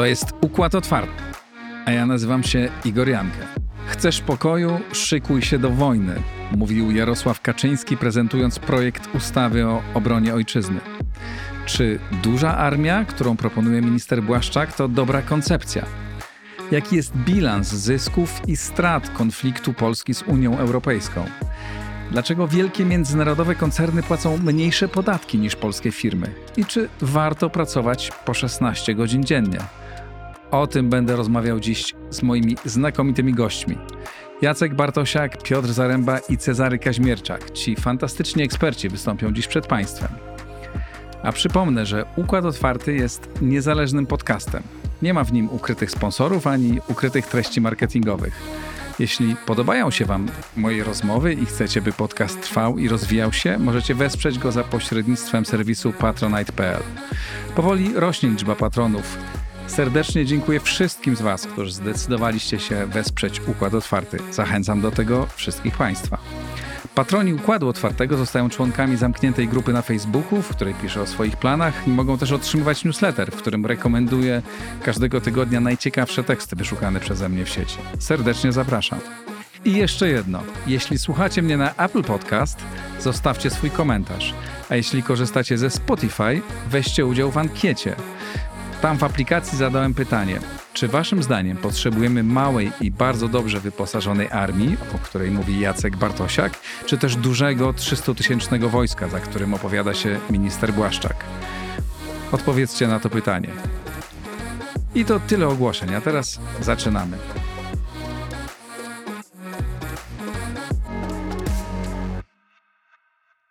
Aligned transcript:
To 0.00 0.06
jest 0.06 0.32
Układ 0.40 0.74
Otwarty, 0.74 1.22
a 1.86 1.90
ja 1.90 2.06
nazywam 2.06 2.42
się 2.42 2.68
Igor 2.84 3.08
Jankę. 3.08 3.38
Chcesz 3.86 4.20
pokoju? 4.20 4.80
Szykuj 4.92 5.42
się 5.42 5.58
do 5.58 5.70
wojny, 5.70 6.14
mówił 6.56 6.90
Jarosław 6.90 7.40
Kaczyński, 7.40 7.96
prezentując 7.96 8.58
projekt 8.58 9.14
ustawy 9.14 9.66
o 9.66 9.82
obronie 9.94 10.34
ojczyzny. 10.34 10.80
Czy 11.66 11.98
duża 12.22 12.56
armia, 12.56 13.04
którą 13.04 13.36
proponuje 13.36 13.82
minister 13.82 14.22
Błaszczak, 14.22 14.76
to 14.76 14.88
dobra 14.88 15.22
koncepcja? 15.22 15.86
Jaki 16.70 16.96
jest 16.96 17.16
bilans 17.16 17.68
zysków 17.68 18.40
i 18.46 18.56
strat 18.56 19.10
konfliktu 19.10 19.72
Polski 19.72 20.14
z 20.14 20.22
Unią 20.22 20.58
Europejską? 20.58 21.24
Dlaczego 22.10 22.48
wielkie 22.48 22.84
międzynarodowe 22.84 23.54
koncerny 23.54 24.02
płacą 24.02 24.38
mniejsze 24.38 24.88
podatki 24.88 25.38
niż 25.38 25.56
polskie 25.56 25.92
firmy? 25.92 26.34
I 26.56 26.64
czy 26.64 26.88
warto 27.00 27.50
pracować 27.50 28.12
po 28.24 28.34
16 28.34 28.94
godzin 28.94 29.24
dziennie? 29.24 29.58
O 30.50 30.66
tym 30.66 30.90
będę 30.90 31.16
rozmawiał 31.16 31.60
dziś 31.60 31.94
z 32.10 32.22
moimi 32.22 32.56
znakomitymi 32.64 33.34
gośćmi. 33.34 33.78
Jacek 34.42 34.74
Bartosiak, 34.74 35.42
Piotr 35.42 35.68
Zaręba 35.68 36.18
i 36.18 36.36
Cezary 36.38 36.78
Kaźmierczak. 36.78 37.50
Ci 37.50 37.76
fantastyczni 37.76 38.42
eksperci 38.42 38.88
wystąpią 38.88 39.32
dziś 39.32 39.46
przed 39.46 39.66
Państwem. 39.66 40.08
A 41.22 41.32
przypomnę, 41.32 41.86
że 41.86 42.04
Układ 42.16 42.44
Otwarty 42.44 42.94
jest 42.94 43.28
niezależnym 43.42 44.06
podcastem. 44.06 44.62
Nie 45.02 45.14
ma 45.14 45.24
w 45.24 45.32
nim 45.32 45.48
ukrytych 45.50 45.90
sponsorów 45.90 46.46
ani 46.46 46.80
ukrytych 46.88 47.26
treści 47.26 47.60
marketingowych. 47.60 48.40
Jeśli 48.98 49.36
podobają 49.46 49.90
się 49.90 50.04
Wam 50.04 50.28
moje 50.56 50.84
rozmowy 50.84 51.32
i 51.32 51.46
chcecie, 51.46 51.82
by 51.82 51.92
podcast 51.92 52.42
trwał 52.42 52.78
i 52.78 52.88
rozwijał 52.88 53.32
się, 53.32 53.58
możecie 53.58 53.94
wesprzeć 53.94 54.38
go 54.38 54.52
za 54.52 54.64
pośrednictwem 54.64 55.46
serwisu 55.46 55.92
patronite.pl. 55.92 56.82
Powoli 57.56 57.92
rośnie 57.94 58.28
liczba 58.28 58.56
patronów. 58.56 59.18
Serdecznie 59.70 60.24
dziękuję 60.24 60.60
wszystkim 60.60 61.16
z 61.16 61.22
Was, 61.22 61.46
którzy 61.46 61.72
zdecydowaliście 61.72 62.58
się 62.58 62.86
wesprzeć 62.86 63.40
Układ 63.46 63.74
Otwarty. 63.74 64.18
Zachęcam 64.30 64.80
do 64.80 64.90
tego 64.90 65.26
wszystkich 65.36 65.76
Państwa. 65.76 66.18
Patroni 66.94 67.34
Układu 67.34 67.68
Otwartego 67.68 68.16
zostają 68.16 68.50
członkami 68.50 68.96
zamkniętej 68.96 69.48
grupy 69.48 69.72
na 69.72 69.82
Facebooku, 69.82 70.42
w 70.42 70.48
której 70.48 70.74
piszę 70.74 71.02
o 71.02 71.06
swoich 71.06 71.36
planach 71.36 71.88
i 71.88 71.90
mogą 71.90 72.18
też 72.18 72.32
otrzymywać 72.32 72.84
newsletter, 72.84 73.30
w 73.32 73.36
którym 73.36 73.66
rekomenduję 73.66 74.42
każdego 74.82 75.20
tygodnia 75.20 75.60
najciekawsze 75.60 76.24
teksty 76.24 76.56
wyszukane 76.56 77.00
przeze 77.00 77.28
mnie 77.28 77.44
w 77.44 77.48
sieci. 77.48 77.76
Serdecznie 77.98 78.52
zapraszam. 78.52 78.98
I 79.64 79.72
jeszcze 79.72 80.08
jedno. 80.08 80.42
Jeśli 80.66 80.98
słuchacie 80.98 81.42
mnie 81.42 81.56
na 81.56 81.74
Apple 81.74 82.02
Podcast, 82.02 82.58
zostawcie 83.00 83.50
swój 83.50 83.70
komentarz. 83.70 84.34
A 84.70 84.76
jeśli 84.76 85.02
korzystacie 85.02 85.58
ze 85.58 85.70
Spotify, 85.70 86.42
weźcie 86.70 87.06
udział 87.06 87.30
w 87.30 87.38
ankiecie. 87.38 87.96
Tam 88.80 88.98
w 88.98 89.04
aplikacji 89.04 89.58
zadałem 89.58 89.94
pytanie, 89.94 90.40
czy 90.72 90.88
waszym 90.88 91.22
zdaniem 91.22 91.56
potrzebujemy 91.56 92.22
małej 92.22 92.72
i 92.80 92.90
bardzo 92.90 93.28
dobrze 93.28 93.60
wyposażonej 93.60 94.28
armii, 94.30 94.76
o 94.94 94.98
której 94.98 95.30
mówi 95.30 95.60
Jacek 95.60 95.96
Bartosiak, 95.96 96.58
czy 96.86 96.98
też 96.98 97.16
dużego 97.16 97.72
300-tysięcznego 97.72 98.70
wojska, 98.70 99.08
za 99.08 99.20
którym 99.20 99.54
opowiada 99.54 99.94
się 99.94 100.20
minister 100.30 100.72
Błaszczak? 100.72 101.24
Odpowiedzcie 102.32 102.88
na 102.88 103.00
to 103.00 103.10
pytanie. 103.10 103.48
I 104.94 105.04
to 105.04 105.20
tyle 105.20 105.48
ogłoszeń, 105.48 105.94
a 105.94 106.00
teraz 106.00 106.40
zaczynamy. 106.60 107.16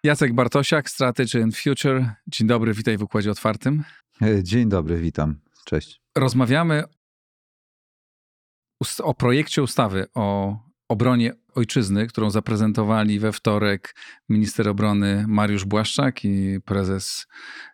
Jacek 0.03 0.33
Bartosiak, 0.33 0.89
Strategy 0.89 1.43
and 1.43 1.57
Future. 1.57 2.05
Dzień 2.27 2.47
dobry, 2.47 2.73
witaj 2.73 2.97
w 2.97 3.03
Układzie 3.03 3.31
Otwartym. 3.31 3.83
E, 4.21 4.43
dzień 4.43 4.69
dobry, 4.69 4.99
witam. 4.99 5.39
Cześć. 5.65 6.01
Rozmawiamy 6.17 6.83
o 9.03 9.13
projekcie 9.13 9.63
ustawy 9.63 10.07
o 10.13 10.57
obronie 10.87 11.33
ojczyzny, 11.55 12.07
którą 12.07 12.29
zaprezentowali 12.29 13.19
we 13.19 13.31
wtorek 13.31 13.95
minister 14.29 14.69
obrony 14.69 15.25
Mariusz 15.27 15.65
Błaszczak 15.65 16.25
i 16.25 16.59
prezes 16.65 17.27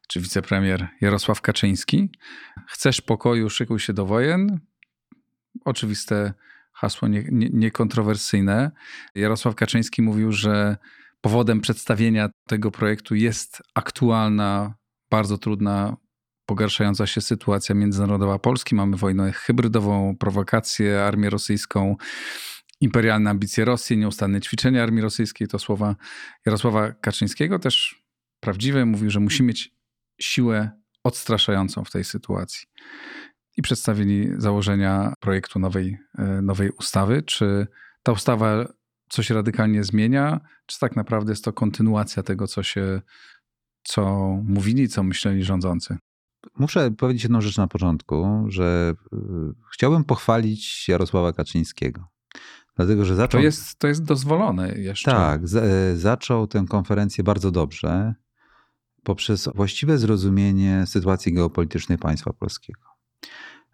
czy 0.07 0.22
wicepremier 0.22 0.88
Jarosław 1.01 1.41
Kaczyński. 1.41 2.09
Chcesz 2.67 3.01
pokoju, 3.01 3.50
szykuj 3.50 3.79
się 3.79 3.94
do 3.94 4.06
wojen. 4.06 4.59
Oczywiste 5.66 6.33
hasło 6.73 7.07
niekontrowersyjne. 7.53 8.72
Nie, 9.16 9.22
nie 9.22 9.22
Jarosław 9.22 9.56
Kaczyński 9.56 10.01
mówił, 10.01 10.31
że 10.31 10.77
powodem 11.22 11.62
przedstawienia 11.62 12.29
tego 12.47 12.72
projektu 12.72 13.16
jest 13.16 13.62
aktualna, 13.73 14.75
bardzo 15.09 15.38
trudna 15.38 15.97
pogarszająca 16.45 17.07
się 17.07 17.22
sytuacja 17.22 17.75
międzynarodowa 17.75 18.39
Polski. 18.39 18.75
Mamy 18.75 18.97
wojnę 18.97 19.31
hybrydową, 19.31 20.16
prowokację, 20.19 21.03
armię 21.03 21.29
rosyjską, 21.29 21.95
imperialne 22.81 23.29
ambicje 23.29 23.66
Rosji, 23.66 23.97
nieustanne 23.97 24.41
ćwiczenia 24.41 24.83
armii 24.83 25.01
rosyjskiej. 25.01 25.47
To 25.47 25.59
słowa 25.59 25.95
Jarosława 26.45 26.91
Kaczyńskiego, 26.91 27.59
też 27.59 28.06
prawdziwe. 28.39 28.85
Mówił, 28.85 29.09
że 29.09 29.19
musi 29.19 29.44
mieć 29.44 29.75
siłę 30.22 30.72
odstraszającą 31.03 31.83
w 31.83 31.91
tej 31.91 32.03
sytuacji. 32.03 32.67
I 33.57 33.62
przedstawili 33.62 34.29
założenia 34.38 35.13
projektu 35.19 35.59
nowej, 35.59 35.97
e, 36.17 36.41
nowej 36.41 36.69
ustawy. 36.69 37.23
Czy 37.23 37.67
ta 38.03 38.12
ustawa 38.12 38.66
coś 39.09 39.29
radykalnie 39.29 39.83
zmienia, 39.83 40.39
czy 40.66 40.79
tak 40.79 40.95
naprawdę 40.95 41.31
jest 41.31 41.44
to 41.44 41.53
kontynuacja 41.53 42.23
tego, 42.23 42.47
co 42.47 42.63
się, 42.63 43.01
co 43.83 44.06
mówili, 44.44 44.89
co 44.89 45.03
myśleli 45.03 45.44
rządzący? 45.44 45.97
Muszę 46.57 46.91
powiedzieć 46.91 47.23
jedną 47.23 47.41
rzecz 47.41 47.57
na 47.57 47.67
początku, 47.67 48.45
że 48.47 48.93
y, 49.13 49.17
chciałbym 49.73 50.03
pochwalić 50.03 50.89
Jarosława 50.89 51.33
Kaczyńskiego. 51.33 52.07
Dlatego, 52.75 53.05
że 53.05 53.16
zaczął. 53.16 53.41
To 53.41 53.45
jest, 53.45 53.79
to 53.79 53.88
jest 53.88 54.03
dozwolone 54.03 54.79
jeszcze. 54.79 55.11
Tak, 55.11 55.47
z, 55.47 55.55
e, 55.55 55.97
zaczął 55.97 56.47
tę 56.47 56.65
konferencję 56.69 57.23
bardzo 57.23 57.51
dobrze 57.51 58.15
poprzez 59.03 59.49
właściwe 59.55 59.97
zrozumienie 59.97 60.83
sytuacji 60.85 61.33
geopolitycznej 61.33 61.97
państwa 61.97 62.33
polskiego. 62.33 62.81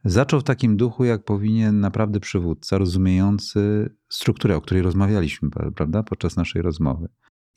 Zaczął 0.05 0.39
w 0.39 0.43
takim 0.43 0.77
duchu, 0.77 1.05
jak 1.05 1.23
powinien 1.23 1.79
naprawdę 1.79 2.19
przywódca, 2.19 2.77
rozumiejący 2.77 3.89
strukturę, 4.09 4.55
o 4.55 4.61
której 4.61 4.83
rozmawialiśmy, 4.83 5.49
prawda, 5.75 6.03
podczas 6.03 6.35
naszej 6.35 6.61
rozmowy. 6.61 7.07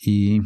I 0.07 0.43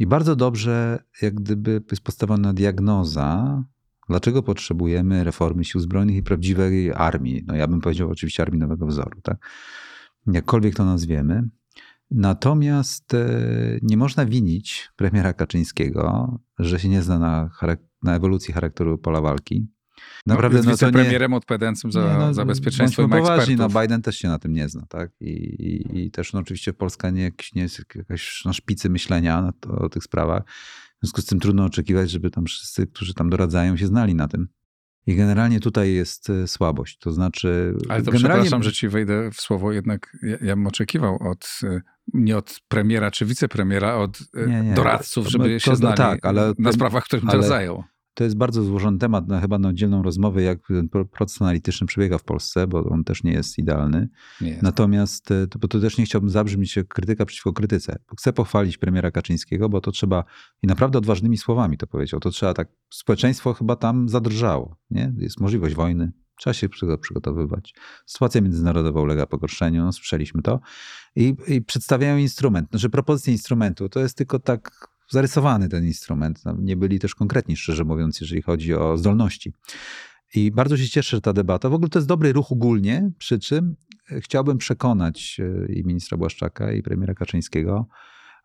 i 0.00 0.06
bardzo 0.06 0.36
dobrze, 0.36 1.04
jak 1.22 1.34
gdyby 1.34 1.82
jest 1.90 2.02
postawiona 2.02 2.52
diagnoza, 2.52 3.64
dlaczego 4.08 4.42
potrzebujemy 4.42 5.24
reformy 5.24 5.64
sił 5.64 5.80
zbrojnych 5.80 6.16
i 6.16 6.22
prawdziwej 6.22 6.92
armii. 6.92 7.44
No 7.46 7.56
ja 7.56 7.66
bym 7.66 7.80
powiedział 7.80 8.10
oczywiście 8.10 8.42
armii 8.42 8.60
nowego 8.60 8.86
wzoru, 8.86 9.20
tak? 9.20 9.48
Jakkolwiek 10.26 10.74
to 10.74 10.84
nazwiemy. 10.84 11.48
Natomiast 12.10 13.14
e, 13.14 13.28
nie 13.82 13.96
można 13.96 14.26
winić 14.26 14.88
premiera 14.96 15.32
Kaczyńskiego, 15.32 16.38
że 16.58 16.78
się 16.78 16.88
nie 16.88 17.02
zna 17.02 17.18
na, 17.18 17.50
na 18.02 18.16
ewolucji 18.16 18.54
charakteru 18.54 18.98
pola 18.98 19.20
walki 19.20 19.66
Naprawdę, 20.26 20.54
no, 20.54 20.70
jest 20.70 20.82
no, 20.82 20.88
wicepremierem 20.88 21.30
nie, 21.30 21.36
odpowiadającym 21.36 21.92
za, 21.92 22.12
nie, 22.12 22.18
no, 22.18 22.34
za 22.34 22.44
bezpieczeństwo 22.44 23.02
i 23.02 23.08
poważni, 23.08 23.56
no 23.56 23.68
Biden 23.68 24.02
też 24.02 24.16
się 24.16 24.28
na 24.28 24.38
tym 24.38 24.52
nie 24.52 24.68
zna, 24.68 24.86
tak? 24.88 25.10
I, 25.20 25.30
i, 25.30 26.04
i 26.06 26.10
też 26.10 26.32
no, 26.32 26.40
oczywiście 26.40 26.72
Polska 26.72 27.10
nie, 27.10 27.32
nie 27.54 27.62
jest 27.62 27.80
jakaś 27.94 28.44
na 28.44 28.52
szpicy 28.52 28.90
myślenia 28.90 29.52
to, 29.60 29.70
o 29.70 29.88
tych 29.88 30.04
sprawach. 30.04 30.42
W 30.96 31.00
związku 31.02 31.20
z 31.20 31.26
tym 31.26 31.40
trudno 31.40 31.64
oczekiwać, 31.64 32.10
żeby 32.10 32.30
tam 32.30 32.44
wszyscy, 32.44 32.86
którzy 32.86 33.14
tam 33.14 33.30
doradzają, 33.30 33.76
się 33.76 33.86
znali 33.86 34.14
na 34.14 34.28
tym. 34.28 34.48
I 35.06 35.16
generalnie 35.16 35.60
tutaj 35.60 35.92
jest 35.92 36.30
e, 36.30 36.48
słabość. 36.48 36.98
To 36.98 37.12
znaczy. 37.12 37.74
Ale 37.88 38.02
to 38.02 38.12
generalnie... 38.12 38.42
przepraszam, 38.42 38.62
że 38.62 38.72
ci 38.72 38.88
wejdę 38.88 39.30
w 39.30 39.40
słowo, 39.40 39.72
jednak 39.72 40.16
ja, 40.22 40.36
ja 40.40 40.56
bym 40.56 40.66
oczekiwał 40.66 41.28
od 41.30 41.60
e, 41.62 41.80
nie 42.14 42.36
od 42.36 42.60
premiera 42.68 43.10
czy 43.10 43.26
wicepremiera, 43.26 43.94
od 43.94 44.18
e, 44.34 44.46
nie, 44.46 44.60
nie. 44.60 44.74
doradców, 44.74 45.28
żeby 45.28 45.44
to, 45.44 45.58
się 45.58 45.76
znali 45.76 45.96
tak, 45.96 46.26
ale, 46.26 46.52
na 46.58 46.72
sprawach, 46.72 47.08
teraz 47.08 47.46
zajął. 47.46 47.84
To 48.14 48.24
jest 48.24 48.36
bardzo 48.36 48.62
złożony 48.62 48.98
temat, 48.98 49.28
na, 49.28 49.40
chyba 49.40 49.58
na 49.58 49.68
oddzielną 49.68 50.02
rozmowę, 50.02 50.42
jak 50.42 50.58
ten 50.68 50.88
proces 50.88 51.42
analityczny 51.42 51.86
przebiega 51.86 52.18
w 52.18 52.24
Polsce, 52.24 52.66
bo 52.66 52.84
on 52.84 53.04
też 53.04 53.24
nie 53.24 53.32
jest 53.32 53.58
idealny. 53.58 54.08
Nie 54.40 54.50
jest. 54.50 54.62
Natomiast 54.62 55.30
e, 55.30 55.46
to, 55.46 55.58
bo 55.58 55.68
to 55.68 55.80
też 55.80 55.98
nie 55.98 56.04
chciałbym 56.04 56.30
zabrzmieć 56.30 56.78
krytyka 56.88 57.26
przeciwko 57.26 57.52
krytyce. 57.52 57.98
Chcę 58.18 58.32
pochwalić 58.32 58.78
premiera 58.78 59.10
Kaczyńskiego, 59.10 59.68
bo 59.68 59.80
to 59.80 59.92
trzeba, 59.92 60.24
i 60.62 60.66
naprawdę 60.66 60.98
odważnymi 60.98 61.38
słowami 61.38 61.78
to 61.78 61.86
powiedział, 61.86 62.20
to 62.20 62.30
trzeba 62.30 62.54
tak, 62.54 62.68
społeczeństwo 62.90 63.54
chyba 63.54 63.76
tam 63.76 64.08
zadrżało. 64.08 64.76
Nie? 64.90 65.12
Jest 65.18 65.40
możliwość 65.40 65.74
wojny, 65.74 66.12
trzeba 66.40 66.54
się 66.54 66.68
przygotowywać. 67.00 67.74
Sytuacja 68.06 68.40
międzynarodowa 68.40 69.00
ulega 69.00 69.26
pogorszeniu, 69.26 69.84
no, 69.84 69.92
słyszeliśmy 69.92 70.42
to. 70.42 70.60
I, 71.16 71.36
I 71.46 71.62
przedstawiają 71.62 72.16
instrument. 72.16 72.68
Znaczy 72.70 72.90
propozycję 72.90 73.32
instrumentu 73.32 73.88
to 73.88 74.00
jest 74.00 74.16
tylko 74.16 74.38
tak 74.38 74.88
zarysowany 75.10 75.68
ten 75.68 75.84
instrument. 75.84 76.44
No, 76.44 76.56
nie 76.60 76.76
byli 76.76 76.98
też 76.98 77.14
konkretni, 77.14 77.56
szczerze 77.56 77.84
mówiąc, 77.84 78.20
jeżeli 78.20 78.42
chodzi 78.42 78.74
o 78.74 78.96
zdolności. 78.96 79.52
I 80.34 80.50
bardzo 80.50 80.76
się 80.76 80.88
cieszę, 80.88 81.16
że 81.16 81.20
ta 81.20 81.32
debata, 81.32 81.68
w 81.68 81.74
ogóle 81.74 81.88
to 81.88 81.98
jest 81.98 82.08
dobry 82.08 82.32
ruch 82.32 82.52
ogólnie, 82.52 83.10
przy 83.18 83.38
czym 83.38 83.76
chciałbym 84.10 84.58
przekonać 84.58 85.40
e, 85.40 85.72
i 85.72 85.84
ministra 85.84 86.18
Błaszczaka, 86.18 86.72
i 86.72 86.82
premiera 86.82 87.14
Kaczyńskiego 87.14 87.86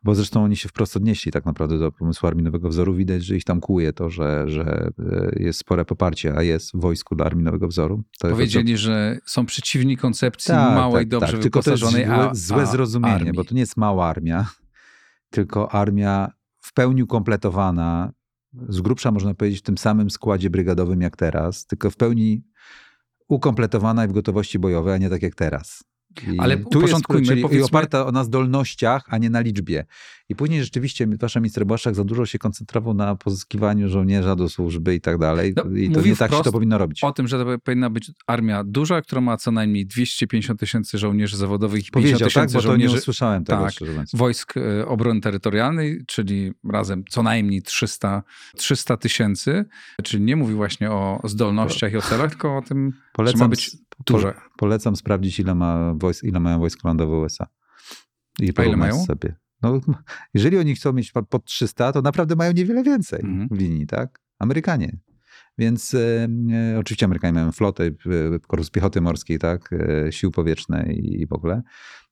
bo 0.06 0.16
zresztą 0.16 0.44
oni 0.44 0.56
się 0.56 0.70
wprost 0.70 0.98
odnieśli 0.98 1.32
tak 1.32 1.46
naprawdę 1.46 1.80
do 1.80 1.92
pomysłu 1.92 2.28
Armii 2.28 2.44
Nowego 2.44 2.70
Wzoru. 2.70 2.94
Widać, 2.94 3.26
że 3.26 3.36
ich 3.36 3.44
tam 3.44 3.60
kłuje 3.60 3.94
to, 3.94 4.10
że, 4.10 4.44
że 4.48 4.90
e, 5.00 5.44
jest 5.44 5.60
spore 5.60 5.86
poparcie, 5.86 6.38
a 6.38 6.44
jest 6.44 6.72
w 6.72 6.80
wojsku 6.80 7.16
dla 7.16 7.26
Armii 7.26 7.44
Nowego 7.44 7.68
Wzoru. 7.68 8.04
To 8.20 8.30
Powiedzieli, 8.30 8.72
to... 8.72 8.78
że 8.78 9.18
są 9.26 9.46
przeciwni 9.46 9.98
koncepcji 9.98 10.52
tak, 10.52 10.76
małej, 10.76 11.02
tak, 11.02 11.08
dobrze 11.08 11.32
tak. 11.34 11.42
Tylko 11.42 11.60
wyposażonej 11.60 12.06
to 12.06 12.30
jest 12.30 12.48
złe, 12.48 12.58
złe 12.58 12.66
zrozumienie, 12.66 13.16
armii. 13.16 13.34
bo 13.34 13.44
to 13.44 13.54
nie 13.54 13.60
jest 13.60 13.78
mała 13.78 14.08
armia, 14.08 14.48
tylko 15.30 15.72
armia 15.72 16.32
pełni 16.76 17.04
ukompletowana, 17.04 18.12
z 18.70 18.82
grubsza 18.82 19.12
można 19.12 19.34
powiedzieć 19.34 19.60
w 19.60 19.64
tym 19.64 19.78
samym 19.78 20.10
składzie 20.10 20.50
brygadowym 20.50 21.02
jak 21.02 21.18
teraz, 21.18 21.66
tylko 21.66 21.90
w 21.90 21.96
pełni 21.96 22.44
ukompletowana 23.28 24.06
i 24.06 24.08
w 24.08 24.12
gotowości 24.12 24.60
bojowej, 24.60 24.94
a 24.94 24.98
nie 24.98 25.10
tak 25.10 25.22
jak 25.22 25.36
teraz. 25.36 25.84
I 26.24 26.40
Ale 26.40 26.58
tu 26.58 26.82
jest, 26.82 27.02
czyli 27.26 27.42
powiedzmy... 27.42 27.66
oparta 27.66 28.12
na 28.12 28.24
zdolnościach, 28.24 29.04
a 29.08 29.18
nie 29.18 29.30
na 29.30 29.40
liczbie. 29.40 29.86
I 30.30 30.36
później 30.36 30.64
rzeczywiście 30.64 31.08
wasza 31.08 31.40
minister 31.40 31.66
Błaszczak 31.66 31.96
za 31.96 32.04
dużo 32.04 32.26
się 32.26 32.40
koncentrował 32.40 32.94
na 32.94 33.16
pozyskiwaniu 33.16 33.90
żołnierza 33.90 34.36
do 34.36 34.50
służby 34.50 34.96
i 34.96 35.02
tak 35.02 35.18
dalej. 35.18 35.54
No, 35.56 35.78
I 35.78 35.90
to 35.90 36.02
nie 36.02 36.16
tak 36.16 36.32
się 36.32 36.44
to 36.44 36.52
powinno 36.52 36.78
robić. 36.78 37.04
O 37.04 37.12
tym, 37.12 37.28
że 37.28 37.46
to 37.46 37.60
powinna 37.60 37.90
być 37.90 38.12
armia 38.28 38.64
duża, 38.64 39.02
która 39.02 39.22
ma 39.22 39.38
co 39.38 39.52
najmniej 39.52 39.86
250 39.86 40.60
tysięcy 40.60 40.98
żołnierzy 40.98 41.38
zawodowych 41.38 41.88
i 41.88 41.92
50 41.92 42.20
tak? 42.20 42.28
tysięcy 42.28 42.54
tak, 42.54 42.62
żołnierzy 42.62 42.94
nie 42.94 43.00
usłyszałem 43.00 43.44
tego, 43.44 43.64
tak, 43.64 43.74
wojsk 44.14 44.58
e, 44.58 44.88
obrony 44.88 45.22
terytorialnej, 45.22 46.04
czyli 46.08 46.52
razem 46.72 47.04
co 47.10 47.24
najmniej 47.24 47.62
300 47.62 48.98
tysięcy. 49.00 49.66
Czyli 50.04 50.24
nie 50.24 50.36
mówi 50.36 50.54
właśnie 50.54 50.92
o 50.92 51.22
zdolnościach 51.24 51.94
i 51.94 51.98
o 51.98 52.02
celach, 52.02 52.30
tylko 52.30 52.58
o 52.58 52.62
tym, 52.62 52.94
Polecam, 53.14 53.38
że 53.38 53.44
ma 53.44 53.50
być 53.50 53.78
duże. 54.06 54.34
Polecam 54.58 54.96
sprawdzić, 54.96 55.40
ile, 55.40 55.56
ma 55.56 55.94
wojsk, 55.94 56.24
ile 56.24 56.40
mają 56.40 56.60
wojska 56.60 56.88
lądowe 56.88 57.18
USA. 57.18 57.48
I 58.40 58.52
A 58.56 58.64
ile 58.64 58.78
mają? 58.78 59.06
sobie. 59.06 59.36
No, 59.62 59.82
jeżeli 60.34 60.58
oni 60.58 60.76
chcą 60.76 60.94
mieć 60.94 61.12
pod 61.30 61.46
300, 61.46 61.92
to 61.92 62.02
naprawdę 62.02 62.36
mają 62.36 62.52
niewiele 62.52 62.84
więcej 62.84 63.20
mhm. 63.20 63.48
w 63.52 63.58
linii, 63.60 63.88
tak? 63.88 64.22
Amerykanie. 64.40 64.98
Więc 65.58 65.94
e, 65.94 66.28
e, 66.74 66.80
oczywiście 66.80 67.06
Amerykanie 67.06 67.34
mają 67.34 67.52
flotę, 67.52 67.86
e, 67.86 67.92
korpus 68.48 68.70
piechoty 68.70 69.02
morskiej, 69.02 69.40
tak? 69.40 69.74
E, 69.74 70.12
sił 70.12 70.32
powietrznej 70.32 71.22
i 71.22 71.28
w 71.28 71.34
ogóle, 71.34 71.62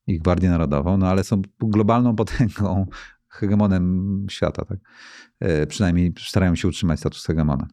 i 0.07 0.19
Gwardię 0.19 0.49
Narodową, 0.49 0.97
no 0.97 1.07
ale 1.07 1.23
są 1.23 1.41
globalną 1.59 2.15
potęgą, 2.15 2.85
hegemonem 3.27 4.25
świata, 4.29 4.65
tak? 4.65 4.79
E, 5.39 5.67
przynajmniej 5.67 6.13
starają 6.19 6.55
się 6.55 6.67
utrzymać 6.67 6.99
status 6.99 7.25
hegemona. 7.25 7.67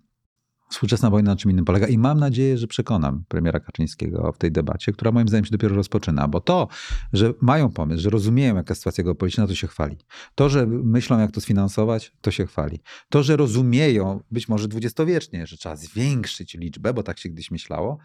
Współczesna 0.70 1.10
wojna 1.10 1.30
na 1.30 1.36
czym 1.36 1.50
innym 1.50 1.64
polega 1.64 1.86
i 1.86 1.98
mam 1.98 2.20
nadzieję, 2.20 2.58
że 2.58 2.66
przekonam 2.66 3.24
premiera 3.28 3.60
Kaczyńskiego 3.60 4.32
w 4.32 4.38
tej 4.38 4.52
debacie, 4.52 4.92
która 4.92 5.12
moim 5.12 5.28
zdaniem 5.28 5.44
się 5.44 5.50
dopiero 5.50 5.74
rozpoczyna, 5.74 6.28
bo 6.28 6.40
to, 6.40 6.68
że 7.12 7.34
mają 7.40 7.70
pomysł, 7.70 8.02
że 8.02 8.10
rozumieją 8.10 8.56
jaka 8.56 8.72
jest 8.72 8.80
sytuacja 8.80 9.04
geopolityczna, 9.04 9.46
to 9.46 9.54
się 9.54 9.66
chwali. 9.66 9.96
To, 10.34 10.48
że 10.48 10.66
myślą 10.66 11.18
jak 11.18 11.30
to 11.30 11.40
sfinansować, 11.40 12.12
to 12.20 12.30
się 12.30 12.46
chwali. 12.46 12.80
To, 13.08 13.22
że 13.22 13.36
rozumieją, 13.36 14.20
być 14.30 14.48
może 14.48 14.68
dwudziestowiecznie, 14.68 15.46
że 15.46 15.56
trzeba 15.56 15.76
zwiększyć 15.76 16.54
liczbę, 16.54 16.94
bo 16.94 17.02
tak 17.02 17.18
się 17.18 17.28
kiedyś 17.28 17.50
myślało, 17.50 17.98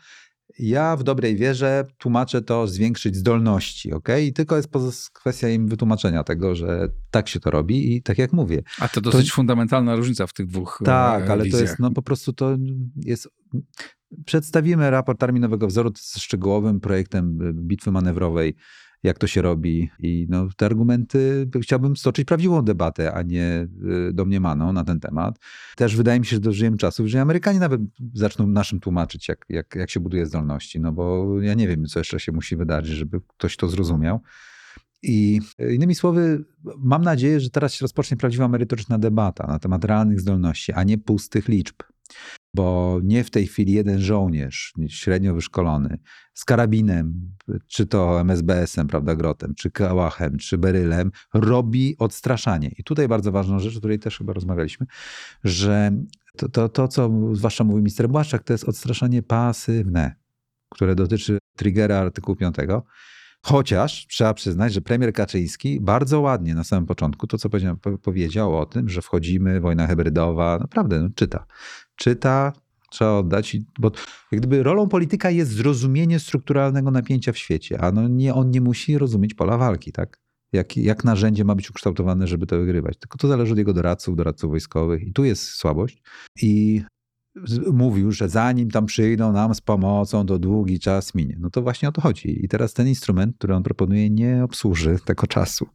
ja 0.60 0.96
w 0.96 1.04
dobrej 1.04 1.36
wierze 1.36 1.86
tłumaczę 1.98 2.42
to 2.42 2.68
zwiększyć 2.68 3.16
zdolności, 3.16 3.94
ok? 3.94 4.10
I 4.24 4.34
tylko 4.34 4.56
jest 4.56 4.70
kwestia 5.14 5.50
im 5.50 5.68
wytłumaczenia 5.68 6.24
tego, 6.24 6.56
że 6.56 6.90
tak 7.12 7.28
się 7.30 7.40
to 7.40 7.52
robi 7.52 7.96
i 7.96 8.02
tak 8.02 8.18
jak 8.18 8.34
mówię. 8.34 8.64
A 8.80 8.88
to 8.88 9.02
dosyć 9.02 9.30
to... 9.30 9.36
fundamentalna 9.36 9.96
różnica 9.96 10.28
w 10.28 10.34
tych 10.34 10.48
dwóch 10.48 10.82
Tak, 10.86 11.30
e, 11.30 11.32
ale 11.32 11.44
wizjach. 11.44 11.62
to 11.62 11.68
jest, 11.68 11.80
no 11.80 11.92
po 11.92 12.02
prostu 12.02 12.34
to 12.34 12.58
jest... 12.96 13.30
Przedstawimy 14.26 14.90
raport 14.90 15.24
Armii 15.24 15.42
Nowego 15.42 15.68
Wzoru 15.68 15.92
z 15.98 16.18
szczegółowym 16.18 16.80
projektem 16.80 17.40
bitwy 17.54 17.92
manewrowej 17.92 18.56
jak 19.06 19.18
to 19.18 19.28
się 19.28 19.42
robi. 19.42 19.90
I 20.00 20.28
no, 20.30 20.48
te 20.58 20.66
argumenty 20.66 21.50
chciałbym 21.62 21.98
stoczyć 21.98 22.26
prawdziwą 22.26 22.62
debatę, 22.62 23.14
a 23.14 23.22
nie 23.22 23.68
y, 24.10 24.14
domniemaną 24.14 24.74
na 24.74 24.84
ten 24.84 25.00
temat. 25.00 25.40
Też 25.76 25.96
wydaje 25.96 26.20
mi 26.20 26.26
się, 26.26 26.36
że 26.36 26.40
dożyjemy 26.40 26.78
czasów, 26.78 27.08
że 27.08 27.22
Amerykanie 27.22 27.60
nawet 27.60 27.82
zaczną 28.14 28.48
naszym 28.48 28.80
tłumaczyć, 28.80 29.28
jak, 29.28 29.46
jak, 29.50 29.76
jak 29.76 29.90
się 29.90 30.00
buduje 30.00 30.26
zdolności. 30.26 30.80
No 30.80 30.92
bo 30.92 31.36
ja 31.42 31.54
nie 31.54 31.68
wiem, 31.68 31.86
co 31.86 32.00
jeszcze 32.00 32.20
się 32.20 32.32
musi 32.32 32.56
wydarzyć, 32.56 32.96
żeby 32.96 33.22
ktoś 33.38 33.58
to 33.58 33.68
zrozumiał. 33.68 34.20
I 35.04 35.42
innymi 35.74 35.96
słowy, 35.96 36.46
mam 36.78 37.02
nadzieję, 37.02 37.40
że 37.40 37.50
teraz 37.50 37.74
się 37.74 37.84
rozpocznie 37.84 38.18
prawdziwa 38.18 38.48
merytoryczna 38.48 38.98
debata 38.98 39.48
na 39.48 39.60
temat 39.60 39.86
realnych 39.86 40.20
zdolności, 40.20 40.74
a 40.74 40.84
nie 40.84 40.98
pustych 40.98 41.48
liczb 41.48 41.76
bo 42.56 43.00
nie 43.04 43.24
w 43.24 43.30
tej 43.30 43.48
chwili 43.48 43.74
jeden 43.74 44.00
żołnierz, 44.02 44.74
średnio 44.88 45.34
wyszkolony, 45.34 46.00
z 46.34 46.46
karabinem, 46.46 47.32
czy 47.68 47.88
to 47.88 48.22
MSBS-em, 48.22 48.88
prawda, 48.88 49.16
grotem, 49.16 49.54
czy 49.56 49.72
kałachem, 49.72 50.38
czy 50.38 50.58
berylem, 50.58 51.12
robi 51.34 51.96
odstraszanie. 52.00 52.72
I 52.78 52.84
tutaj 52.84 53.08
bardzo 53.08 53.32
ważną 53.32 53.60
rzecz, 53.60 53.76
o 53.76 53.80
której 53.80 54.00
też 54.00 54.18
chyba 54.18 54.34
rozmawialiśmy, 54.34 54.86
że 55.44 55.92
to, 56.38 56.50
to, 56.50 56.70
to 56.70 56.88
co 56.88 57.12
zwłaszcza 57.34 57.64
mówi 57.64 57.78
minister 57.78 58.10
Błaszczak, 58.10 58.44
to 58.44 58.54
jest 58.54 58.64
odstraszanie 58.64 59.24
pasywne, 59.24 60.16
które 60.70 60.96
dotyczy 60.96 61.38
triggera 61.58 61.98
artykułu 61.98 62.36
5. 62.36 62.56
Chociaż 63.42 64.08
trzeba 64.08 64.34
przyznać, 64.34 64.74
że 64.74 64.82
premier 64.82 65.14
Kaczyński 65.14 65.82
bardzo 65.82 66.22
ładnie 66.22 66.56
na 66.56 66.64
samym 66.64 66.86
początku 66.86 67.28
to, 67.28 67.38
co 67.38 67.50
powiedział, 67.50 67.78
powiedział 68.02 68.58
o 68.58 68.66
tym, 68.66 68.90
że 68.90 69.02
wchodzimy, 69.02 69.62
wojna 69.62 69.88
hybrydowa, 69.88 70.58
naprawdę 70.60 71.02
no, 71.02 71.10
czyta 71.16 71.46
czyta, 71.96 72.54
trzeba 72.90 73.18
oddać, 73.18 73.58
bo 73.80 73.92
jak 74.32 74.42
gdyby 74.42 74.64
rolą 74.64 74.90
polityka 74.90 75.30
jest 75.30 75.52
zrozumienie 75.52 76.20
strukturalnego 76.20 76.92
napięcia 76.92 77.32
w 77.32 77.38
świecie, 77.38 77.82
a 77.82 77.92
no 77.92 78.08
nie, 78.08 78.34
on 78.34 78.52
nie 78.52 78.62
musi 78.62 78.98
rozumieć 78.98 79.34
pola 79.34 79.58
walki, 79.58 79.92
tak? 79.92 80.20
Jak, 80.54 80.78
jak 80.78 81.04
narzędzie 81.04 81.46
ma 81.46 81.56
być 81.56 81.70
ukształtowane, 81.70 82.28
żeby 82.28 82.48
to 82.48 82.58
wygrywać. 82.58 82.98
Tylko 82.98 83.18
to 83.18 83.28
zależy 83.28 83.52
od 83.52 83.58
jego 83.58 83.74
doradców, 83.74 84.16
doradców 84.16 84.50
wojskowych 84.50 85.08
i 85.08 85.14
tu 85.14 85.24
jest 85.24 85.44
słabość. 85.44 86.02
I 86.42 86.82
mówił, 87.74 88.12
że 88.12 88.30
zanim 88.30 88.72
tam 88.72 88.86
przyjdą 88.86 89.32
nam 89.32 89.56
z 89.56 89.62
pomocą, 89.62 90.26
to 90.26 90.40
długi 90.40 90.80
czas 90.80 91.16
minie. 91.16 91.38
No 91.40 91.50
to 91.50 91.62
właśnie 91.62 91.90
o 91.90 91.92
to 91.92 92.02
chodzi. 92.02 92.46
I 92.46 92.48
teraz 92.48 92.74
ten 92.74 92.88
instrument, 92.88 93.36
który 93.38 93.56
on 93.56 93.64
proponuje, 93.64 94.10
nie 94.10 94.44
obsłuży 94.44 94.98
tego 95.06 95.28
czasu, 95.28 95.68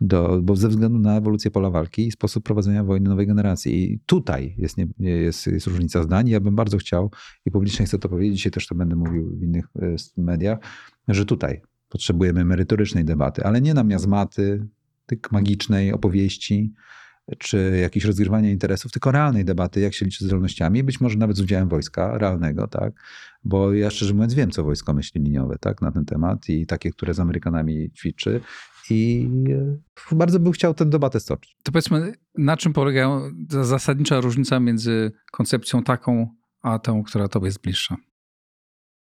do, 0.00 0.40
bo 0.42 0.56
ze 0.56 0.68
względu 0.68 0.98
na 0.98 1.16
ewolucję 1.16 1.50
pola 1.50 1.70
walki 1.70 2.06
i 2.06 2.10
sposób 2.10 2.44
prowadzenia 2.44 2.84
wojny 2.84 3.10
nowej 3.10 3.26
generacji. 3.26 3.92
I 3.92 4.00
tutaj 4.06 4.54
jest, 4.58 4.76
nie, 4.76 4.88
jest, 4.98 5.46
jest 5.46 5.66
różnica 5.66 6.02
zdań. 6.02 6.28
Ja 6.28 6.40
bym 6.40 6.56
bardzo 6.56 6.78
chciał 6.78 7.10
i 7.46 7.50
publicznie 7.50 7.86
chcę 7.86 7.98
to 7.98 8.08
powiedzieć, 8.08 8.36
dzisiaj 8.36 8.52
też 8.52 8.66
to 8.66 8.74
będę 8.74 8.96
mówił 8.96 9.36
w 9.38 9.42
innych 9.42 9.64
e, 9.82 9.96
mediach, 10.16 10.58
że 11.08 11.24
tutaj 11.24 11.62
potrzebujemy 11.88 12.44
merytorycznej 12.44 13.04
debaty, 13.04 13.44
ale 13.44 13.60
nie 13.60 13.74
na 13.74 13.84
miazmaty, 13.84 14.66
magicznej 15.30 15.92
opowieści, 15.92 16.72
czy 17.38 17.78
jakieś 17.82 18.04
rozgrywania 18.04 18.50
interesów, 18.50 18.92
tylko 18.92 19.12
realnej 19.12 19.44
debaty, 19.44 19.80
jak 19.80 19.94
się 19.94 20.04
liczy 20.04 20.24
zdolnościami, 20.24 20.84
być 20.84 21.00
może 21.00 21.18
nawet 21.18 21.36
z 21.36 21.40
udziałem 21.40 21.68
wojska 21.68 22.18
realnego, 22.18 22.66
tak? 22.66 22.92
Bo 23.44 23.72
ja 23.72 23.90
szczerze 23.90 24.14
mówiąc 24.14 24.34
wiem, 24.34 24.50
co 24.50 24.64
wojsko 24.64 24.94
myśli 24.94 25.22
liniowe, 25.22 25.56
tak, 25.60 25.82
na 25.82 25.92
ten 25.92 26.04
temat 26.04 26.48
i 26.48 26.66
takie, 26.66 26.90
które 26.90 27.14
z 27.14 27.20
Amerykanami 27.20 27.90
ćwiczy 27.90 28.40
i 28.90 29.28
e, 30.12 30.16
bardzo 30.16 30.40
bym 30.40 30.52
chciał 30.52 30.74
tę 30.74 30.86
debatę 30.86 31.20
stoczyć. 31.20 31.56
To 31.62 31.72
powiedzmy, 31.72 32.14
na 32.38 32.56
czym 32.56 32.72
polega 32.72 33.20
zasadnicza 33.48 34.20
różnica 34.20 34.60
między 34.60 35.12
koncepcją 35.32 35.82
taką, 35.82 36.28
a 36.62 36.78
tą, 36.78 37.02
która 37.02 37.28
tobie 37.28 37.46
jest 37.46 37.62
bliższa? 37.62 37.96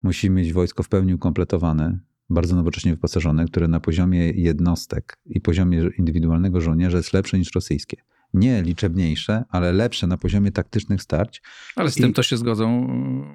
Musimy 0.03 0.37
mieć 0.37 0.53
wojsko 0.53 0.83
w 0.83 0.89
pełni 0.89 1.15
ukompletowane, 1.15 1.99
bardzo 2.31 2.57
nowocześnie 2.57 2.91
wyposażone, 2.91 3.45
które 3.45 3.69
na 3.69 3.81
poziomie 3.81 4.31
jednostek 4.31 5.19
i 5.27 5.41
poziomie 5.41 5.91
indywidualnego 5.99 6.61
żołnierza 6.61 6.97
jest 6.97 7.13
lepsze 7.13 7.39
niż 7.39 7.55
rosyjskie. 7.55 7.97
Nie 8.35 8.63
liczebniejsze, 8.63 9.45
ale 9.49 9.73
lepsze 9.73 10.07
na 10.07 10.17
poziomie 10.17 10.53
taktycznych 10.53 11.03
starć. 11.03 11.43
Ale 11.77 11.91
z 11.91 11.97
I... 11.99 12.01
tym 12.01 12.13
to 12.13 12.23
się 12.23 12.37
zgodzą 12.37 12.89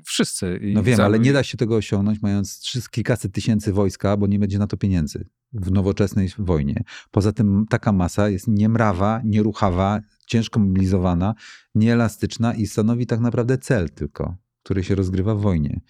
wszyscy. 0.05 0.59
no 0.73 0.83
wiem, 0.83 1.01
ale 1.01 1.19
nie 1.19 1.33
da 1.33 1.43
się 1.43 1.57
tego 1.57 1.75
osiągnąć 1.75 2.21
mając 2.21 2.71
kilkaset 2.91 3.31
tysięcy 3.31 3.73
wojska, 3.73 4.17
bo 4.17 4.27
nie 4.27 4.39
będzie 4.39 4.59
na 4.59 4.67
to 4.67 4.77
pieniędzy 4.77 5.29
w 5.53 5.71
nowoczesnej 5.71 6.29
wojnie. 6.37 6.83
Poza 7.11 7.31
tym 7.31 7.65
taka 7.69 7.91
masa 7.91 8.29
jest 8.29 8.47
niemrawa, 8.47 9.21
nieruchawa, 9.25 10.01
ciężko 10.27 10.59
mobilizowana, 10.59 11.35
nieelastyczna 11.75 12.53
i 12.53 12.67
stanowi 12.67 13.05
tak 13.05 13.19
naprawdę 13.19 13.57
cel 13.57 13.89
tylko, 13.89 14.37
który 14.63 14.83
się 14.83 14.95
rozgrywa 14.95 15.35
w 15.35 15.41
wojnie 15.41 15.81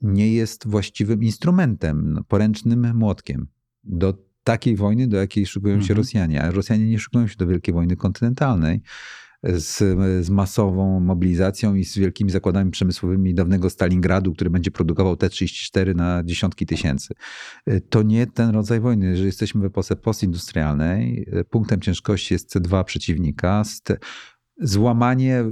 nie 0.00 0.32
jest 0.32 0.68
właściwym 0.68 1.22
instrumentem, 1.22 2.12
no, 2.12 2.24
poręcznym 2.24 2.96
młotkiem 2.96 3.46
do 3.84 4.25
takiej 4.46 4.76
wojny, 4.76 5.08
do 5.08 5.16
jakiej 5.16 5.46
szykują 5.46 5.74
się 5.74 5.80
mhm. 5.80 5.96
Rosjanie. 5.96 6.42
A 6.42 6.50
Rosjanie 6.50 6.86
nie 6.86 6.98
szykują 6.98 7.26
się 7.26 7.36
do 7.36 7.46
wielkiej 7.46 7.74
wojny 7.74 7.96
kontynentalnej 7.96 8.80
z, 9.42 9.78
z, 10.26 10.30
masową 10.30 11.00
mobilizacją 11.00 11.74
i 11.74 11.84
z 11.84 11.98
wielkimi 11.98 12.30
zakładami 12.30 12.70
przemysłowymi 12.70 13.34
dawnego 13.34 13.70
Stalingradu, 13.70 14.32
który 14.32 14.50
będzie 14.50 14.70
produkował 14.70 15.16
T-34 15.16 15.94
na 15.94 16.22
dziesiątki 16.24 16.66
tysięcy. 16.66 17.14
To 17.90 18.02
nie 18.02 18.26
ten 18.26 18.50
rodzaj 18.50 18.80
wojny. 18.80 19.06
Jeżeli 19.06 19.26
jesteśmy 19.26 19.60
w 19.60 19.64
epoce 19.64 19.96
postindustrialnej, 19.96 21.26
punktem 21.50 21.80
ciężkości 21.80 22.34
jest 22.34 22.56
C2 22.56 22.84
przeciwnika, 22.84 23.62
złamanie 24.60 25.44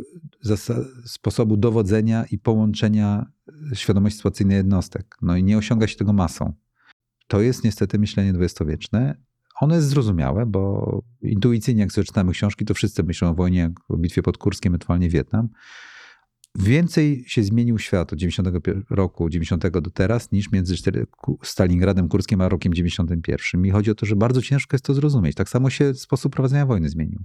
sposobu 1.04 1.56
dowodzenia 1.56 2.24
i 2.30 2.38
połączenia 2.38 3.26
świadomości 3.74 4.16
sytuacyjnej 4.16 4.56
jednostek. 4.56 5.16
No 5.22 5.36
i 5.36 5.44
nie 5.44 5.58
osiąga 5.58 5.86
się 5.86 5.96
tego 5.96 6.12
masą. 6.12 6.63
To 7.26 7.40
jest 7.40 7.64
niestety 7.64 7.98
myślenie 7.98 8.32
dwudziestowieczne, 8.32 9.16
Ono 9.60 9.74
jest 9.74 9.88
zrozumiałe, 9.88 10.46
bo 10.46 11.02
intuicyjnie, 11.22 11.82
jak 11.82 11.92
sobie 11.92 12.04
czytamy 12.04 12.32
książki, 12.32 12.64
to 12.64 12.74
wszyscy 12.74 13.02
myślą 13.02 13.30
o 13.30 13.34
wojnie, 13.34 13.72
o 13.88 13.96
bitwie 13.96 14.22
pod 14.22 14.38
Kurskiem, 14.38 14.70
ewentualnie 14.70 15.08
Wietnam. 15.08 15.48
Więcej 16.58 17.24
się 17.26 17.42
zmienił 17.42 17.78
świat 17.78 18.12
od 18.12 18.18
90 18.18 18.48
roku, 18.90 19.28
90 19.28 19.68
do 19.68 19.90
teraz, 19.90 20.32
niż 20.32 20.52
między 20.52 20.74
Stalingradem 21.42 22.08
Kurskiem 22.08 22.40
a 22.40 22.48
rokiem 22.48 22.74
91. 22.74 23.66
I 23.66 23.70
chodzi 23.70 23.90
o 23.90 23.94
to, 23.94 24.06
że 24.06 24.16
bardzo 24.16 24.42
ciężko 24.42 24.74
jest 24.74 24.84
to 24.84 24.94
zrozumieć. 24.94 25.34
Tak 25.34 25.48
samo 25.48 25.70
się 25.70 25.94
sposób 25.94 26.32
prowadzenia 26.32 26.66
wojny 26.66 26.88
zmienił. 26.88 27.20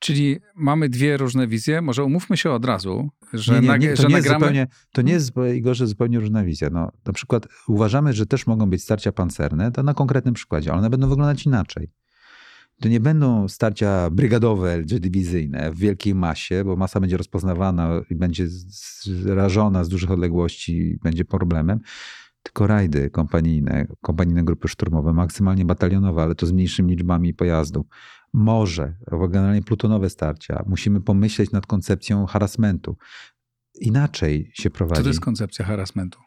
Czyli 0.00 0.38
mamy 0.54 0.88
dwie 0.88 1.16
różne 1.16 1.46
wizje. 1.46 1.82
Może 1.82 2.04
umówmy 2.04 2.36
się 2.36 2.50
od 2.50 2.64
razu, 2.64 3.10
że, 3.32 3.60
nie, 3.60 3.68
nie, 3.68 3.78
nie, 3.78 3.94
to 3.94 4.02
że 4.02 4.08
nie 4.08 4.14
nagramy... 4.14 4.38
Zupełnie, 4.38 4.66
to 4.92 5.02
nie 5.02 5.12
jest, 5.12 5.32
Igorze, 5.54 5.86
zupełnie 5.86 6.20
różna 6.20 6.44
wizja. 6.44 6.70
No, 6.72 6.92
na 7.06 7.12
przykład 7.12 7.48
uważamy, 7.68 8.12
że 8.12 8.26
też 8.26 8.46
mogą 8.46 8.70
być 8.70 8.82
starcia 8.82 9.12
pancerne, 9.12 9.72
to 9.72 9.82
na 9.82 9.94
konkretnym 9.94 10.34
przykładzie, 10.34 10.70
ale 10.70 10.78
one 10.78 10.90
będą 10.90 11.08
wyglądać 11.08 11.46
inaczej. 11.46 11.90
To 12.80 12.88
nie 12.88 13.00
będą 13.00 13.48
starcia 13.48 14.10
brygadowe 14.10 14.84
czy 14.84 15.00
dywizyjne 15.00 15.70
w 15.70 15.78
wielkiej 15.78 16.14
masie, 16.14 16.64
bo 16.64 16.76
masa 16.76 17.00
będzie 17.00 17.16
rozpoznawana 17.16 18.00
i 18.10 18.14
będzie 18.14 18.48
zrażona 18.48 19.84
z 19.84 19.88
dużych 19.88 20.10
odległości 20.10 20.76
i 20.76 20.98
będzie 20.98 21.24
problemem. 21.24 21.80
Tylko 22.42 22.66
rajdy 22.66 23.10
kompanijne, 23.10 23.86
kompanijne 24.00 24.44
grupy 24.44 24.68
szturmowe, 24.68 25.12
maksymalnie 25.12 25.64
batalionowe, 25.64 26.22
ale 26.22 26.34
to 26.34 26.46
z 26.46 26.52
mniejszymi 26.52 26.90
liczbami 26.90 27.34
pojazdów 27.34 27.86
może, 28.32 28.96
albo 29.10 29.28
generalnie 29.28 29.62
plutonowe 29.62 30.10
starcia. 30.10 30.64
Musimy 30.66 31.00
pomyśleć 31.00 31.50
nad 31.50 31.66
koncepcją 31.66 32.26
harassmentu. 32.26 32.96
Inaczej 33.80 34.50
się 34.54 34.70
prowadzi. 34.70 34.98
Co 34.98 35.02
to 35.02 35.08
jest 35.08 35.20
koncepcja 35.20 35.64
harassmentu? 35.64 36.20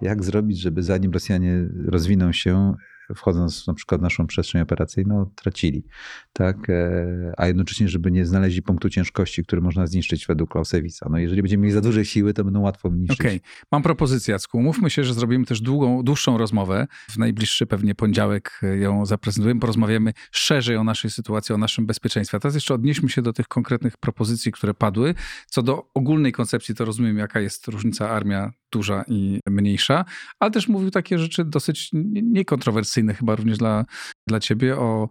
Jak 0.00 0.24
zrobić, 0.24 0.60
żeby 0.60 0.82
zanim 0.82 1.12
Rosjanie 1.12 1.68
rozwiną 1.86 2.32
się, 2.32 2.74
wchodząc 3.14 3.66
na 3.66 3.74
przykład 3.74 4.00
w 4.00 4.02
naszą 4.02 4.26
przestrzeń 4.26 4.60
operacyjną, 4.62 5.30
tracili. 5.34 5.84
Tak? 6.32 6.70
E, 6.70 7.32
a 7.36 7.46
jednocześnie, 7.46 7.88
żeby 7.88 8.10
nie 8.10 8.26
znaleźli 8.26 8.62
punktu 8.62 8.90
ciężkości, 8.90 9.44
który 9.44 9.62
można 9.62 9.86
zniszczyć 9.86 10.26
według 10.26 10.52
Clausewitza. 10.52 11.06
No 11.10 11.18
jeżeli 11.18 11.42
będziemy 11.42 11.62
mieli 11.62 11.72
za 11.72 11.80
duże 11.80 12.04
siły, 12.04 12.34
to 12.34 12.44
będą 12.44 12.60
łatwo 12.60 12.88
niszczyć. 12.88 13.20
Okej, 13.20 13.36
okay. 13.36 13.66
mam 13.72 13.82
propozycję, 13.82 14.32
Jacku. 14.32 14.62
Mówmy 14.62 14.90
się, 14.90 15.04
że 15.04 15.14
zrobimy 15.14 15.44
też 15.44 15.60
długą, 15.60 16.02
dłuższą 16.02 16.38
rozmowę. 16.38 16.86
W 17.10 17.18
najbliższy 17.18 17.66
pewnie 17.66 17.94
poniedziałek 17.94 18.60
ją 18.80 19.06
zaprezentujemy. 19.06 19.60
Porozmawiamy 19.60 20.12
szerzej 20.30 20.76
o 20.76 20.84
naszej 20.84 21.10
sytuacji, 21.10 21.54
o 21.54 21.58
naszym 21.58 21.86
bezpieczeństwie. 21.86 22.36
A 22.36 22.40
teraz 22.40 22.54
jeszcze 22.54 22.74
odnieśmy 22.74 23.08
się 23.08 23.22
do 23.22 23.32
tych 23.32 23.48
konkretnych 23.48 23.96
propozycji, 23.96 24.52
które 24.52 24.74
padły. 24.74 25.14
Co 25.46 25.62
do 25.62 25.88
ogólnej 25.94 26.32
koncepcji, 26.32 26.74
to 26.74 26.84
rozumiem, 26.84 27.18
jaka 27.18 27.40
jest 27.40 27.68
różnica 27.68 28.10
armia 28.10 28.52
duża 28.72 29.04
i 29.08 29.40
mniejsza, 29.46 30.04
ale 30.38 30.50
też 30.50 30.68
mówił 30.68 30.90
takie 30.90 31.18
rzeczy 31.18 31.44
dosyć 31.44 31.90
niekontrowersyjne 32.22 32.93
chyba 33.14 33.36
również 33.36 33.58
dla, 33.58 33.84
dla 34.28 34.40
ciebie 34.40 34.76
o 34.76 35.08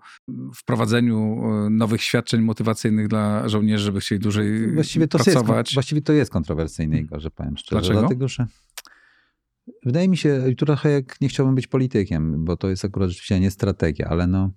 wprowadzeniu 0.55 1.41
e, 1.43 1.69
nowych 1.69 2.03
świadczeń 2.03 2.41
motywacyjnych 2.41 3.07
dla 3.07 3.49
żołnierzy, 3.49 3.83
żeby 3.83 3.99
chcieli 3.99 4.21
dłużej 4.21 4.73
właściwie 4.73 5.07
to 5.07 5.17
pracować. 5.17 5.67
Jest, 5.67 5.73
właściwie 5.73 6.01
to 6.01 6.13
jest 6.13 6.31
kontrowersyjne, 6.31 6.99
Igor, 6.99 7.21
że 7.21 7.31
powiem 7.31 7.57
szczerze. 7.57 7.81
Dlaczego? 7.81 7.99
Dlatego, 7.99 8.27
że 8.27 8.47
wydaje 9.85 10.07
mi 10.09 10.17
się, 10.17 10.43
trochę 10.57 10.91
jak 10.91 11.21
nie 11.21 11.29
chciałbym 11.29 11.55
być 11.55 11.67
politykiem, 11.67 12.45
bo 12.45 12.57
to 12.57 12.69
jest 12.69 12.85
akurat 12.85 13.09
rzeczywiście 13.09 13.39
nie 13.39 13.51
strategia, 13.51 14.07
ale 14.07 14.27
no 14.27 14.51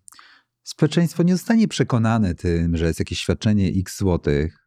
społeczeństwo 0.62 1.22
nie 1.22 1.32
zostanie 1.32 1.68
przekonane 1.68 2.34
tym, 2.34 2.76
że 2.76 2.86
jest 2.86 2.98
jakieś 2.98 3.20
świadczenie 3.20 3.68
x 3.68 3.98
złotych, 3.98 4.65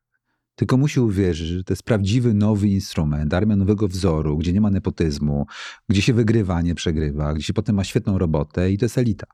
tylko 0.60 0.78
musi 0.78 1.00
uwierzyć, 1.00 1.48
że 1.48 1.63
to 1.63 1.74
jest 1.74 1.84
prawdziwy 1.84 2.34
nowy 2.34 2.68
instrument, 2.68 3.34
armia 3.34 3.56
nowego 3.56 3.88
wzoru, 3.88 4.38
gdzie 4.38 4.54
nie 4.54 4.62
ma 4.62 4.70
nepotyzmu, 4.70 5.46
gdzie 5.89 6.01
się 6.01 6.13
wygrywa, 6.13 6.62
nie 6.62 6.75
przegrywa, 6.75 7.34
gdzie 7.34 7.44
się 7.44 7.54
potem 7.54 7.75
ma 7.75 7.84
świetną 7.84 8.18
robotę 8.18 8.72
i 8.72 8.78
to 8.78 8.86
jest 8.86 8.98
elita. 8.98 9.28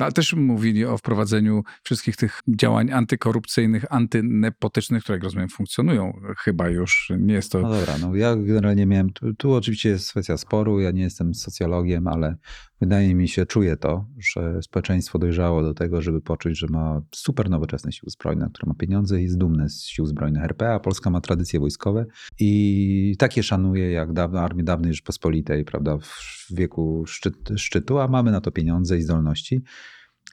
No, 0.00 0.06
ale 0.06 0.12
też 0.12 0.32
mówili 0.32 0.84
o 0.84 0.98
wprowadzeniu 0.98 1.62
wszystkich 1.82 2.16
tych 2.16 2.40
działań 2.48 2.92
antykorupcyjnych, 2.92 3.84
antynepotycznych, 3.92 5.02
które 5.02 5.16
jak 5.16 5.24
rozumiem 5.24 5.48
funkcjonują 5.48 6.20
chyba 6.38 6.68
już. 6.68 7.12
Nie 7.18 7.34
jest 7.34 7.52
to... 7.52 7.60
No 7.60 7.70
dobra, 7.70 7.98
no 8.00 8.14
ja 8.14 8.36
generalnie 8.36 8.86
miałem, 8.86 9.10
tu, 9.10 9.34
tu 9.34 9.52
oczywiście 9.52 9.88
jest 9.88 10.10
kwestia 10.10 10.36
sporu, 10.36 10.80
ja 10.80 10.90
nie 10.90 11.02
jestem 11.02 11.34
socjologiem, 11.34 12.08
ale 12.08 12.36
wydaje 12.82 13.14
mi 13.14 13.28
się, 13.28 13.46
czuję 13.46 13.76
to, 13.76 14.06
że 14.18 14.62
społeczeństwo 14.62 15.18
dojrzało 15.18 15.62
do 15.62 15.74
tego, 15.74 16.02
żeby 16.02 16.20
poczuć, 16.20 16.58
że 16.58 16.66
ma 16.70 17.02
super 17.14 17.50
nowoczesne 17.50 17.92
siły 17.92 18.10
zbrojne, 18.10 18.50
które 18.52 18.68
ma 18.68 18.74
pieniądze 18.74 19.20
i 19.20 19.22
jest 19.22 19.38
dumne 19.38 19.68
z 19.68 19.82
sił 19.82 20.06
zbrojnych 20.06 20.44
RP, 20.44 20.74
a 20.74 20.80
Polska 20.80 21.10
ma 21.10 21.20
tradycje 21.20 21.60
wojskowe 21.60 22.06
i 22.40 23.14
takie 23.18 23.42
szanuje 23.42 23.90
jak 23.90 24.12
dawno, 24.12 24.40
armię 24.40 24.64
dawnej 24.64 24.94
Rzeczpospolitej, 24.94 25.64
prawda, 25.64 25.98
w 25.98 26.46
wieku 26.54 27.04
szczyt, 27.06 27.34
szczytu, 27.56 27.98
a 27.98 28.08
mamy 28.08 28.30
na 28.30 28.40
to 28.40 28.50
pieniądze 28.50 28.98
i 28.98 29.02
zdolności. 29.02 29.62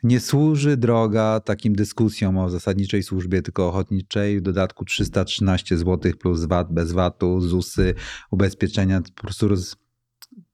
Nie 0.03 0.20
służy 0.20 0.77
droga 0.77 1.39
takim 1.39 1.75
dyskusjom 1.75 2.38
o 2.38 2.50
zasadniczej 2.50 3.03
służbie, 3.03 3.41
tylko 3.41 3.68
ochotniczej. 3.68 4.39
W 4.39 4.41
dodatku 4.41 4.86
313 4.86 5.77
zł 5.77 6.12
plus 6.20 6.46
VAT, 6.46 6.74
bez 6.74 6.91
VAT-u, 6.91 7.41
ZUSy, 7.41 7.94
ubezpieczenia. 8.32 9.01
Po 9.15 9.22
prostu 9.22 9.48
roz... 9.48 9.75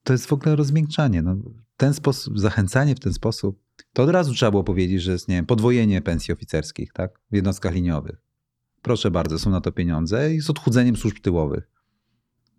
to 0.03 0.13
jest 0.13 0.25
w 0.25 0.33
ogóle 0.33 0.55
rozmiękczanie. 0.55 1.21
No, 1.21 1.35
ten 1.77 1.93
sposób, 1.93 2.39
zachęcanie 2.39 2.95
w 2.95 2.99
ten 2.99 3.13
sposób, 3.13 3.59
to 3.93 4.03
od 4.03 4.09
razu 4.09 4.33
trzeba 4.33 4.51
było 4.51 4.63
powiedzieć, 4.63 5.01
że 5.01 5.11
jest 5.11 5.27
nie 5.27 5.35
wiem, 5.35 5.45
podwojenie 5.45 6.01
pensji 6.01 6.33
oficerskich 6.33 6.93
tak, 6.93 7.19
w 7.31 7.35
jednostkach 7.35 7.73
liniowych. 7.73 8.21
Proszę 8.81 9.11
bardzo, 9.11 9.39
są 9.39 9.49
na 9.49 9.61
to 9.61 9.71
pieniądze 9.71 10.33
i 10.33 10.41
z 10.41 10.49
odchudzeniem 10.49 10.95
służb 10.95 11.19
tyłowych. 11.19 11.71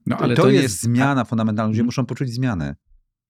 No, 0.07 0.17
ale 0.17 0.37
to, 0.37 0.43
to 0.43 0.51
jest, 0.51 0.63
jest 0.63 0.83
zmiana 0.83 1.25
fundamentalna. 1.25 1.69
Ludzie 1.69 1.79
hmm. 1.79 1.87
muszą 1.87 2.07
poczuć 2.07 2.31
zmianę. 2.31 2.77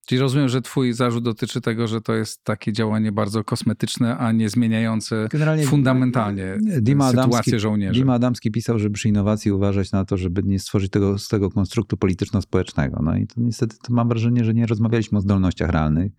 Czyli 0.07 0.21
rozumiem, 0.21 0.49
że 0.49 0.61
twój 0.61 0.93
zarzut 0.93 1.23
dotyczy 1.23 1.61
tego, 1.61 1.87
że 1.87 2.01
to 2.01 2.13
jest 2.13 2.43
takie 2.43 2.73
działanie 2.73 3.11
bardzo 3.11 3.43
kosmetyczne, 3.43 4.17
a 4.17 4.31
nie 4.31 4.49
zmieniające 4.49 5.27
Generalnie 5.31 5.65
fundamentalnie 5.65 6.57
Dima 6.81 7.09
sytuację 7.09 7.33
Adamski, 7.33 7.59
żołnierzy. 7.59 7.99
Dima 7.99 8.13
Adamski 8.13 8.51
pisał, 8.51 8.79
że 8.79 8.89
przy 8.89 9.09
innowacji 9.09 9.51
uważać 9.51 9.91
na 9.91 10.05
to, 10.05 10.17
żeby 10.17 10.43
nie 10.43 10.59
stworzyć 10.59 10.91
tego, 10.91 11.17
z 11.17 11.27
tego 11.27 11.49
konstruktu 11.49 11.97
polityczno-społecznego. 11.97 12.99
No 13.03 13.17
i 13.17 13.27
to 13.27 13.33
niestety 13.37 13.75
to 13.83 13.93
mam 13.93 14.09
wrażenie, 14.09 14.43
że 14.43 14.53
nie 14.53 14.65
rozmawialiśmy 14.65 15.17
o 15.17 15.21
zdolnościach 15.21 15.69
realnych, 15.69 16.11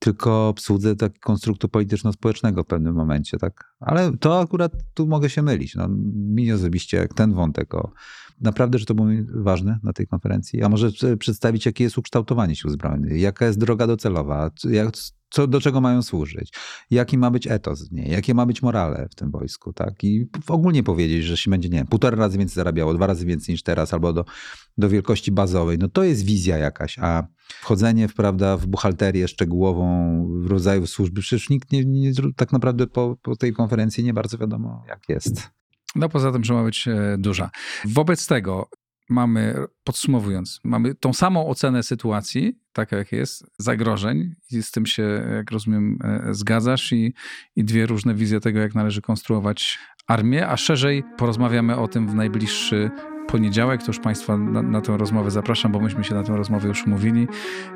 tylko 0.00 0.48
obsłudze 0.48 0.96
tak 0.96 1.18
konstruktu 1.18 1.68
polityczno-społecznego 1.68 2.64
w 2.64 2.66
pewnym 2.66 2.94
momencie, 2.94 3.38
tak? 3.38 3.74
Ale 3.80 4.16
to 4.16 4.40
akurat 4.40 4.72
tu 4.94 5.06
mogę 5.06 5.30
się 5.30 5.42
mylić. 5.42 5.74
No, 5.74 5.88
mi 6.14 6.52
osobiście, 6.52 7.08
ten 7.14 7.34
wątek 7.34 7.74
o 7.74 7.92
naprawdę, 8.40 8.78
że 8.78 8.86
to 8.86 8.94
było 8.94 9.08
ważne 9.34 9.78
na 9.82 9.92
tej 9.92 10.06
konferencji. 10.06 10.62
A 10.62 10.68
może 10.68 10.90
przedstawić, 11.18 11.66
jakie 11.66 11.84
jest 11.84 11.98
ukształtowanie 11.98 12.56
sił 12.56 12.70
zbrojnych, 12.70 13.20
jaka 13.20 13.46
jest 13.46 13.58
droga 13.58 13.86
docelowa, 13.86 14.50
jak, 14.70 14.90
co, 15.30 15.46
do 15.46 15.60
czego 15.60 15.80
mają 15.80 16.02
służyć, 16.02 16.52
jaki 16.90 17.18
ma 17.18 17.30
być 17.30 17.46
etos 17.46 17.88
w 17.88 17.92
niej, 17.92 18.10
jakie 18.10 18.34
ma 18.34 18.46
być 18.46 18.62
morale 18.62 19.08
w 19.10 19.14
tym 19.14 19.30
wojsku, 19.30 19.72
tak? 19.72 20.04
I 20.04 20.28
ogólnie 20.48 20.82
powiedzieć, 20.82 21.24
że 21.24 21.36
się 21.36 21.50
będzie, 21.50 21.68
nie 21.68 21.78
wiem, 21.78 21.86
półtora 21.86 22.16
razy 22.16 22.38
więcej 22.38 22.54
zarabiało, 22.54 22.94
dwa 22.94 23.06
razy 23.06 23.26
więcej 23.26 23.52
niż 23.52 23.62
teraz, 23.62 23.94
albo 23.94 24.12
do, 24.12 24.24
do 24.78 24.88
wielkości 24.88 25.32
bazowej. 25.32 25.78
No 25.78 25.88
to 25.88 26.04
jest 26.04 26.24
wizja 26.24 26.58
jakaś, 26.58 26.98
a 26.98 27.26
wchodzenie 27.60 28.08
w, 28.08 28.14
prawda, 28.14 28.56
w 28.56 28.66
buchalterię 28.66 29.28
szczegółową 29.28 30.26
w 30.42 30.46
rodzaju 30.46 30.86
służby, 30.86 31.20
przecież 31.20 31.50
nikt 31.50 31.72
nie, 31.72 31.84
nie 31.84 32.12
tak 32.36 32.52
naprawdę 32.52 32.86
po, 32.86 33.16
po 33.22 33.36
tej 33.36 33.52
konferencji 33.52 34.04
nie 34.04 34.14
bardzo 34.14 34.38
wiadomo, 34.38 34.84
jak 34.88 35.08
jest. 35.08 35.50
No 35.94 36.08
poza 36.08 36.32
tym, 36.32 36.44
że 36.44 36.54
ma 36.54 36.64
być 36.64 36.88
e, 36.88 37.16
duża. 37.18 37.50
Wobec 37.84 38.26
tego 38.26 38.68
mamy, 39.10 39.54
podsumowując, 39.84 40.60
mamy 40.64 40.94
tą 40.94 41.12
samą 41.12 41.46
ocenę 41.46 41.82
sytuacji, 41.82 42.58
taka 42.72 42.96
jak 42.96 43.12
jest, 43.12 43.46
zagrożeń 43.58 44.34
i 44.50 44.62
z 44.62 44.70
tym 44.70 44.86
się, 44.86 45.02
jak 45.36 45.50
rozumiem, 45.50 45.98
e, 46.04 46.34
zgadzasz 46.34 46.92
i, 46.92 47.14
i 47.56 47.64
dwie 47.64 47.86
różne 47.86 48.14
wizje 48.14 48.40
tego, 48.40 48.60
jak 48.60 48.74
należy 48.74 49.02
konstruować 49.02 49.78
armię, 50.06 50.48
a 50.48 50.56
szerzej 50.56 51.04
porozmawiamy 51.16 51.76
o 51.76 51.88
tym 51.88 52.08
w 52.08 52.14
najbliższy 52.14 52.90
poniedziałek. 53.28 53.80
To 53.80 53.86
już 53.86 53.98
Państwa 53.98 54.36
na, 54.36 54.62
na 54.62 54.80
tę 54.80 54.96
rozmowę 54.96 55.30
zapraszam, 55.30 55.72
bo 55.72 55.80
myśmy 55.80 56.04
się 56.04 56.14
na 56.14 56.22
tę 56.22 56.36
rozmowę 56.36 56.68
już 56.68 56.86
umówili. 56.86 57.28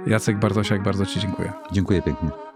Jacek 0.06 0.38
Bartosiak, 0.38 0.82
bardzo 0.82 1.06
Ci 1.06 1.20
dziękuję. 1.20 1.52
Dziękuję 1.72 2.02
pięknie. 2.02 2.53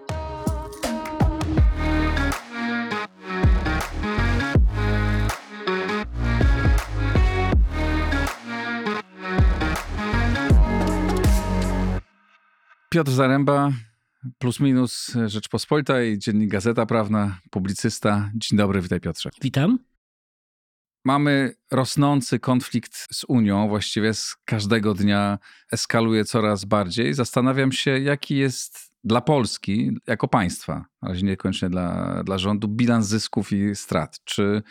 Piotr 12.98 13.12
Zaręba, 13.12 13.72
plus 14.38 14.60
minus 14.60 15.12
Rzeczpospolita 15.26 16.02
i 16.02 16.18
dziennik 16.18 16.50
Gazeta 16.50 16.86
Prawna, 16.86 17.38
publicysta. 17.50 18.30
Dzień 18.34 18.58
dobry, 18.58 18.80
witaj 18.82 19.00
Piotrze. 19.00 19.30
Witam. 19.42 19.78
Mamy 21.04 21.54
rosnący 21.70 22.38
konflikt 22.38 23.08
z 23.14 23.24
Unią, 23.28 23.68
właściwie 23.68 24.14
z 24.14 24.36
każdego 24.44 24.94
dnia 24.94 25.38
eskaluje 25.72 26.24
coraz 26.24 26.64
bardziej. 26.64 27.14
Zastanawiam 27.14 27.72
się, 27.72 27.98
jaki 27.98 28.36
jest 28.36 28.92
dla 29.04 29.20
Polski 29.20 29.90
jako 30.06 30.28
państwa, 30.28 30.84
ale 31.00 31.22
niekoniecznie 31.22 31.70
dla, 31.70 32.22
dla 32.24 32.38
rządu, 32.38 32.68
bilans 32.68 33.06
zysków 33.06 33.52
i 33.52 33.74
strat. 33.74 34.20
Czy 34.24 34.62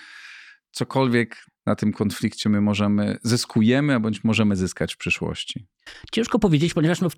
cokolwiek 0.72 1.46
na 1.66 1.76
tym 1.76 1.94
konflikcie 1.94 2.50
my 2.50 2.62
możemy, 2.62 3.18
zyskujemy, 3.24 4.00
bądź 4.00 4.24
możemy 4.24 4.56
zyskać 4.56 4.94
w 4.94 4.98
przyszłości? 4.98 5.68
Ciężko 6.12 6.40
powiedzieć, 6.40 6.74
ponieważ 6.74 7.02
no, 7.02 7.10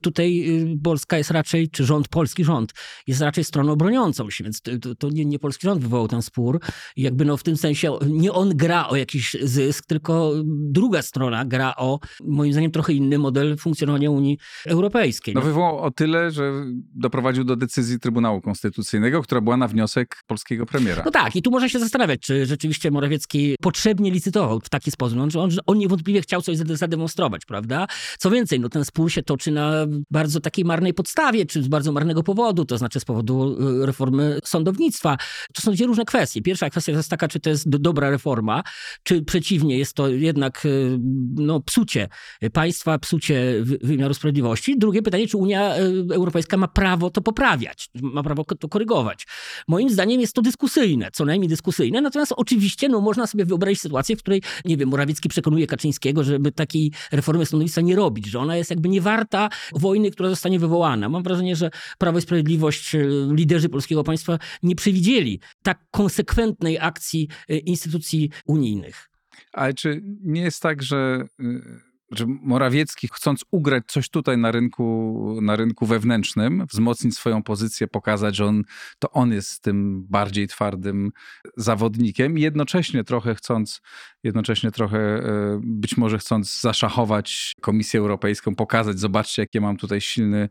tutaj 0.00 0.44
y, 0.48 0.78
Polska 0.82 1.18
jest 1.18 1.30
raczej, 1.30 1.70
czy 1.70 1.84
rząd, 1.84 2.08
polski 2.08 2.44
rząd, 2.44 2.72
jest 3.06 3.20
raczej 3.20 3.44
stroną 3.44 3.76
broniącą 3.76 4.30
się, 4.30 4.44
więc 4.44 4.60
to, 4.60 4.94
to 4.94 5.10
nie, 5.10 5.24
nie, 5.24 5.38
polski 5.38 5.66
rząd 5.66 5.82
wywołał 5.82 6.08
ten 6.08 6.22
spór. 6.22 6.60
I 6.96 7.02
jakby 7.02 7.24
no 7.24 7.36
w 7.36 7.42
tym 7.42 7.56
sensie 7.56 7.98
nie 8.08 8.32
on 8.32 8.56
gra 8.56 8.88
o 8.88 8.96
jakiś 8.96 9.36
zysk, 9.42 9.86
tylko 9.86 10.32
druga 10.46 11.02
strona 11.02 11.44
gra 11.44 11.74
o, 11.76 11.98
moim 12.24 12.52
zdaniem, 12.52 12.70
trochę 12.70 12.92
inny 12.92 13.18
model 13.18 13.56
funkcjonowania 13.56 14.10
Unii 14.10 14.38
Europejskiej. 14.66 15.34
No 15.34 15.40
wywołał 15.40 15.78
o 15.78 15.90
tyle, 15.90 16.30
że 16.30 16.52
doprowadził 16.94 17.44
do 17.44 17.56
decyzji 17.56 18.00
Trybunału 18.00 18.40
Konstytucyjnego, 18.40 19.22
która 19.22 19.40
była 19.40 19.56
na 19.56 19.68
wniosek 19.68 20.16
polskiego 20.26 20.66
premiera. 20.66 21.02
No 21.04 21.10
tak, 21.10 21.36
i 21.36 21.42
tu 21.42 21.50
można 21.50 21.68
się 21.68 21.78
zastanawiać, 21.78 22.20
czy 22.20 22.46
rzeczywiście 22.46 22.90
Morawiecki 22.90 23.56
potrzebnie 23.60 24.10
licytował 24.10 24.60
w 24.60 24.68
taki 24.68 24.90
sposób. 24.90 25.18
On, 25.18 25.28
on, 25.38 25.50
on 25.66 25.78
niewątpliwie 25.78 26.20
chciał 26.20 26.42
coś 26.42 26.56
zademonstrować, 26.56 27.44
prawda? 27.46 27.86
Co 28.18 28.30
więcej, 28.30 28.60
no 28.60 28.68
ten 28.68 28.84
spór 28.84 29.12
się 29.12 29.22
toczy 29.22 29.50
na 29.50 29.72
bardzo 30.10 30.40
takiej 30.40 30.64
marnej 30.64 30.94
podstawie, 30.94 31.46
czy 31.46 31.62
z 31.62 31.68
bardzo 31.68 31.92
marnego 31.92 32.22
powodu, 32.22 32.64
to 32.64 32.78
znaczy 32.78 33.00
z 33.00 33.04
powodu 33.04 33.56
y, 33.82 33.86
reformy 33.86 34.38
sądownictwa. 34.44 35.16
To 35.54 35.62
są 35.62 35.72
dwie 35.72 35.86
różne 35.86 36.04
kwestie. 36.04 36.42
Pierwsza 36.42 36.70
kwestia 36.70 36.92
jest 36.92 37.10
taka, 37.10 37.28
czy 37.28 37.40
to 37.40 37.50
jest 37.50 37.68
dobra 37.68 38.10
reforma, 38.10 38.62
czy 39.02 39.22
przeciwnie, 39.22 39.78
jest 39.78 39.94
to 39.94 40.08
jednak 40.08 40.64
y, 40.64 40.98
no, 41.34 41.60
psucie 41.60 42.08
państwa, 42.52 42.98
psucie 42.98 43.54
wymiaru 43.64 44.14
sprawiedliwości. 44.14 44.78
Drugie 44.78 45.02
pytanie, 45.02 45.26
czy 45.28 45.36
Unia 45.36 45.76
y, 45.76 46.14
Europejska 46.14 46.56
ma 46.56 46.68
prawo 46.68 47.10
to 47.10 47.20
poprawiać, 47.20 47.88
ma 48.02 48.22
prawo 48.22 48.44
to 48.44 48.68
korygować. 48.68 49.26
Moim 49.68 49.90
zdaniem 49.90 50.20
jest 50.20 50.34
to 50.34 50.42
dyskusyjne, 50.42 51.08
co 51.12 51.24
najmniej 51.24 51.48
dyskusyjne, 51.48 52.00
natomiast 52.00 52.32
oczywiście 52.36 52.88
no, 52.88 53.00
można 53.00 53.26
sobie 53.26 53.44
wyobrazić 53.44 53.80
sytuację, 53.80 54.16
w 54.16 54.18
której, 54.18 54.42
nie 54.64 54.76
wiem, 54.76 54.88
Morawiecki 54.88 55.28
przekonuje 55.28 55.66
Kaczyńskiego, 55.66 56.24
żeby 56.24 56.52
takiej 56.52 56.92
reformy 57.12 57.46
sądownictwa 57.46 57.80
nie 57.80 57.96
robić, 57.98 58.26
że 58.26 58.38
ona 58.38 58.56
jest 58.56 58.70
jakby 58.70 58.88
niewarta 58.88 59.48
wojny, 59.72 60.10
która 60.10 60.28
zostanie 60.28 60.58
wywołana. 60.58 61.08
Mam 61.08 61.22
wrażenie, 61.22 61.56
że 61.56 61.70
Prawo 61.98 62.18
i 62.18 62.22
Sprawiedliwość, 62.22 62.94
e, 62.94 62.98
liderzy 63.32 63.68
polskiego 63.68 64.04
państwa 64.04 64.38
nie 64.62 64.74
przewidzieli 64.74 65.40
tak 65.62 65.78
konsekwentnej 65.90 66.78
akcji 66.78 67.28
e, 67.48 67.56
instytucji 67.56 68.30
unijnych. 68.46 69.10
Ale 69.52 69.74
czy 69.74 70.02
nie 70.22 70.42
jest 70.42 70.62
tak, 70.62 70.82
że 70.82 71.24
y, 71.40 71.87
że 72.10 72.26
Morawiecki, 72.26 73.08
chcąc 73.12 73.44
ugrać 73.50 73.84
coś 73.86 74.08
tutaj 74.08 74.38
na 74.38 74.52
rynku, 74.52 75.38
na 75.42 75.56
rynku 75.56 75.86
wewnętrznym, 75.86 76.66
wzmocnić 76.70 77.14
swoją 77.14 77.42
pozycję, 77.42 77.88
pokazać, 77.88 78.36
że 78.36 78.46
on, 78.46 78.62
to 78.98 79.10
on 79.10 79.32
jest 79.32 79.62
tym 79.62 80.06
bardziej 80.08 80.48
twardym 80.48 81.10
zawodnikiem, 81.56 82.38
jednocześnie 82.38 83.04
trochę 83.04 83.34
chcąc, 83.34 83.80
jednocześnie 84.22 84.70
trochę 84.70 84.98
e, 84.98 85.60
być 85.62 85.96
może 85.96 86.18
chcąc 86.18 86.60
zaszachować 86.60 87.54
Komisję 87.60 88.00
Europejską, 88.00 88.54
pokazać, 88.54 88.98
zobaczcie, 88.98 89.42
jakie 89.42 89.60
mam 89.60 89.76
tutaj 89.76 90.00
silny 90.00 90.48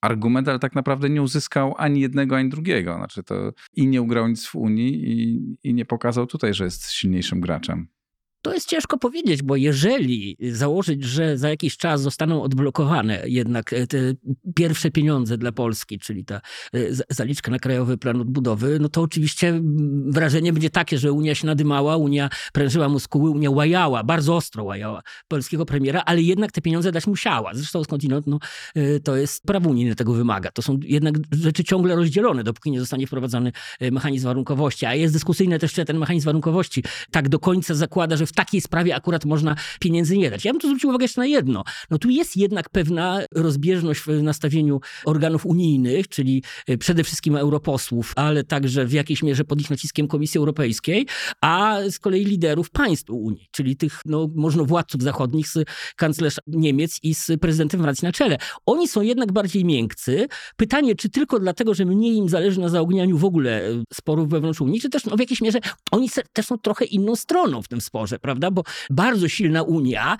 argument, 0.00 0.48
ale 0.48 0.58
tak 0.58 0.74
naprawdę 0.74 1.10
nie 1.10 1.22
uzyskał 1.22 1.74
ani 1.78 2.00
jednego, 2.00 2.36
ani 2.36 2.48
drugiego. 2.48 2.96
Znaczy 2.96 3.22
to 3.22 3.52
i 3.76 3.86
nie 3.86 4.02
ugrał 4.02 4.28
nic 4.28 4.46
w 4.46 4.54
Unii 4.54 5.12
i, 5.12 5.40
i 5.62 5.74
nie 5.74 5.84
pokazał 5.84 6.26
tutaj, 6.26 6.54
że 6.54 6.64
jest 6.64 6.90
silniejszym 6.90 7.40
graczem. 7.40 7.88
To 8.42 8.54
jest 8.54 8.68
ciężko 8.68 8.98
powiedzieć, 8.98 9.42
bo 9.42 9.56
jeżeli 9.56 10.36
założyć, 10.52 11.04
że 11.04 11.38
za 11.38 11.48
jakiś 11.48 11.76
czas 11.76 12.02
zostaną 12.02 12.42
odblokowane 12.42 13.22
jednak 13.26 13.72
e, 13.72 13.86
te 13.86 13.98
pierwsze 14.54 14.90
pieniądze 14.90 15.38
dla 15.38 15.52
Polski, 15.52 15.98
czyli 15.98 16.24
ta 16.24 16.40
e, 16.74 16.78
zaliczka 17.10 17.50
na 17.50 17.58
Krajowy 17.58 17.98
Plan 17.98 18.20
Odbudowy, 18.20 18.78
no 18.80 18.88
to 18.88 19.02
oczywiście 19.02 19.60
wrażenie 20.06 20.52
będzie 20.52 20.70
takie, 20.70 20.98
że 20.98 21.12
Unia 21.12 21.34
się 21.34 21.46
nadymała, 21.46 21.96
Unia 21.96 22.30
prężyła 22.52 22.88
muskuły, 22.88 23.30
Unia 23.30 23.50
łajała, 23.50 24.04
bardzo 24.04 24.36
ostro 24.36 24.64
łajała 24.64 25.02
polskiego 25.28 25.66
premiera, 25.66 26.02
ale 26.06 26.22
jednak 26.22 26.52
te 26.52 26.60
pieniądze 26.60 26.92
dać 26.92 27.06
musiała. 27.06 27.54
Zresztą 27.54 27.84
skądinąd 27.84 28.26
no, 28.26 28.38
e, 28.74 29.00
to 29.00 29.16
jest 29.16 29.42
prawo 29.42 29.70
unijne 29.70 29.94
tego 29.94 30.12
wymaga. 30.12 30.50
To 30.50 30.62
są 30.62 30.78
jednak 30.82 31.14
rzeczy 31.32 31.64
ciągle 31.64 31.96
rozdzielone, 31.96 32.44
dopóki 32.44 32.70
nie 32.70 32.80
zostanie 32.80 33.06
wprowadzony 33.06 33.52
mechanizm 33.92 34.26
warunkowości. 34.26 34.86
A 34.86 34.94
jest 34.94 35.14
dyskusyjne 35.14 35.58
też, 35.58 35.72
czy 35.72 35.84
ten 35.84 35.98
mechanizm 35.98 36.26
warunkowości 36.26 36.84
tak 37.10 37.28
do 37.28 37.38
końca 37.38 37.74
zakłada, 37.74 38.16
że 38.16 38.26
w 38.30 38.32
takiej 38.32 38.60
sprawie 38.60 38.96
akurat 38.96 39.24
można 39.24 39.56
pieniędzy 39.80 40.18
nie 40.18 40.30
dać. 40.30 40.44
Ja 40.44 40.52
bym 40.52 40.60
tu 40.60 40.68
zwrócił 40.68 40.88
uwagę 40.88 41.04
jeszcze 41.04 41.20
na 41.20 41.26
jedno. 41.26 41.64
No 41.90 41.98
tu 41.98 42.10
jest 42.10 42.36
jednak 42.36 42.68
pewna 42.68 43.20
rozbieżność 43.34 44.00
w 44.00 44.22
nastawieniu 44.22 44.80
organów 45.04 45.46
unijnych, 45.46 46.08
czyli 46.08 46.42
e, 46.66 46.78
przede 46.78 47.04
wszystkim 47.04 47.36
europosłów, 47.36 48.12
ale 48.16 48.44
także 48.44 48.86
w 48.86 48.92
jakiejś 48.92 49.22
mierze 49.22 49.44
pod 49.44 49.60
ich 49.60 49.70
naciskiem 49.70 50.08
Komisji 50.08 50.38
Europejskiej, 50.38 51.06
a 51.40 51.78
z 51.90 51.98
kolei 51.98 52.24
liderów 52.24 52.70
państw 52.70 53.10
Unii, 53.10 53.48
czyli 53.50 53.76
tych 53.76 54.00
no, 54.06 54.28
można 54.34 54.64
władców 54.64 55.02
zachodnich, 55.02 55.48
z 55.48 55.58
kanclerz 55.96 56.36
Niemiec 56.46 56.98
i 57.02 57.14
z 57.14 57.30
prezydentem 57.40 57.82
Francji 57.82 58.06
na 58.06 58.12
czele. 58.12 58.38
Oni 58.66 58.88
są 58.88 59.02
jednak 59.02 59.32
bardziej 59.32 59.64
miękcy. 59.64 60.26
Pytanie, 60.56 60.94
czy 60.94 61.08
tylko 61.08 61.40
dlatego, 61.40 61.74
że 61.74 61.84
mniej 61.84 62.16
im 62.16 62.28
zależy 62.28 62.60
na 62.60 62.68
zaognianiu 62.68 63.18
w 63.18 63.24
ogóle 63.24 63.68
e, 63.68 63.82
sporów 63.92 64.28
wewnątrz 64.28 64.60
Unii, 64.60 64.80
czy 64.80 64.90
też 64.90 65.04
no, 65.04 65.16
w 65.16 65.20
jakiejś 65.20 65.40
mierze 65.40 65.58
oni 65.90 66.08
też 66.32 66.46
są 66.46 66.58
trochę 66.58 66.84
inną 66.84 67.16
stroną 67.16 67.62
w 67.62 67.68
tym 67.68 67.80
sporze, 67.80 68.18
prawda? 68.20 68.50
Bo 68.50 68.64
bardzo 68.90 69.28
silna 69.28 69.62
Unia 69.62 70.16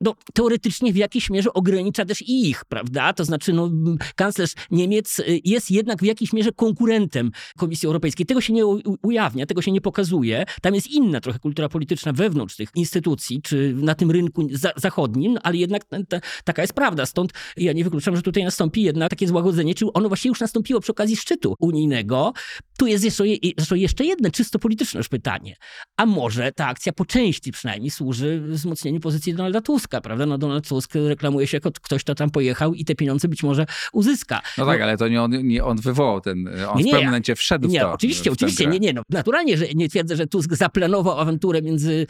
no, 0.00 0.14
teoretycznie 0.34 0.92
w 0.92 0.96
jakiejś 0.96 1.30
mierze 1.30 1.52
ogranicza 1.52 2.04
też 2.04 2.22
i 2.22 2.48
ich, 2.48 2.64
prawda? 2.64 3.12
To 3.12 3.24
znaczy, 3.24 3.52
no, 3.52 3.70
kanclerz 4.16 4.54
Niemiec 4.70 5.18
y, 5.18 5.40
jest 5.44 5.70
jednak 5.70 6.00
w 6.00 6.04
jakiejś 6.04 6.32
mierze 6.32 6.52
konkurentem 6.52 7.30
Komisji 7.58 7.86
Europejskiej. 7.86 8.26
Tego 8.26 8.40
się 8.40 8.52
nie 8.52 8.66
ujawnia, 9.02 9.46
tego 9.46 9.62
się 9.62 9.72
nie 9.72 9.80
pokazuje. 9.80 10.44
Tam 10.62 10.74
jest 10.74 10.90
inna 10.90 11.20
trochę 11.20 11.38
kultura 11.38 11.68
polityczna 11.68 12.12
wewnątrz 12.12 12.56
tych 12.56 12.68
instytucji, 12.74 13.42
czy 13.42 13.74
na 13.76 13.94
tym 13.94 14.10
rynku 14.10 14.46
za 14.52 14.72
zachodnim, 14.76 15.38
ale 15.42 15.56
jednak 15.56 15.84
ta, 16.08 16.20
taka 16.44 16.62
jest 16.62 16.74
prawda. 16.74 17.06
Stąd 17.06 17.32
ja 17.56 17.72
nie 17.72 17.84
wykluczam, 17.84 18.16
że 18.16 18.22
tutaj 18.22 18.44
nastąpi 18.44 18.82
jednak 18.82 19.10
takie 19.10 19.28
złagodzenie, 19.28 19.74
czy 19.74 19.92
ono 19.92 20.08
właściwie 20.08 20.30
już 20.30 20.40
nastąpiło 20.40 20.80
przy 20.80 20.92
okazji 20.92 21.16
szczytu 21.16 21.54
unijnego. 21.58 22.32
Tu 22.78 22.86
jest 22.86 23.04
jeszcze, 23.04 23.26
jeszcze, 23.26 23.78
jeszcze 23.78 24.04
jedno 24.04 24.30
czysto 24.30 24.58
polityczne 24.58 24.98
już 24.98 25.08
pytanie. 25.08 25.56
A 25.96 26.06
może 26.06 26.52
ta 26.52 26.66
akcja 26.66 26.92
po 26.92 27.04
części 27.04 27.52
przynajmniej 27.52 27.90
służy 27.90 28.40
wzmocnieniu 28.40 29.00
pozycji 29.00 29.34
Donalda 29.34 29.60
Tuska? 29.60 29.89
Tuska, 29.90 30.00
prawda? 30.00 30.26
No 30.26 30.38
Donald 30.38 30.68
Tusk 30.68 30.94
reklamuje 30.94 31.46
się 31.46 31.56
jako 31.56 31.70
ktoś, 31.82 32.04
kto 32.04 32.14
tam 32.14 32.30
pojechał 32.30 32.74
i 32.74 32.84
te 32.84 32.94
pieniądze 32.94 33.28
być 33.28 33.42
może 33.42 33.66
uzyska. 33.92 34.40
No 34.58 34.66
tak, 34.66 34.78
no, 34.78 34.84
ale 34.84 34.96
to 34.96 35.08
nie 35.08 35.22
on, 35.22 35.46
nie 35.46 35.64
on 35.64 35.76
wywołał 35.76 36.20
ten, 36.20 36.48
on 36.68 36.78
nie, 36.78 36.84
w 36.84 36.90
pewnym 36.90 37.04
momencie 37.04 37.36
wszedł 37.36 37.68
nie, 37.68 37.78
w 37.78 37.82
to. 37.82 37.92
Oczywiście, 37.92 38.32
oczywiście, 38.32 38.66
nie, 38.66 38.78
nie, 38.78 38.92
no, 38.92 39.02
naturalnie, 39.10 39.56
że 39.56 39.66
nie 39.74 39.88
twierdzę, 39.88 40.16
że 40.16 40.26
Tusk 40.26 40.54
zaplanował 40.54 41.20
awanturę 41.20 41.62
między 41.62 42.06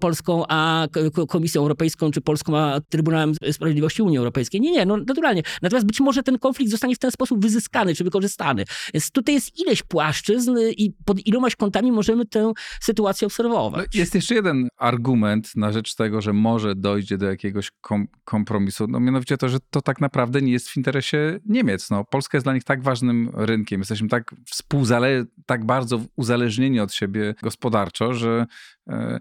Polską 0.00 0.44
a 0.48 0.88
Komisją 1.28 1.60
Europejską, 1.60 2.10
czy 2.10 2.20
Polską 2.20 2.58
a 2.58 2.80
Trybunałem 2.88 3.34
Sprawiedliwości 3.52 4.02
Unii 4.02 4.18
Europejskiej. 4.18 4.60
Nie, 4.60 4.70
nie, 4.70 4.86
no 4.86 4.96
naturalnie. 4.96 5.42
Natomiast 5.62 5.86
być 5.86 6.00
może 6.00 6.22
ten 6.22 6.38
konflikt 6.38 6.70
zostanie 6.70 6.94
w 6.94 6.98
ten 6.98 7.10
sposób 7.10 7.42
wyzyskany, 7.42 7.94
czy 7.94 8.04
wykorzystany. 8.04 8.64
Więc 8.94 9.10
tutaj 9.10 9.34
jest 9.34 9.58
ileś 9.58 9.82
płaszczyzn 9.82 10.58
i 10.76 10.92
pod 11.04 11.26
ilomaś 11.26 11.56
kątami 11.56 11.92
możemy 11.92 12.26
tę 12.26 12.52
sytuację 12.80 13.26
obserwować. 13.26 13.86
No, 13.94 14.00
jest 14.00 14.14
jeszcze 14.14 14.34
jeden 14.34 14.68
argument 14.76 15.56
na 15.56 15.72
rzecz 15.72 15.94
tego, 15.94 16.20
że 16.20 16.32
może 16.32 16.74
dojść 16.74 17.07
dojdzie 17.08 17.18
do 17.18 17.30
jakiegoś 17.30 17.70
kom 17.80 18.08
kompromisu. 18.24 18.86
No 18.86 19.00
mianowicie 19.00 19.36
to, 19.36 19.48
że 19.48 19.58
to 19.70 19.82
tak 19.82 20.00
naprawdę 20.00 20.42
nie 20.42 20.52
jest 20.52 20.68
w 20.68 20.76
interesie 20.76 21.40
Niemiec. 21.46 21.90
No, 21.90 22.04
Polska 22.04 22.38
jest 22.38 22.46
dla 22.46 22.54
nich 22.54 22.64
tak 22.64 22.82
ważnym 22.82 23.30
rynkiem. 23.34 23.80
Jesteśmy 23.80 24.08
tak 24.08 24.34
współzale, 24.46 25.24
tak 25.46 25.64
bardzo 25.64 26.00
uzależnieni 26.16 26.80
od 26.80 26.92
siebie 26.92 27.34
gospodarczo, 27.42 28.14
że 28.14 28.46
e, 28.88 29.20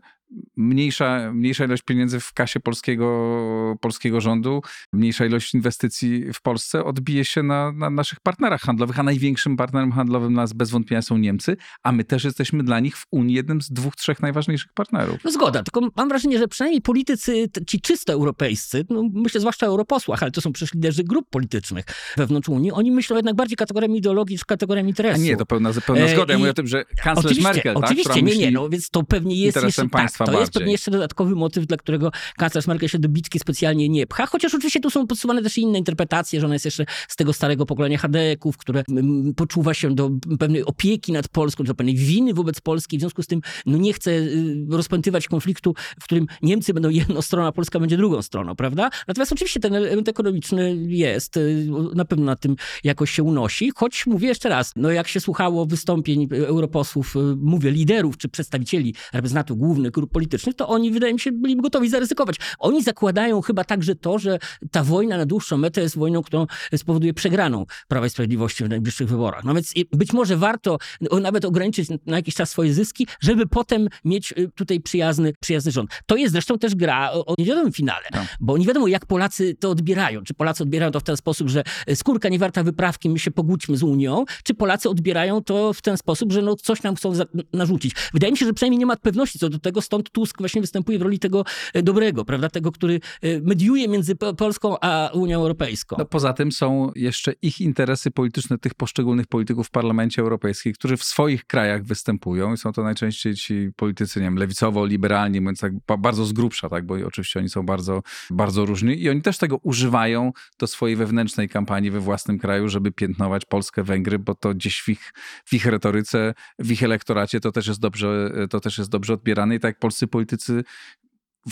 mniejsza, 0.58 1.32
mniejsza 1.34 1.66
ilość 1.66 1.84
pieniędzy 1.84 2.20
w 2.20 2.34
kasie 2.34 2.60
polskiego, 2.60 3.78
polskiego 3.82 4.22
rządu, 4.22 4.62
mniejsza 4.94 5.26
ilość 5.26 5.54
inwestycji 5.54 6.34
w 6.34 6.42
Polsce 6.42 6.84
odbije 6.84 7.26
się 7.26 7.44
na, 7.44 7.72
na, 7.72 7.90
naszych 7.90 8.20
partnerach 8.20 8.62
handlowych, 8.62 9.00
a 9.00 9.04
największym 9.04 9.58
partnerem 9.58 9.92
handlowym 9.92 10.34
nas 10.34 10.54
bez 10.54 10.70
wątpienia 10.70 11.02
są 11.02 11.18
Niemcy, 11.18 11.58
a 11.84 11.92
my 11.92 12.04
też 12.04 12.24
jesteśmy 12.24 12.63
dla 12.63 12.80
nich 12.80 12.98
w 12.98 13.06
Unii 13.12 13.36
jednym 13.36 13.62
z 13.62 13.70
dwóch, 13.70 13.96
trzech 13.96 14.22
najważniejszych 14.22 14.74
partnerów. 14.74 15.18
No 15.24 15.32
zgoda, 15.32 15.63
tylko 15.63 15.90
mam 15.96 16.10
wrażenie, 16.10 16.40
że 16.40 16.48
przynajmniej 16.48 16.82
politycy, 16.82 17.46
ci 17.68 17.82
czysto 17.82 18.13
europejscy, 18.13 18.86
no 18.90 19.04
myślę 19.13 19.42
zwłaszcza 19.42 19.66
o 19.66 19.70
europosłach, 19.70 20.24
ale 20.24 20.32
to 20.32 20.42
są 20.42 20.54
przecież 20.54 20.74
liderzy 20.74 21.04
grup 21.04 21.30
politycznych 21.30 21.86
wewnątrz 22.18 22.50
Unii, 22.50 22.72
oni 22.72 22.92
myślą 22.92 23.16
jednak 23.16 23.36
bardziej 23.36 23.58
kategoriami 23.58 23.98
ideologii 23.98 24.34
niż 24.34 24.46
kategoriami 24.46 24.90
interesu. 24.90 25.22
A 25.22 25.24
nie, 25.24 25.38
to 25.38 25.46
pełna, 25.46 25.74
pełna 25.86 26.08
zgoda. 26.08 26.34
Ja 26.34 26.40
mówię 26.40 26.52
o 26.52 26.54
tym, 26.54 26.68
że 26.68 26.86
kanclerz 27.04 27.40
Merkel, 27.40 27.76
tak, 27.76 27.84
oczywiście, 27.84 28.22
nie, 28.22 28.38
nie, 28.38 28.52
no 28.52 28.70
więc 28.70 28.90
to 28.90 29.04
pewnie 29.04 29.36
jest 29.36 29.63
jeszcze, 29.63 29.90
tak, 29.90 30.16
to 30.25 30.32
bardziej. 30.32 30.41
jest 30.41 30.53
pewnie 30.53 30.71
jeszcze 30.71 30.91
dodatkowy 30.91 31.36
motyw, 31.36 31.65
dla 31.65 31.77
którego 31.77 32.12
kanclerz 32.38 32.67
Merkel 32.67 32.89
się 32.89 32.99
do 32.99 33.10
bitki 33.10 33.39
specjalnie 33.39 33.89
nie 33.89 34.08
pcha, 34.08 34.25
chociaż 34.25 34.56
oczywiście 34.56 34.80
tu 34.80 34.89
są 34.89 35.08
podsuwane 35.08 35.43
też 35.43 35.58
inne 35.58 35.77
interpretacje, 35.77 36.39
że 36.39 36.45
ona 36.45 36.56
jest 36.56 36.65
jeszcze 36.65 36.86
z 37.08 37.15
tego 37.15 37.34
starego 37.34 37.65
pokolenia 37.65 37.97
Hadeków, 37.97 38.58
które 38.58 38.84
mm, 38.89 39.34
poczuwa 39.34 39.73
się 39.73 39.95
do 39.95 40.10
pewnej 40.39 40.65
opieki 40.65 41.12
nad 41.12 41.27
Polską, 41.27 41.63
do 41.63 41.75
pewnej 41.75 41.95
winy 41.95 42.34
wobec 42.34 42.62
Polski, 42.62 42.97
w 42.97 42.99
związku 42.99 43.23
z 43.23 43.27
tym 43.27 43.41
no 43.65 43.77
nie 43.77 43.93
chce 43.93 44.12
y, 44.12 44.65
rozpętywać 44.69 45.27
konfliktu, 45.27 45.75
w 45.99 46.03
którym 46.03 46.27
Niemcy 46.41 46.73
będą 46.73 46.89
jedną 46.89 47.21
stroną, 47.21 47.47
a 47.47 47.51
Polska 47.51 47.80
będzie 47.80 47.97
drugą 47.97 48.21
stroną, 48.21 48.56
prawda? 48.56 48.89
Natomiast 49.08 49.32
oczywiście 49.32 49.60
ten 49.60 49.75
element 49.75 50.10
ekonomiczny 50.10 50.75
jest, 50.88 51.38
y, 51.38 51.67
na 51.95 52.06
pewno 52.06 52.25
na 52.25 52.36
tym 52.36 52.56
jakoś 52.84 53.12
się 53.12 53.23
unosi, 53.23 53.71
choć 53.75 54.06
mówię 54.08 54.27
jeszcze 54.27 54.49
raz, 54.49 54.71
no 54.75 54.91
jak 54.91 55.08
się 55.08 55.19
słuchało 55.19 55.65
wystąpień 55.65 56.27
europosłów, 56.32 57.15
y, 57.15 57.19
mówię 57.38 57.71
liderów 57.71 58.17
czy 58.17 58.30
przedstawicieli 58.30 58.95
reprezentantów 59.13 59.58
głównych 59.58 59.91
grup 59.91 60.07
grup 60.08 60.13
politycznych, 60.13 60.56
to 60.56 60.67
oni, 60.67 60.91
wydaje 60.91 61.13
mi 61.13 61.20
się, 61.20 61.32
byli 61.32 61.56
gotowi 61.56 61.89
zaryzykować. 61.89 62.36
Oni 62.60 62.84
zakładają 62.84 63.41
chyba 63.41 63.63
także 63.63 63.96
to, 63.96 64.20
że 64.20 64.39
ta 64.72 64.84
wojna 64.84 65.17
na 65.17 65.26
dłuższą 65.26 65.58
metę 65.58 65.82
jest 65.82 65.98
wojną, 65.98 66.24
którą 66.24 66.48
spowoduje 66.76 67.13
przegraną 67.13 67.65
Prawa 67.88 68.06
i 68.06 68.10
Sprawiedliwości 68.10 68.63
w 68.63 68.70
najbliższych 68.70 69.10
wyborach. 69.10 69.43
No 69.43 69.54
więc 69.54 69.74
być 69.91 70.13
może 70.13 70.38
warto 70.38 70.78
nawet 71.22 71.46
ograniczyć 71.46 71.89
na 72.06 72.15
jakiś 72.15 72.36
czas 72.36 72.50
swoje 72.50 72.74
zyski, 72.74 73.08
żeby 73.22 73.48
potem 73.48 73.88
mieć 74.06 74.32
y, 74.38 74.52
tutaj 74.56 74.80
przyjazny, 74.80 75.34
przyjazny 75.39 75.72
rząd. 75.72 75.89
To 76.06 76.15
jest 76.15 76.32
zresztą 76.32 76.58
też 76.60 76.76
gra 76.76 77.12
o 77.12 77.34
niewiadomym 77.38 77.74
finale, 77.74 78.06
Tak. 78.12 78.28
bo 78.39 78.58
nie 78.58 78.65
wiadomo, 78.65 78.88
jak 78.88 79.06
Polacy 79.06 79.56
to 79.60 79.70
odbierają. 79.70 80.24
Czy 80.24 80.34
Polacy 80.34 80.63
odbierają 80.63 80.91
to 80.91 81.00
w 81.00 81.04
ten 81.04 81.17
sposób, 81.17 81.50
że 81.50 81.63
skórka 81.96 82.30
nie 82.30 82.39
warta 82.39 82.63
wyprawki, 82.63 83.10
my 83.10 83.20
się 83.20 83.32
pogódźmy 83.32 83.78
z 83.78 83.84
Unią, 83.84 84.26
czy 84.43 84.54
Polacy 84.54 84.89
odbierają 84.89 85.43
to 85.43 85.74
w 85.74 85.82
ten 85.82 85.98
sposób, 85.98 86.32
że 86.32 86.41
no 86.41 86.56
coś 86.56 86.84
nam 86.84 86.96
chcą 86.96 87.13
narzucić. 87.54 87.96
Wydaje 88.13 88.32
mi 88.32 88.38
się, 88.38 88.46
że 88.46 88.54
przynajmniej 88.54 88.80
nie 88.80 88.86
ma 88.86 88.96
pewności 88.96 89.39
co 89.39 89.50
do 89.50 89.60
tego, 89.60 89.82
stąd 89.82 89.97
Tusk 90.04 90.38
właśnie 90.40 90.62
występuje 90.62 91.00
w 91.00 91.02
roli 91.02 91.20
tego 91.20 91.44
e, 91.74 91.84
dobrego, 91.84 92.26
prawda, 92.26 92.50
tego, 92.50 92.72
który 92.72 93.00
e, 93.22 93.42
mediuje 93.42 93.88
między 93.88 94.16
Po- 94.16 94.34
Polską 94.34 94.76
a 94.82 95.10
Unią 95.14 95.40
Europejską. 95.40 95.96
No, 96.00 96.06
poza 96.06 96.34
tym 96.34 96.52
są 96.52 96.92
jeszcze 96.96 97.34
ich 97.42 97.62
interesy 97.62 98.12
polityczne 98.12 98.58
tych 98.58 98.74
poszczególnych 98.74 99.28
polityków 99.28 99.68
w 99.68 99.72
Parlamencie 99.72 100.22
Europejskim, 100.22 100.74
którzy 100.74 100.98
w 100.98 101.04
swoich 101.04 101.46
krajach 101.46 101.84
występują 101.84 102.54
i 102.54 102.58
są 102.58 102.72
to 102.72 102.84
najczęściej 102.84 103.36
ci 103.36 103.70
politycy, 103.76 104.20
nie 104.20 104.26
wiem, 104.26 104.36
lewicowo-liberalni, 104.36 105.42
mówiąc 105.42 105.60
tak 105.60 105.74
ba- 105.88 105.98
bardzo 105.98 106.26
z 106.26 106.34
grubsza, 106.34 106.70
tak, 106.70 106.86
bo 106.86 106.96
oczywiście 107.06 107.40
oni 107.40 107.50
są 107.50 107.64
bardzo, 107.66 108.02
bardzo 108.30 108.66
różni 108.66 109.02
i 109.02 109.10
oni 109.10 109.22
też 109.22 109.38
tego 109.38 109.58
używają 109.58 110.32
do 110.60 110.68
swojej 110.68 110.96
wewnętrznej 110.96 111.50
kampanii 111.50 111.92
we 111.92 112.00
własnym 112.00 112.40
kraju, 112.40 112.70
żeby 112.70 112.92
piętnować 112.92 113.46
Polskę, 113.46 113.84
Węgry, 113.84 114.20
bo 114.20 114.36
to 114.36 114.54
gdzieś 114.54 114.82
w 114.82 114.90
ich, 114.90 115.14
w 115.46 115.54
ich 115.54 115.66
retoryce, 115.66 116.34
w 116.60 116.72
ich 116.72 116.84
elektoracie 116.84 117.40
to 117.40 117.52
też 117.52 117.68
jest 117.68 117.80
dobrze, 117.80 118.32
to 118.50 118.60
też 118.60 118.78
jest 118.78 118.90
dobrze 118.90 119.14
odbierane. 119.14 119.56
I 119.56 119.60
tak 119.60 119.80
polscy 119.88 120.08
politycy 120.08 120.54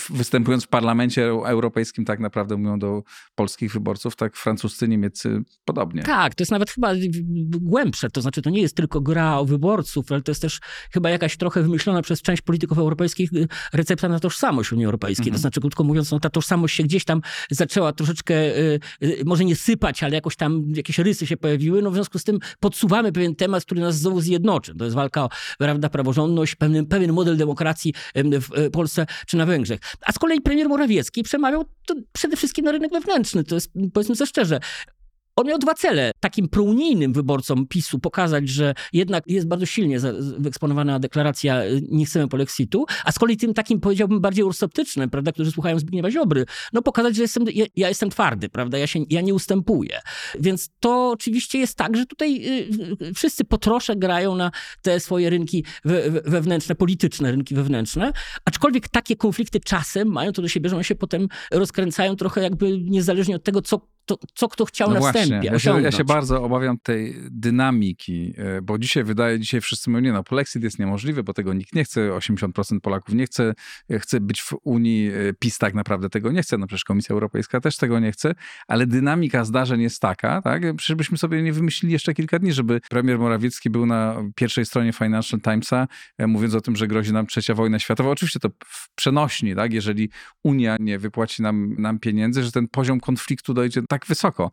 występując 0.10 0.64
w 0.64 0.68
parlamencie 0.68 1.26
europejskim 1.28 2.06
tak 2.06 2.20
naprawdę 2.20 2.58
mówią 2.58 2.80
do 2.80 3.04
polskich 3.36 3.74
wyborców, 3.74 4.16
tak 4.16 4.36
francuscy, 4.36 4.88
niemieccy 4.88 5.42
podobnie. 5.66 6.04
Tak, 6.04 6.36
to 6.36 6.42
jest 6.42 6.52
nawet 6.52 6.72
chyba 6.72 6.92
głębsze, 7.48 8.10
to 8.10 8.22
znaczy 8.22 8.42
to 8.42 8.50
nie 8.50 8.62
jest 8.62 8.76
tylko 8.76 9.02
gra 9.02 9.38
o 9.38 9.46
wyborców, 9.46 10.12
ale 10.12 10.22
to 10.22 10.32
jest 10.32 10.42
też 10.42 10.60
chyba 10.92 11.10
jakaś 11.10 11.38
trochę 11.38 11.62
wymyślona 11.62 12.02
przez 12.02 12.22
część 12.22 12.42
polityków 12.42 12.78
europejskich 12.78 13.34
y, 13.34 13.48
recepta 13.74 14.10
na 14.10 14.20
tożsamość 14.20 14.72
Unii 14.72 14.86
Europejskiej. 14.86 15.24
Mhm. 15.24 15.34
To 15.34 15.42
znaczy, 15.42 15.62
krótko 15.62 15.84
mówiąc, 15.84 16.12
no, 16.12 16.20
ta 16.20 16.30
tożsamość 16.30 16.76
się 16.76 16.84
gdzieś 16.84 17.06
tam 17.06 17.22
zaczęła 17.52 17.94
troszeczkę, 17.94 18.36
y, 18.58 18.80
y, 19.04 19.24
może 19.26 19.46
nie 19.46 19.56
sypać, 19.56 20.04
ale 20.04 20.16
jakoś 20.16 20.36
tam 20.36 20.64
jakieś 20.76 21.00
rysy 21.00 21.28
się 21.28 21.38
pojawiły, 21.38 21.82
no 21.82 21.92
w 21.92 21.94
związku 21.94 22.20
z 22.20 22.24
tym 22.24 22.40
podsuwamy 22.60 23.12
pewien 23.12 23.36
temat, 23.36 23.66
który 23.66 23.82
nas 23.82 23.98
znowu 23.98 24.22
zjednoczy. 24.22 24.76
To 24.76 24.86
jest 24.86 24.96
walka 24.96 25.24
o 25.24 25.30
prawda, 25.58 25.90
praworządność, 25.90 26.56
pewien, 26.56 26.86
pewien 26.86 27.14
model 27.14 27.38
demokracji 27.38 27.94
em, 28.14 28.42
w 28.42 28.54
e, 28.54 28.70
Polsce 28.70 29.06
czy 29.28 29.38
na 29.38 29.46
Węgrzech. 29.46 29.80
A 30.02 30.12
z 30.12 30.19
kolei 30.19 30.41
premier 30.41 30.69
Morawiecki 30.69 31.24
przemawiał 31.24 31.65
przede 32.12 32.38
wszystkim 32.38 32.65
na 32.65 32.71
rynek 32.71 32.91
wewnętrzny. 32.91 33.43
To 33.43 33.56
jest, 33.56 33.71
powiedzmy 33.93 34.15
sobie 34.15 34.28
szczerze, 34.28 34.60
on 35.36 35.48
miał 35.48 35.58
dwa 35.60 35.74
cele. 35.74 36.12
Takim 36.19 36.50
prounijnym 36.50 37.13
wyborcom 37.13 37.67
PiSu 37.67 38.00
pokazać, 38.00 38.50
że 38.50 38.74
jednak 38.93 39.24
jest 39.28 39.48
bardzo 39.48 39.65
silnie 39.65 40.00
wyeksponowana 40.38 41.00
deklaracja 41.00 41.62
nie 41.89 42.06
chcemy 42.06 42.28
polexitu, 42.28 42.86
a 43.06 43.12
z 43.12 43.19
kolei 43.19 43.38
tym 43.38 43.54
takim 43.54 43.80
powiedziałbym 43.80 44.21
bardziej 44.21 44.43
ursoptycznym, 44.43 45.10
prawda, 45.10 45.32
którzy 45.32 45.52
słuchają 45.52 45.80
Zbigniewa 45.80 46.12
Ziobry, 46.12 46.45
no 46.74 46.82
pokazać, 46.82 47.15
że 47.15 47.21
jestem, 47.21 47.45
ja, 47.54 47.65
ja 47.76 47.89
jestem 47.89 48.10
twardy, 48.10 48.50
prawda, 48.50 48.78
ja, 48.78 48.88
się, 48.88 49.00
ja 49.10 49.21
nie 49.21 49.34
ustępuję. 49.34 50.00
Więc 50.39 50.69
to 50.80 51.10
oczywiście 51.10 51.60
jest 51.60 51.78
tak, 51.78 51.98
że 51.98 52.06
tutaj 52.06 52.48
y, 52.48 53.06
y, 53.06 53.13
wszyscy 53.13 53.45
po 53.45 53.58
trosze 53.58 53.95
grają 53.95 54.36
na 54.36 54.52
te 54.82 55.00
swoje 55.00 55.30
rynki 55.30 55.65
we- 55.86 56.12
wewnętrzne, 56.12 56.76
polityczne 56.76 57.32
rynki 57.32 57.56
wewnętrzne, 57.56 58.12
aczkolwiek 58.45 58.89
takie 58.89 59.15
konflikty 59.15 59.60
czasem 59.60 60.08
mają 60.08 60.32
to 60.32 60.41
do 60.41 60.48
siebie, 60.48 60.69
że 60.69 60.76
one 60.76 60.84
się 60.84 60.95
potem 60.95 61.28
rozkręcają 61.52 62.15
trochę 62.15 62.41
jakby 62.41 62.80
niezależnie 62.80 63.36
od 63.36 63.43
tego, 63.43 63.62
co, 63.62 63.95
to, 64.06 64.18
co 64.34 64.48
kto 64.48 64.65
chciał 64.65 64.88
No 64.88 64.94
na 64.94 65.00
właśnie, 65.00 65.22
wstępie 65.22 65.48
ja 65.48 65.60
się, 65.60 65.82
ja 65.82 65.91
się 65.91 66.04
bardzo 66.04 66.44
obawiam 66.44 66.78
tej 66.84 67.15
dynamiki, 67.32 68.34
e, 68.38 68.62
bo 68.62 68.78
dzisiaj 68.78 69.04
wydaje, 69.04 69.39
dzisiaj 69.39 69.62
wszyscy 69.62 69.89
mówią, 69.89 70.04
nie 70.04 70.13
no, 70.13 70.24
polexit 70.24 70.63
jest 70.63 70.80
niemożliwy, 70.80 71.24
bo 71.24 71.34
tego 71.34 71.54
nikt 71.54 71.76
nie 71.76 71.84
chce, 71.84 72.10
80% 72.10 72.80
Polaków 72.80 73.15
nie 73.15 73.26
chce, 73.26 73.54
e, 73.89 74.00
chce 74.00 74.20
być 74.20 74.41
w 74.41 74.54
Unii, 74.63 75.08
e, 75.08 75.34
PiS 75.39 75.58
tak 75.58 75.74
naprawdę 75.74 76.10
tego 76.10 76.32
nie 76.32 76.41
chce, 76.41 76.58
no 76.58 76.68
przecież 76.68 76.84
Komisja 76.84 77.13
Europejska 77.13 77.62
też 77.62 77.78
tego 77.78 78.00
nie 78.00 78.12
chce, 78.12 78.36
ale 78.68 78.88
dynamika 78.88 79.46
zdarzeń 79.46 79.82
jest 79.82 80.02
taka, 80.02 80.41
tak, 80.41 80.63
przecież 80.78 80.96
byśmy 80.96 81.18
sobie 81.18 81.41
nie 81.44 81.54
wymyślili 81.54 81.94
jeszcze 81.94 82.13
kilka 82.13 82.39
dni, 82.39 82.54
żeby 82.54 82.82
premier 82.89 83.20
Morawiecki 83.20 83.70
był 83.70 83.86
na 83.86 84.15
pierwszej 84.36 84.65
stronie 84.65 84.94
Financial 84.94 85.41
Timesa, 85.41 85.88
mówiąc 86.20 86.56
o 86.56 86.62
tym, 86.62 86.76
że 86.76 86.88
grozi 86.88 87.13
nam 87.13 87.28
trzecia 87.28 87.54
wojna 87.54 87.80
światowa. 87.80 88.10
Oczywiście 88.10 88.39
to 88.39 88.50
w 88.65 88.96
przenośni, 88.96 89.56
tak, 89.56 89.74
jeżeli 89.74 90.10
Unia 90.44 90.78
nie 90.80 91.00
wypłaci 91.00 91.41
nam, 91.41 91.76
nam 91.80 92.00
pieniędzy, 92.00 92.44
że 92.44 92.52
ten 92.52 92.68
poziom 92.68 93.00
konfliktu 93.00 93.54
dojdzie 93.54 93.82
tak 93.89 93.95
wysoko. 94.06 94.52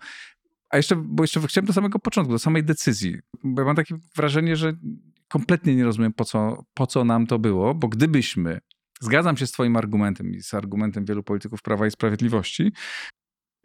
A 0.70 0.76
jeszcze, 0.76 0.96
bo 0.96 1.22
jeszcze 1.22 1.40
chciałem 1.40 1.66
do 1.66 1.72
samego 1.72 1.98
początku, 1.98 2.32
do 2.32 2.38
samej 2.38 2.64
decyzji. 2.64 3.18
Bo 3.44 3.60
ja 3.62 3.66
mam 3.66 3.76
takie 3.76 3.94
wrażenie, 4.16 4.56
że 4.56 4.72
kompletnie 5.28 5.76
nie 5.76 5.84
rozumiem, 5.84 6.12
po 6.12 6.24
co, 6.24 6.64
po 6.74 6.86
co 6.86 7.04
nam 7.04 7.26
to 7.26 7.38
było, 7.38 7.74
bo 7.74 7.88
gdybyśmy, 7.88 8.60
zgadzam 9.00 9.36
się 9.36 9.46
z 9.46 9.52
twoim 9.52 9.76
argumentem 9.76 10.34
i 10.34 10.42
z 10.42 10.54
argumentem 10.54 11.04
wielu 11.04 11.22
polityków 11.22 11.62
Prawa 11.62 11.86
i 11.86 11.90
Sprawiedliwości, 11.90 12.72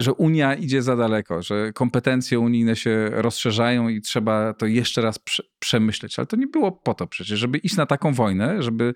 że 0.02 0.12
Unia 0.12 0.54
idzie 0.54 0.82
za 0.82 0.96
daleko, 0.96 1.42
że 1.42 1.72
kompetencje 1.72 2.40
unijne 2.40 2.76
się 2.76 3.10
rozszerzają 3.12 3.88
i 3.88 4.00
trzeba 4.00 4.54
to 4.54 4.66
jeszcze 4.66 5.02
raz 5.02 5.18
prze, 5.18 5.42
przemyśleć. 5.58 6.18
Ale 6.18 6.26
to 6.26 6.36
nie 6.36 6.46
było 6.46 6.72
po 6.72 6.94
to 6.94 7.06
przecież, 7.06 7.38
żeby 7.38 7.58
iść 7.58 7.76
na 7.76 7.86
taką 7.86 8.14
wojnę, 8.14 8.62
żeby 8.62 8.94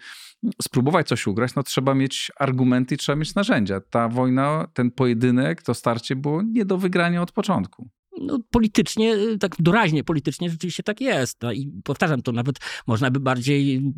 spróbować 0.62 1.08
coś 1.08 1.26
ugrać, 1.26 1.54
no 1.54 1.62
trzeba 1.62 1.94
mieć 1.94 2.32
argumenty 2.38 2.94
i 2.94 2.98
trzeba 2.98 3.16
mieć 3.16 3.34
narzędzia. 3.34 3.80
Ta 3.80 4.08
wojna, 4.08 4.68
ten 4.74 4.90
pojedynek, 4.90 5.62
to 5.62 5.74
starcie 5.74 6.16
było 6.16 6.42
nie 6.42 6.64
do 6.64 6.78
wygrania 6.78 7.22
od 7.22 7.32
początku. 7.32 7.88
No, 8.22 8.38
politycznie, 8.50 9.14
y, 9.14 9.38
tak 9.38 9.54
doraźnie 9.58 10.04
politycznie 10.04 10.50
rzeczywiście 10.50 10.82
tak 10.82 11.00
jest. 11.00 11.42
No 11.42 11.52
I 11.52 11.72
powtarzam, 11.84 12.22
to 12.22 12.32
nawet 12.32 12.56
można 12.86 13.10
by 13.10 13.20
bardziej 13.20 13.92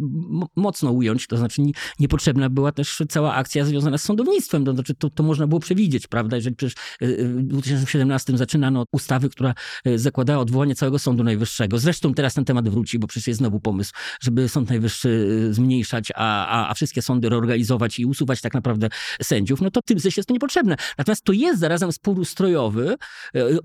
mocno 0.57 0.91
ująć, 0.91 1.27
to 1.27 1.37
znaczy 1.37 1.63
nie, 1.63 1.73
niepotrzebna 1.99 2.51
była 2.51 2.73
też 2.73 3.03
cała 3.09 3.35
akcja 3.35 3.65
związana 3.65 3.99
z 3.99 4.03
sądownictwem, 4.05 4.65
to 4.65 4.75
znaczy 4.75 4.95
to, 4.95 5.11
to 5.11 5.23
można 5.23 5.47
było 5.47 5.61
przewidzieć, 5.61 6.07
prawda? 6.07 6.37
Jeżeli 6.37 6.57
przecież 6.57 6.75
y, 7.03 7.07
y, 7.07 7.29
w 7.29 7.43
2017 7.43 8.39
zaczynano 8.39 8.85
ustawy, 8.93 9.29
która 9.29 9.55
zakładała 9.97 10.43
odwołanie 10.43 10.75
całego 10.75 10.99
Sądu 10.99 11.25
Najwyższego. 11.25 11.79
Zresztą 11.79 12.15
teraz 12.15 12.35
ten 12.35 12.45
temat 12.45 12.69
wróci, 12.69 12.99
bo 12.99 13.07
przecież 13.07 13.27
jest 13.27 13.39
znowu 13.39 13.61
pomysł, 13.61 13.93
żeby 14.21 14.49
Sąd 14.49 14.69
Najwyższy 14.69 15.29
zmniejszać, 15.51 16.13
a, 16.15 16.47
a, 16.47 16.71
a 16.71 16.75
wszystkie 16.75 17.03
sądy 17.03 17.29
reorganizować 17.29 17.99
i 17.99 18.07
usuwać 18.07 18.41
tak 18.41 18.55
naprawdę 18.55 18.89
sędziów, 19.23 19.61
no 19.61 19.71
to 19.71 19.83
tym 19.83 20.01
sensie 20.01 20.19
jest 20.19 20.29
to 20.29 20.35
niepotrzebne. 20.35 20.77
Natomiast 20.99 21.25
to 21.25 21.33
jest 21.33 21.61
zarazem 21.61 21.93
spór 21.93 22.19
ustrojowy, 22.19 22.97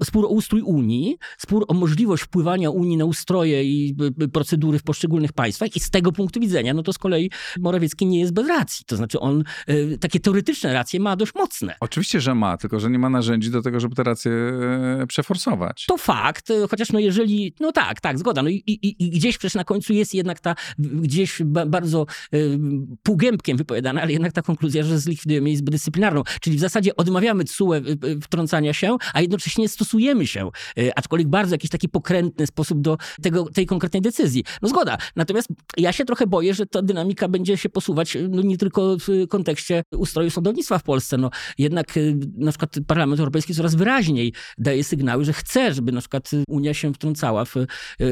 spór 0.03 0.25
o 0.25 0.27
ustrój 0.49 0.61
Unii, 0.61 1.17
spór 1.37 1.65
o 1.67 1.73
możliwość 1.73 2.23
wpływania 2.23 2.69
Unii 2.69 2.97
na 2.97 3.05
ustroje 3.05 3.63
i 3.63 3.95
procedury 4.33 4.79
w 4.79 4.83
poszczególnych 4.83 5.33
państwach 5.33 5.75
i 5.75 5.79
z 5.79 5.89
tego 5.89 6.11
punktu 6.11 6.39
widzenia, 6.39 6.73
no 6.73 6.83
to 6.83 6.93
z 6.93 6.97
kolei 6.97 7.31
Morawiecki 7.59 8.05
nie 8.05 8.19
jest 8.19 8.33
bez 8.33 8.47
racji. 8.47 8.85
To 8.85 8.95
znaczy 8.95 9.19
on 9.19 9.43
e, 9.67 9.97
takie 9.97 10.19
teoretyczne 10.19 10.73
racje 10.73 10.99
ma 10.99 11.15
dość 11.15 11.35
mocne. 11.35 11.75
Oczywiście, 11.79 12.21
że 12.21 12.35
ma, 12.35 12.57
tylko 12.57 12.79
że 12.79 12.89
nie 12.89 12.99
ma 12.99 13.09
narzędzi 13.09 13.51
do 13.51 13.61
tego, 13.61 13.79
żeby 13.79 13.95
te 13.95 14.03
racje 14.03 14.31
e, 14.31 15.07
przeforsować. 15.07 15.85
To 15.85 15.97
fakt, 15.97 16.51
e, 16.51 16.67
chociaż 16.67 16.91
no 16.91 16.99
jeżeli, 16.99 17.53
no 17.59 17.71
tak, 17.71 18.01
tak, 18.01 18.19
zgoda. 18.19 18.43
No 18.43 18.49
i, 18.49 18.63
i, 18.67 18.95
i 19.05 19.09
gdzieś 19.09 19.37
przecież 19.37 19.55
na 19.55 19.63
końcu 19.63 19.93
jest 19.93 20.13
jednak 20.13 20.39
ta, 20.39 20.55
gdzieś 20.79 21.41
ba, 21.45 21.65
bardzo 21.65 22.05
y, 22.33 22.59
półgębkiem 23.03 23.57
wypowiadana, 23.57 24.01
ale 24.01 24.11
jednak 24.11 24.33
ta 24.33 24.41
konkluzja, 24.41 24.83
że 24.83 24.99
zlikwidujemy 24.99 25.49
Izbę 25.49 25.71
Dyscyplinarną. 25.71 26.23
Czyli 26.41 26.57
w 26.57 26.59
zasadzie 26.59 26.95
odmawiamy 26.95 27.43
CUE 27.43 27.73
wtrącania 28.21 28.73
się, 28.73 28.97
a 29.13 29.21
jednocześnie 29.21 29.69
stosujemy 29.69 30.27
się, 30.27 30.38
y, 30.77 30.95
aczkolwiek 30.95 31.27
bardzo 31.27 31.55
jakiś 31.55 31.69
taki 31.69 31.89
pokrętny 31.89 32.47
sposób 32.47 32.81
do 32.81 32.97
tego, 33.21 33.45
tej 33.45 33.65
konkretnej 33.65 34.01
decyzji. 34.01 34.43
No 34.61 34.69
zgoda. 34.69 34.97
Natomiast 35.15 35.47
ja 35.77 35.91
się 35.91 36.05
trochę 36.05 36.27
boję, 36.27 36.53
że 36.53 36.65
ta 36.65 36.81
dynamika 36.81 37.27
będzie 37.27 37.57
się 37.57 37.69
posuwać 37.69 38.15
y, 38.15 38.29
no, 38.29 38.41
nie 38.41 38.57
tylko 38.57 38.97
w 38.97 39.27
kontekście 39.27 39.83
ustroju 39.97 40.29
sądownictwa 40.29 40.79
w 40.79 40.83
Polsce. 40.83 41.17
No, 41.17 41.29
jednak 41.57 41.97
y, 41.97 42.17
na 42.37 42.51
przykład 42.51 42.75
Parlament 42.87 43.19
Europejski 43.19 43.55
coraz 43.55 43.75
wyraźniej 43.75 44.33
daje 44.57 44.83
sygnały, 44.83 45.25
że 45.25 45.33
chce, 45.33 45.73
żeby 45.73 45.91
na 45.91 45.99
przykład 45.99 46.31
Unia 46.47 46.73
się 46.73 46.93
wtrącała 46.93 47.45
w 47.45 47.55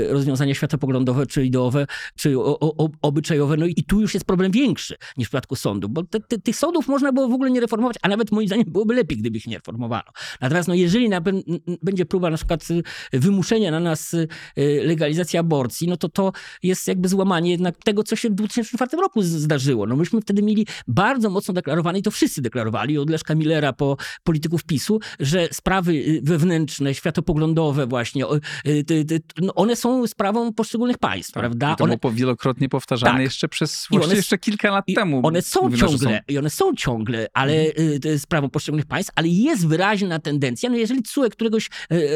rozwiązania 0.09 0.53
światopoglądowe, 0.53 1.27
czy 1.27 1.45
ideowe, 1.45 1.87
czy 2.15 2.39
o, 2.39 2.59
o, 2.59 2.89
obyczajowe. 3.01 3.57
No 3.57 3.65
i 3.65 3.83
tu 3.83 4.01
już 4.01 4.13
jest 4.13 4.25
problem 4.25 4.51
większy 4.51 4.95
niż 5.17 5.27
w 5.27 5.29
przypadku 5.29 5.55
sądu, 5.55 5.89
bo 5.89 6.03
te, 6.03 6.19
te, 6.19 6.39
tych 6.39 6.55
sądów 6.55 6.87
można 6.87 7.11
było 7.11 7.27
w 7.27 7.33
ogóle 7.33 7.51
nie 7.51 7.59
reformować, 7.59 7.97
a 8.01 8.07
nawet 8.07 8.31
moim 8.31 8.47
zdaniem 8.47 8.65
byłoby 8.67 8.93
lepiej, 8.93 9.17
gdyby 9.17 9.37
ich 9.37 9.47
nie 9.47 9.57
reformowano. 9.57 10.11
Natomiast 10.41 10.67
no, 10.67 10.73
jeżeli 10.73 11.09
na, 11.09 11.21
będzie 11.81 12.05
próba 12.05 12.16
próba 12.17 12.29
na 12.29 12.37
przykład 12.37 12.71
y, 12.71 12.83
wymuszenia 13.19 13.71
na 13.71 13.79
nas 13.79 14.13
y, 14.13 14.27
legalizacji 14.83 15.39
aborcji, 15.39 15.87
no 15.87 15.97
to 15.97 16.09
to 16.09 16.31
jest 16.63 16.87
jakby 16.87 17.09
złamanie 17.09 17.51
jednak 17.51 17.75
tego, 17.83 18.03
co 18.03 18.15
się 18.15 18.29
w 18.29 18.33
2004 18.33 18.97
roku 18.97 19.21
zdarzyło. 19.21 19.85
No 19.85 19.95
myśmy 19.95 20.21
wtedy 20.21 20.41
mieli 20.41 20.67
bardzo 20.87 21.29
mocno 21.29 21.53
deklarowane, 21.53 21.99
i 21.99 22.03
to 22.03 22.11
wszyscy 22.11 22.41
deklarowali, 22.41 22.97
od 22.97 23.09
Leszka 23.09 23.35
Millera 23.35 23.73
po 23.73 23.97
polityków 24.23 24.63
PiSu, 24.63 24.99
że 25.19 25.47
sprawy 25.51 25.91
y, 25.93 26.21
wewnętrzne, 26.23 26.93
światopoglądowe 26.93 27.87
właśnie, 27.87 28.23
no 29.41 29.55
one 29.55 29.75
są 29.75 30.07
sprawą 30.07 30.53
poszczególnych 30.53 30.97
państw, 30.97 31.33
prawda? 31.33 31.67
Tak. 31.67 31.75
I 31.75 31.77
to 31.77 31.83
One, 31.83 31.97
było 31.97 32.13
wielokrotnie 32.13 32.69
powtarzane 32.69 33.11
Tak. 33.13 33.21
jeszcze 33.21 33.47
przez 33.47 33.87
one 33.91 34.15
jeszcze 34.15 34.37
kilka 34.37 34.71
lat 34.71 34.83
i 34.87 34.93
temu. 34.93 35.19
one 35.23 35.41
są 35.41 35.71
ciągle, 35.71 36.21
i 36.27 36.37
one 36.37 36.49
są 36.49 36.75
ciągle, 36.75 37.27
ale 37.33 37.53
Mhm. 37.53 38.19
sprawą 38.19 38.49
poszczególnych 38.49 38.85
państw, 38.85 39.11
ale 39.15 39.27
jest 39.27 39.67
wyraźna 39.67 40.19
tendencja, 40.19 40.69
no 40.69 40.75
jeżeli 40.77 41.03
CUE 41.03 41.29
któregoś 41.29 41.69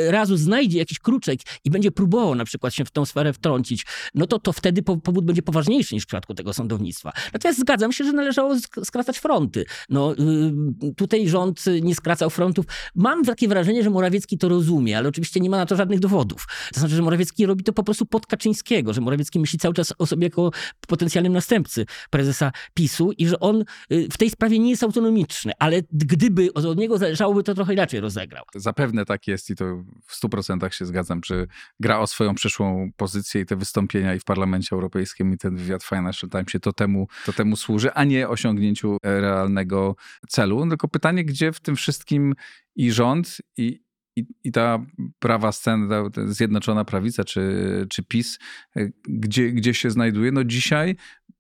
razu 0.09 0.37
znajdzie 0.37 0.77
jakiś 0.77 0.99
kruczek 0.99 1.39
i 1.63 1.69
będzie 1.69 1.91
próbował 1.91 2.35
na 2.35 2.45
przykład 2.45 2.73
się 2.73 2.85
w 2.85 2.91
tą 2.91 3.05
sferę 3.05 3.33
wtrącić, 3.33 3.85
no 4.15 4.27
to, 4.27 4.39
to 4.39 4.53
wtedy 4.53 4.83
po, 4.83 4.97
powód 4.97 5.25
będzie 5.25 5.41
poważniejszy 5.41 5.95
niż 5.95 6.03
w 6.03 6.07
przypadku 6.07 6.33
tego 6.33 6.53
sądownictwa. 6.53 7.11
Natomiast 7.33 7.59
zgadzam 7.59 7.91
się, 7.91 8.03
że 8.03 8.13
należało 8.13 8.55
sk- 8.55 8.85
skracać 8.85 9.19
fronty. 9.19 9.65
No, 9.89 10.13
y, 10.13 10.93
tutaj 10.95 11.29
rząd 11.29 11.67
y, 11.67 11.81
nie 11.81 11.95
skracał 11.95 12.29
frontów. 12.29 12.65
Mam 12.95 13.25
takie 13.25 13.47
wrażenie, 13.47 13.83
że 13.83 13.89
Morawiecki 13.89 14.37
to 14.37 14.49
rozumie, 14.49 14.97
ale 14.97 15.09
oczywiście 15.09 15.39
nie 15.39 15.49
ma 15.49 15.57
na 15.57 15.65
to 15.65 15.75
żadnych 15.75 15.99
dowodów. 15.99 16.47
To 16.73 16.79
znaczy, 16.79 16.95
że 16.95 17.01
Morawiecki 17.01 17.45
robi 17.45 17.63
to 17.63 17.73
po 17.73 17.83
prostu 17.83 18.05
pod 18.05 18.25
Kaczyńskiego, 18.27 18.93
że 18.93 19.01
Morawiecki 19.01 19.39
myśli 19.39 19.59
cały 19.59 19.73
czas 19.73 19.93
o 19.97 20.05
sobie 20.05 20.23
jako 20.23 20.51
potencjalnym 20.87 21.33
następcy 21.33 21.85
prezesa 22.09 22.51
PiSu 22.73 23.11
i 23.11 23.27
że 23.27 23.39
on 23.39 23.63
y, 23.91 24.07
w 24.11 24.17
tej 24.17 24.29
sprawie 24.29 24.59
nie 24.59 24.69
jest 24.69 24.83
autonomiczny, 24.83 25.51
ale 25.59 25.81
gdyby 25.91 26.53
od 26.53 26.77
niego 26.77 26.97
zależałoby, 26.97 27.43
to 27.43 27.53
trochę 27.53 27.73
inaczej 27.73 27.99
rozegrał. 27.99 28.43
Zapewne 28.55 29.05
tak 29.05 29.27
jest 29.27 29.49
i 29.49 29.55
to 29.55 29.70
w 30.05 30.21
100% 30.23 30.71
się 30.71 30.85
zgadzam, 30.85 31.21
czy 31.21 31.47
gra 31.79 31.99
o 31.99 32.07
swoją 32.07 32.35
przyszłą 32.35 32.91
pozycję 32.97 33.41
i 33.41 33.45
te 33.45 33.55
wystąpienia 33.55 34.15
i 34.15 34.19
w 34.19 34.23
Parlamencie 34.23 34.75
Europejskim 34.75 35.33
i 35.33 35.37
ten 35.37 35.55
wywiad 35.55 35.83
Financial 35.83 36.29
Timesie 36.29 36.59
to 36.59 36.73
temu, 36.73 37.07
to 37.25 37.33
temu 37.33 37.55
służy, 37.55 37.93
a 37.93 38.03
nie 38.03 38.29
osiągnięciu 38.29 38.97
e, 39.03 39.21
realnego 39.21 39.95
celu. 40.27 40.69
Tylko 40.69 40.87
pytanie, 40.87 41.25
gdzie 41.25 41.51
w 41.51 41.59
tym 41.59 41.75
wszystkim 41.75 42.33
i 42.75 42.91
rząd 42.91 43.37
i, 43.57 43.81
i, 44.15 44.25
i 44.43 44.51
ta 44.51 44.85
prawa 45.19 45.51
scena, 45.51 46.09
ta 46.09 46.27
zjednoczona 46.27 46.85
prawica 46.85 47.23
czy, 47.23 47.87
czy 47.89 48.03
PiS, 48.03 48.39
e, 48.75 48.89
gdzie, 49.03 49.51
gdzie 49.51 49.73
się 49.73 49.91
znajduje? 49.91 50.31
No 50.31 50.43
dzisiaj 50.43 50.95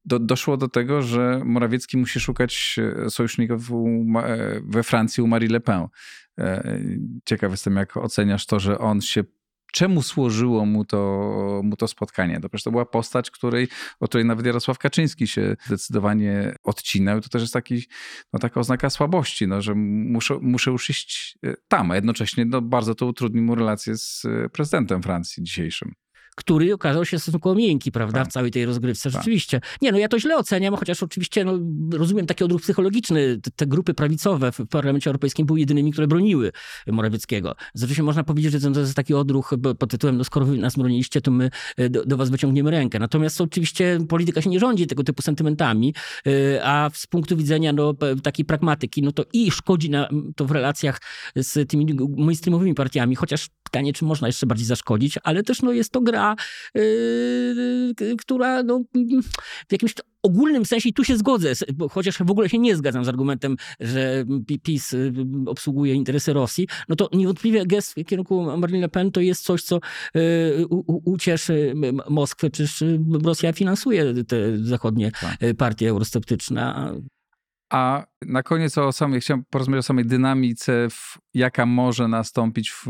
do, 0.05 0.19
doszło 0.19 0.57
do 0.57 0.67
tego, 0.67 1.01
że 1.01 1.41
Morawiecki 1.45 1.97
musi 1.97 2.19
szukać 2.19 2.79
e, 3.05 3.09
sojuszników 3.09 3.71
we 4.63 4.83
Francji 4.83 5.23
u 5.23 5.27
Marie 5.27 5.49
Le 5.49 5.59
Pen. 5.59 5.87
E, 6.39 6.79
Ciekaw 7.25 7.51
jestem, 7.51 7.75
jak 7.75 7.97
oceniasz 7.97 8.45
to, 8.45 8.59
że 8.59 8.79
on 8.79 9.01
się. 9.01 9.23
Czemu 9.73 10.01
służyło 10.01 10.65
mu 10.65 10.85
to, 10.85 11.61
mu 11.63 11.75
to 11.75 11.87
spotkanie? 11.87 12.39
To 12.39 12.49
przecież 12.49 12.63
to 12.63 12.71
była 12.71 12.85
postać, 12.85 13.31
której, 13.31 13.67
o 13.99 14.07
której 14.07 14.25
nawet 14.25 14.45
Jarosław 14.45 14.77
Kaczyński 14.77 15.27
się 15.27 15.55
zdecydowanie 15.65 16.55
odcinał. 16.63 17.21
To 17.21 17.29
też 17.29 17.41
jest 17.41 17.53
taki, 17.53 17.83
no, 18.33 18.39
taka 18.39 18.59
oznaka 18.59 18.89
słabości, 18.89 19.47
no, 19.47 19.61
że 19.61 19.75
muszę, 19.75 20.37
muszę 20.41 20.71
już 20.71 20.89
iść 20.89 21.37
e, 21.45 21.53
tam, 21.67 21.91
a 21.91 21.95
jednocześnie 21.95 22.45
no, 22.45 22.61
bardzo 22.61 22.95
to 22.95 23.05
utrudni 23.05 23.41
mu 23.41 23.55
relacje 23.55 23.97
z 23.97 24.25
e, 24.25 24.49
prezydentem 24.49 25.03
Francji 25.03 25.43
dzisiejszym. 25.43 25.93
Który 26.35 26.73
okazał 26.73 27.05
się 27.05 27.19
stosunkowo 27.19 27.55
miękki, 27.55 27.91
prawda, 27.91 28.19
Tak. 28.19 28.29
w 28.29 28.31
całej 28.31 28.51
tej 28.51 28.65
rozgrywce. 28.65 29.11
Tak. 29.11 29.19
Rzeczywiście. 29.21 29.61
Nie, 29.81 29.91
no 29.91 29.97
ja 29.97 30.07
to 30.07 30.19
źle 30.19 30.37
oceniam, 30.37 30.75
chociaż 30.75 31.03
oczywiście 31.03 31.45
no, 31.45 31.59
rozumiem 31.97 32.25
taki 32.25 32.43
odruch 32.43 32.61
psychologiczny. 32.61 33.39
Te, 33.43 33.51
te 33.51 33.67
grupy 33.67 33.93
prawicowe 33.93 34.51
w 34.51 34.67
Parlamencie 34.69 35.09
Europejskim 35.09 35.45
były 35.45 35.59
jedynymi, 35.59 35.91
które 35.91 36.07
broniły 36.07 36.51
Morawieckiego. 36.87 37.55
Zresztą 37.73 38.03
można 38.03 38.23
powiedzieć, 38.23 38.51
że 38.51 38.71
to 38.71 38.79
jest 38.79 38.95
taki 38.95 39.13
odruch 39.13 39.53
bo- 39.57 39.75
pod 39.75 39.91
tytułem, 39.91 40.17
no 40.17 40.23
skoro 40.23 40.45
wy 40.45 40.57
nas 40.57 40.75
broniliście, 40.75 41.21
to 41.21 41.31
my 41.31 41.49
e, 41.77 41.89
do, 41.89 42.05
do 42.05 42.17
was 42.17 42.29
wyciągniemy 42.29 42.71
rękę. 42.71 42.99
Natomiast 42.99 43.41
oczywiście 43.41 43.99
polityka 44.09 44.41
się 44.41 44.49
nie 44.49 44.59
rządzi 44.59 44.87
tego 44.87 45.03
typu 45.03 45.21
sentymentami, 45.21 45.93
e, 46.27 46.31
a 46.65 46.89
z 46.93 47.07
punktu 47.07 47.37
widzenia 47.37 47.73
no, 47.73 47.93
takiej 48.23 48.45
pragmatyki, 48.45 49.01
no 49.01 49.11
to 49.11 49.25
i 49.33 49.51
szkodzi 49.51 49.89
na, 49.89 50.09
to 50.35 50.45
w 50.45 50.51
relacjach 50.51 51.01
z 51.35 51.69
tymi 51.69 51.95
mainstreamowymi 52.17 52.75
partiami, 52.75 53.15
chociaż 53.15 53.47
pytanie, 53.63 53.93
czy 53.93 54.05
można 54.05 54.27
jeszcze 54.27 54.47
bardziej 54.47 54.67
zaszkodzić, 54.67 55.15
ale 55.23 55.43
też 55.43 55.61
no, 55.61 55.71
jest 55.71 55.91
to 55.91 56.01
gra, 56.01 56.30
yy, 56.75 57.93
k- 57.97 58.05
która 58.19 58.63
no, 58.63 58.83
w 59.69 59.71
jakimś 59.71 59.93
ogólnym 60.23 60.65
sensie, 60.65 60.89
i 60.89 60.93
tu 60.93 61.03
się 61.03 61.17
zgodzę, 61.17 61.53
chociaż 61.91 62.17
w 62.17 62.31
ogóle 62.31 62.49
się 62.49 62.59
nie 62.59 62.75
zgadzam 62.75 63.05
z 63.05 63.09
argumentem, 63.09 63.57
że 63.79 64.25
Pi- 64.47 64.59
PiS 64.59 64.93
y, 64.93 65.13
obsługuje 65.45 65.93
interesy 65.93 66.33
Rosji, 66.33 66.67
no 66.89 66.95
to 66.95 67.09
niewątpliwie 67.13 67.65
gest 67.65 67.93
w 67.93 68.05
kierunku 68.05 68.57
Marine 68.57 68.79
Le 68.79 68.89
Pen 68.89 69.11
to 69.11 69.21
jest 69.21 69.43
coś, 69.43 69.63
co 69.63 69.79
y, 70.15 70.65
ucieszy 71.05 71.73
Moskwę, 72.09 72.49
przecież 72.49 72.81
y, 72.81 72.99
Rosja 73.23 73.53
finansuje 73.53 74.23
te 74.23 74.57
zachodnie 74.57 75.11
Tak. 75.11 75.43
y, 75.43 75.53
partie 75.53 75.89
eurosceptyczne, 75.89 76.91
a 77.69 78.05
na 78.21 78.43
koniec 78.43 78.77
o 78.77 78.91
samej, 78.91 79.21
chciałem 79.21 79.43
porozmawiać 79.49 79.79
o 79.79 79.87
samej 79.87 80.05
dynamice, 80.05 80.87
jaka 81.33 81.65
może 81.65 82.07
nastąpić 82.07 82.71
w 82.71 82.87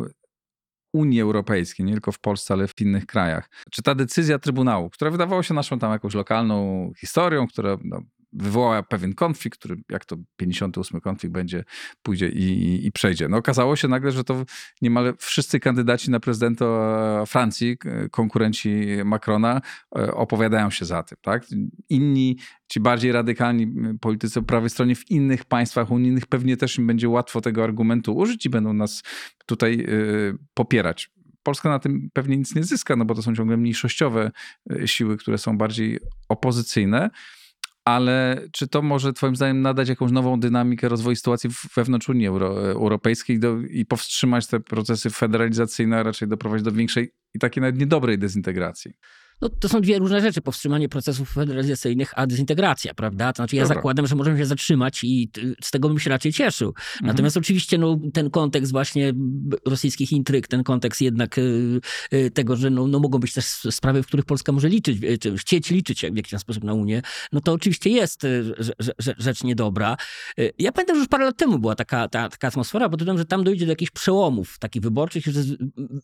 Unii 0.94 1.22
Europejskiej, 1.22 1.86
nie 1.86 1.92
tylko 1.92 2.12
w 2.12 2.20
Polsce, 2.20 2.54
ale 2.54 2.68
w 2.68 2.82
innych 2.82 3.06
krajach. 3.06 3.50
Czy 3.72 3.84
ta 3.84 3.96
decyzja 3.96 4.40
Trybunału, 4.40 4.90
która 4.90 5.12
wydawała 5.12 5.44
się 5.44 5.54
naszą 5.54 5.80
tam 5.80 5.92
jakąś 5.92 6.14
lokalną 6.14 6.92
historią, 7.00 7.48
która 7.48 7.78
no, 7.84 8.02
wywołała 8.34 8.84
pewien 8.84 9.14
konflikt, 9.14 9.60
który 9.60 9.76
jak 9.90 10.06
to 10.06 10.18
58 10.36 11.02
konflikt 11.02 11.34
będzie, 11.34 11.64
pójdzie 12.02 12.30
i, 12.30 12.44
i, 12.44 12.86
i 12.88 12.92
przejdzie. 12.92 13.28
No 13.28 13.38
okazało 13.38 13.76
się 13.76 13.88
nagle, 13.88 14.12
że 14.12 14.24
to 14.24 14.46
niemal 14.82 15.14
wszyscy 15.18 15.60
kandydaci 15.60 16.12
na 16.12 16.20
prezydenta 16.20 16.66
Francji, 17.26 17.78
konkurenci 18.12 18.88
Macrona, 19.06 19.62
e, 19.98 20.14
opowiadają 20.14 20.70
się 20.70 20.86
za 20.86 21.04
tym. 21.04 21.18
Tak? 21.22 21.46
Inni, 21.90 22.38
ci 22.68 22.80
bardziej 22.80 23.12
radykalni 23.12 23.74
politycy 24.02 24.40
po 24.40 24.46
prawej 24.46 24.70
stronie 24.70 24.96
w 24.96 25.12
innych 25.12 25.46
państwach 25.46 25.92
unijnych 25.92 26.26
pewnie 26.26 26.58
też 26.58 26.78
im 26.78 26.88
będzie 26.88 27.10
łatwo 27.10 27.42
tego 27.42 27.64
argumentu 27.64 28.18
użyć 28.18 28.46
i 28.46 28.50
będą 28.50 28.74
nas 28.74 29.04
tutaj 29.46 29.86
y, 29.90 30.38
popierać. 30.54 31.12
Polska 31.44 31.70
na 31.70 31.80
tym 31.80 32.10
pewnie 32.14 32.38
nic 32.38 32.56
nie 32.56 32.64
zyska, 32.64 32.96
no 32.96 33.06
bo 33.06 33.16
to 33.16 33.22
są 33.22 33.36
ciągle 33.36 33.58
mniejszościowe 33.58 34.32
y, 34.72 34.88
siły, 34.88 35.18
które 35.18 35.38
są 35.38 35.58
bardziej 35.58 36.00
opozycyjne. 36.30 37.10
Ale 37.92 38.42
czy 38.52 38.68
to 38.68 38.82
może 38.82 39.14
Twoim 39.14 39.36
zdaniem 39.36 39.62
nadać 39.62 39.90
jakąś 39.90 40.12
nową 40.12 40.40
dynamikę 40.40 40.90
rozwoju 40.90 41.16
sytuacji 41.16 41.50
wewnątrz 41.76 42.10
Unii 42.10 42.28
Euro, 42.28 42.72
Europejskiej 42.72 43.40
do, 43.40 43.60
i 43.60 43.86
powstrzymać 43.86 44.48
te 44.48 44.60
procesy 44.60 45.10
federalizacyjne, 45.10 45.98
a 45.98 46.04
raczej 46.04 46.28
doprowadzić 46.28 46.66
do 46.66 46.72
większej 46.72 47.14
i 47.34 47.40
takiej 47.40 47.62
nawet 47.62 47.80
niedobrej 47.80 48.20
dezintegracji? 48.20 48.92
No, 49.42 49.50
to 49.50 49.70
są 49.70 49.82
dwie 49.82 50.00
różne 50.00 50.22
rzeczy, 50.22 50.42
powstrzymanie 50.42 50.90
procesów 50.90 51.30
federalizacyjnych, 51.30 52.14
a 52.16 52.28
dezintegracja, 52.28 52.94
prawda? 52.94 53.34
To 53.34 53.38
znaczy 53.38 53.56
ja 53.56 53.64
Dobra. 53.64 53.76
zakładam, 53.76 54.08
że 54.08 54.16
możemy 54.16 54.38
się 54.38 54.46
zatrzymać 54.46 55.04
i 55.04 55.30
z 55.62 55.72
tego 55.72 55.88
bym 55.90 56.00
się 56.00 56.10
raczej 56.10 56.34
cieszył. 56.34 56.74
Natomiast 57.02 57.38
oczywiście 57.38 57.78
no, 57.78 58.00
ten 58.14 58.30
kontekst 58.30 58.72
właśnie 58.72 59.14
rosyjskich 59.66 60.12
intryg, 60.12 60.48
ten 60.48 60.64
kontekst 60.64 61.02
jednak 61.02 61.38
y, 61.38 61.80
y, 62.14 62.32
tego, 62.32 62.56
że 62.56 62.70
no, 62.70 62.88
no, 62.88 63.00
mogą 63.00 63.20
być 63.20 63.34
też 63.34 63.46
sprawy, 63.46 64.04
w 64.04 64.08
których 64.08 64.26
Polska 64.26 64.52
może 64.52 64.70
liczyć, 64.70 65.04
y, 65.04 65.18
czy 65.18 65.38
chcieć 65.38 65.70
liczyć 65.70 66.06
w 66.12 66.16
jakiś 66.16 66.40
sposób 66.40 66.64
na 66.64 66.74
Unię, 66.74 67.02
no 67.32 67.42
to 67.42 67.54
oczywiście 67.54 67.90
jest 67.90 68.24
rze- 68.24 68.74
rze- 68.80 68.94
rze- 69.00 69.16
rzecz 69.18 69.44
niedobra. 69.44 69.98
Ja 70.60 70.72
pamiętam, 70.72 70.96
że 70.96 71.00
już 71.00 71.08
parę 71.08 71.26
lat 71.26 71.38
temu 71.38 71.60
była 71.60 71.76
taka, 71.76 72.08
ta, 72.08 72.30
taka 72.30 72.48
atmosfera, 72.48 72.90
bo 72.90 72.98
tudom, 72.98 73.18
że 73.18 73.26
tam 73.26 73.44
dojdzie 73.44 73.66
do 73.66 73.72
jakichś 73.72 73.92
przełomów 73.92 74.60
takich 74.60 74.82
wyborczych, 74.82 75.26
że 75.26 75.42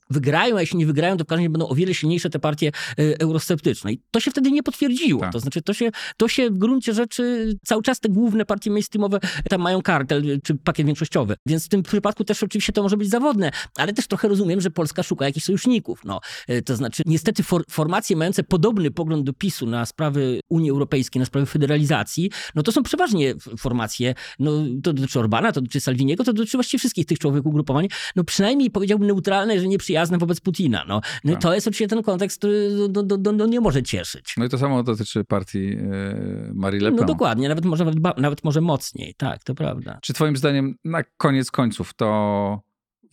wygrają, 0.10 0.58
a 0.58 0.62
jeśli 0.62 0.78
nie 0.78 0.86
wygrają, 0.86 1.18
to 1.18 1.24
w 1.24 1.28
każdym 1.28 1.44
razie 1.44 1.50
będą 1.50 1.68
o 1.68 1.76
wiele 1.76 1.94
silniejsze 1.94 2.30
te 2.30 2.40
partie 2.40 2.72
y, 3.00 3.27
eurosceptyczne. 3.28 3.94
I 3.94 4.02
to 4.12 4.20
się 4.20 4.32
wtedy 4.32 4.52
nie 4.52 4.64
potwierdziło. 4.64 5.22
Tak. 5.22 5.32
To 5.34 5.40
znaczy, 5.40 5.62
to 5.62 5.74
się, 5.74 5.90
to 6.18 6.28
się 6.28 6.50
w 6.50 6.58
gruncie 6.58 6.94
rzeczy 6.94 7.54
cały 7.66 7.84
czas 7.84 8.00
te 8.00 8.10
główne 8.10 8.46
partie 8.46 8.72
mainstreamowe 8.72 9.20
tam 9.50 9.62
mają 9.62 9.82
kartel 9.82 10.30
y, 10.30 10.40
czy 10.44 10.56
pakiet 10.56 10.86
większościowy. 10.86 11.36
Więc 11.46 11.66
w 11.66 11.70
tym 11.70 11.84
przypadku 11.84 12.24
też 12.24 12.44
oczywiście 12.44 12.74
to 12.74 12.84
może 12.84 12.98
być 12.98 13.10
zawodne, 13.10 13.52
ale 13.78 13.94
też 13.94 14.08
trochę 14.08 14.28
rozumiem, 14.28 14.62
że 14.62 14.72
Polska 14.72 15.04
szuka 15.04 15.26
jakichś 15.26 15.46
sojuszników. 15.46 16.02
No, 16.06 16.20
y, 16.50 16.62
to 16.62 16.76
znaczy, 16.76 17.04
niestety 17.06 17.44
for, 17.44 17.64
formacje 17.70 18.16
mające 18.16 18.44
podobny 18.44 18.92
pogląd 18.92 19.26
do 19.26 19.34
PiSu 19.34 19.66
na 19.66 19.86
sprawy 19.86 20.40
Unii 20.50 20.70
Europejskiej, 20.70 21.20
na 21.20 21.26
sprawy 21.26 21.46
federalizacji, 21.46 22.32
no 22.56 22.64
to 22.64 22.72
są 22.72 22.84
przeważnie 22.84 23.34
formacje, 23.60 24.14
no 24.40 24.52
to 24.84 24.94
dotyczy 24.94 25.20
Orbana, 25.20 25.52
to 25.52 25.62
dotyczy 25.62 25.82
Salviniego, 25.82 26.24
to 26.24 26.34
dotyczy 26.34 26.58
właściwie 26.58 26.80
wszystkich 26.80 27.06
tych 27.06 27.20
czołowych 27.20 27.46
ugrupowań, 27.46 27.88
no 28.16 28.24
przynajmniej 28.24 28.72
powiedziałbym 28.72 29.08
neutralne, 29.08 29.60
że 29.60 29.68
nieprzyjazne 29.68 30.18
wobec 30.18 30.40
Putina. 30.40 30.86
No, 30.88 31.02
no 31.24 31.34
Tak. 31.34 31.42
to 31.42 31.54
jest 31.54 31.68
oczywiście 31.68 31.88
ten 31.88 32.04
kontekst, 32.04 32.38
który 32.38 32.70
no, 32.94 33.04
no, 33.18 33.32
no, 33.32 33.38
no, 33.38 33.46
nie 33.46 33.62
może 33.62 33.84
cieszyć. 33.84 34.34
No 34.38 34.46
i 34.46 34.50
to 34.50 34.58
samo 34.58 34.84
dotyczy 34.84 35.24
partii 35.24 35.78
e, 35.78 36.52
Marie 36.54 36.82
Le 36.82 36.90
Pen. 36.90 37.00
No 37.00 37.06
dokładnie, 37.06 37.50
nawet 37.50 37.66
może, 37.66 37.86
nawet, 38.18 38.44
może 38.44 38.62
mocniej, 38.62 39.16
tak, 39.18 39.44
to 39.44 39.56
prawda. 39.56 40.00
Czy 40.02 40.14
Twoim 40.14 40.38
zdaniem 40.38 40.76
na 40.86 41.04
koniec 41.04 41.52
końców 41.52 41.94
to 41.94 42.62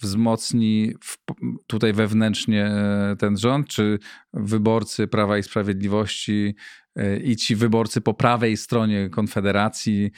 wzmocni 0.03 0.95
w, 1.05 1.19
tutaj 1.67 1.93
wewnętrznie 1.93 2.67
e, 2.67 3.17
ten 3.19 3.39
rząd, 3.39 3.69
czy 3.69 3.99
wyborcy 4.33 5.07
Prawa 5.07 5.39
i 5.39 5.43
Sprawiedliwości 5.43 6.55
e, 6.97 7.17
i 7.17 7.37
ci 7.37 7.57
wyborcy 7.57 8.01
po 8.01 8.15
prawej 8.15 8.57
stronie 8.57 9.11
Konfederacji 9.11 10.11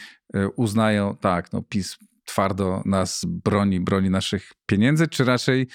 uznają, 0.56 1.16
tak, 1.20 1.52
no 1.52 1.62
PiS 1.62 1.98
twardo 2.26 2.82
nas 2.84 3.24
broni, 3.28 3.80
broni 3.80 4.10
naszych 4.10 4.52
pieniędzy, 4.66 5.08
czy 5.08 5.24
raczej 5.24 5.66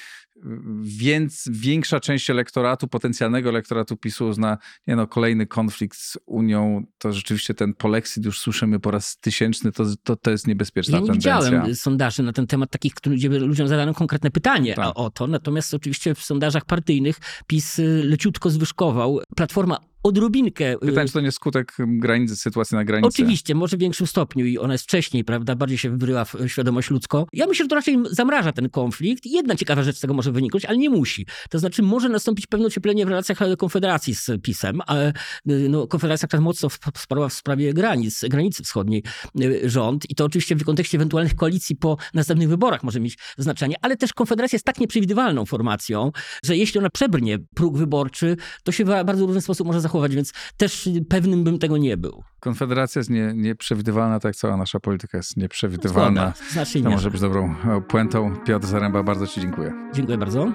więc 0.82 1.50
większa 1.52 2.00
część 2.00 2.30
elektoratu, 2.30 2.88
potencjalnego 2.88 3.50
elektoratu 3.50 3.98
PiSu 3.98 4.28
uzna, 4.28 4.58
nie 4.88 4.96
no, 4.96 5.08
kolejny 5.08 5.48
konflikt 5.48 5.98
z 5.98 6.18
Unią, 6.26 6.84
to 6.98 7.14
rzeczywiście 7.14 7.54
ten 7.54 7.74
polexit 7.74 8.26
już 8.26 8.40
słyszymy 8.40 8.80
po 8.80 8.92
raz 8.92 9.18
tysięczny, 9.18 9.72
to, 9.72 9.86
to, 10.04 10.16
to 10.16 10.32
jest 10.32 10.48
niebezpieczna 10.48 10.98
Ja 10.98 11.02
nie 11.02 11.08
tendencja. 11.08 11.42
widziałem 11.42 11.76
sondaży 11.76 12.24
na 12.24 12.34
ten 12.34 12.48
temat 12.48 12.70
takich, 12.72 12.94
gdzie 13.06 13.30
ludziom 13.30 13.68
zadano 13.68 13.94
konkretne 13.94 14.32
pytanie 14.32 14.74
Tak. 14.74 14.92
o 14.96 15.10
to. 15.10 15.28
Natomiast 15.28 15.74
oczywiście 15.74 16.16
w 16.16 16.24
sondażach 16.24 16.66
partyjnych 16.66 17.20
PiS 17.48 17.80
y, 17.80 18.04
leciutko 18.06 18.50
zwyżkował. 18.50 19.20
Platforma 19.36 19.91
odrobinkę... 20.04 20.74
y, 20.74 20.78
Pytanie, 20.80 21.08
czy 21.08 21.14
to 21.14 21.22
nie 21.22 21.32
skutek 21.32 21.74
granicy, 21.80 22.36
sytuacji 22.36 22.76
na 22.76 22.86
granicy? 22.86 23.08
Oczywiście, 23.08 23.56
może 23.56 23.78
w 23.78 23.80
większym 23.80 24.08
stopniu 24.08 24.46
i 24.46 24.58
ona 24.58 24.74
jest 24.74 24.84
wcześniej, 24.84 25.24
prawda, 25.24 25.56
bardziej 25.56 25.78
się 25.78 25.90
wbryła 25.90 26.26
w 26.26 26.36
świadomość 26.48 26.90
ludzką. 26.90 27.26
Ja 27.34 27.48
myślę, 27.48 27.66
że 27.66 27.70
to 27.70 27.76
raczej 27.76 27.98
zamraża 28.12 28.52
ten 28.52 28.70
konflikt. 28.70 29.26
Jedna 29.26 29.56
ciekawa 29.56 29.84
rzecz 29.84 29.98
z 29.98 30.00
tego 30.00 30.14
może 30.14 30.32
wyniknąć, 30.32 30.66
ale 30.66 30.78
nie 30.78 30.90
musi. 30.90 31.26
To 31.50 31.60
znaczy 31.60 31.84
może 31.84 32.10
nastąpić 32.10 32.48
pewne 32.48 32.68
ocieplenie 32.68 33.06
w 33.06 33.10
relacjach 33.10 33.42
e, 33.42 33.58
Konfederacji 33.58 34.16
z 34.16 34.30
PiSem, 34.44 34.82
ale 34.88 35.14
y, 35.50 35.70
no, 35.70 35.88
Konfederacja 35.88 36.28
tak 36.28 36.42
mocno 36.42 36.70
wsparła 36.94 37.30
w 37.30 37.34
sprawie 37.34 37.74
granic, 37.74 38.22
granicy 38.30 38.64
wschodniej 38.64 39.04
y, 39.42 39.70
rząd 39.70 40.10
i 40.10 40.16
to 40.16 40.26
oczywiście 40.26 40.56
w 40.56 40.64
kontekście 40.64 40.98
ewentualnych 40.98 41.36
koalicji 41.36 41.76
po 41.76 41.98
następnych 42.14 42.50
wyborach 42.50 42.84
może 42.84 43.00
mieć 43.00 43.18
znaczenie, 43.38 43.76
ale 43.82 43.98
też 43.98 44.14
Konfederacja 44.14 44.56
jest 44.56 44.66
tak 44.66 44.80
nieprzewidywalną 44.80 45.46
formacją, 45.46 46.12
że 46.44 46.58
jeśli 46.58 46.80
ona 46.80 46.90
przebrnie 46.90 47.40
próg 47.56 47.78
wyborczy, 47.78 48.38
to 48.64 48.72
się 48.72 48.86
w 48.86 48.88
bardzo 48.88 49.26
różny 49.26 49.42
sposób 49.42 49.68
może 49.68 49.82
zachować, 49.82 49.91
więc 50.10 50.34
też 50.58 50.90
pewnym 51.10 51.44
bym 51.44 51.60
tego 51.60 51.78
nie 51.78 51.98
był. 51.98 52.24
Konfederacja 52.40 53.00
jest 53.00 53.10
nie, 53.10 53.34
nieprzewidywalna, 53.36 54.20
tak 54.20 54.30
jak 54.30 54.36
cała 54.36 54.58
nasza 54.58 54.80
polityka 54.80 55.18
jest 55.18 55.38
nieprzewidywalna. 55.38 56.34
Zgoda, 56.36 56.52
Znacznie 56.52 56.84
To 56.84 56.90
może 56.90 57.12
być 57.12 57.22
dobrą 57.22 57.56
puentą. 57.88 58.36
Piotr 58.46 58.68
Zaręba, 58.68 59.04
bardzo 59.04 59.28
Ci 59.28 59.42
dziękuję. 59.42 59.74
Dziękuję 59.94 60.18
bardzo. 60.18 60.52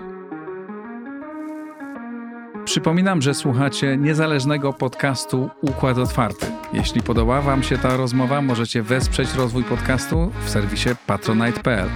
Przypominam, 2.64 3.22
że 3.22 3.34
słuchacie 3.34 3.96
niezależnego 3.96 4.72
podcastu 4.72 5.50
Układ 5.62 5.98
Otwarty. 5.98 6.46
Jeśli 6.72 7.02
podoba 7.02 7.42
Wam 7.42 7.62
się 7.62 7.78
ta 7.78 7.96
rozmowa, 7.96 8.42
możecie 8.42 8.82
wesprzeć 8.82 9.34
rozwój 9.34 9.64
podcastu 9.64 10.30
w 10.44 10.50
serwisie 10.50 10.88
patronite.pl. 11.06 11.88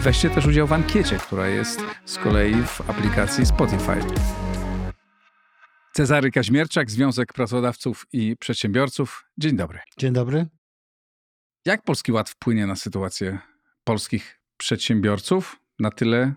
Weźcie 0.00 0.30
też 0.30 0.46
udział 0.46 0.66
w 0.66 0.72
ankiecie, 0.72 1.16
która 1.16 1.48
jest 1.48 1.80
z 2.04 2.18
kolei 2.18 2.54
w 2.54 2.90
aplikacji 2.90 3.46
Spotify. 3.46 3.96
Cezary 5.92 6.30
Kaźmierczak, 6.30 6.90
Związek 6.90 7.32
Pracodawców 7.32 8.06
i 8.12 8.36
Przedsiębiorców. 8.36 9.24
Dzień 9.38 9.56
dobry. 9.56 9.78
Dzień 9.98 10.12
dobry. 10.12 10.46
Jak 11.66 11.82
Polski 11.82 12.12
Ład 12.12 12.30
wpłynie 12.30 12.66
na 12.66 12.76
sytuację 12.76 13.38
polskich 13.84 14.40
przedsiębiorców 14.56 15.60
na 15.78 15.90
tyle, 15.90 16.34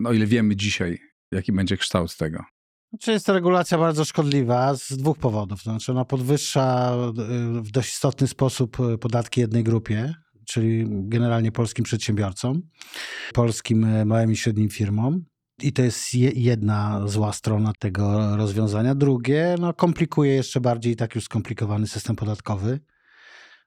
no 0.00 0.12
ile 0.12 0.26
wiemy 0.26 0.56
dzisiaj, 0.56 0.98
jaki 1.32 1.52
będzie 1.52 1.76
kształt 1.76 2.16
tego? 2.16 2.44
Znaczy 2.90 3.12
jest 3.12 3.26
to 3.26 3.32
regulacja 3.32 3.78
bardzo 3.78 4.04
szkodliwa 4.04 4.74
z 4.74 4.88
dwóch 4.88 5.18
powodów. 5.18 5.62
Znaczy 5.62 5.92
ona 5.92 6.04
podwyższa 6.04 6.94
y, 7.58 7.62
w 7.62 7.70
dość 7.70 7.92
istotny 7.92 8.26
sposób 8.26 8.80
y, 8.80 8.98
podatki 8.98 9.40
jednej 9.40 9.64
grupie, 9.64 10.14
czyli 10.46 10.84
generalnie 10.88 11.52
polskim 11.52 11.84
przedsiębiorcom, 11.84 12.62
polskim 13.34 13.84
y, 13.84 14.04
małym 14.04 14.32
i 14.32 14.36
średnim 14.36 14.68
firmom. 14.68 15.24
I 15.62 15.72
to 15.72 15.82
jest 15.82 16.14
je- 16.14 16.32
jedna 16.34 17.08
zła 17.08 17.32
strona 17.32 17.72
tego 17.78 18.36
rozwiązania. 18.36 18.94
Drugie, 18.94 19.54
no 19.60 19.74
komplikuje 19.74 20.34
jeszcze 20.34 20.60
bardziej 20.60 20.96
tak 20.96 21.14
już 21.14 21.24
skomplikowany 21.24 21.86
system 21.86 22.16
podatkowy. 22.16 22.80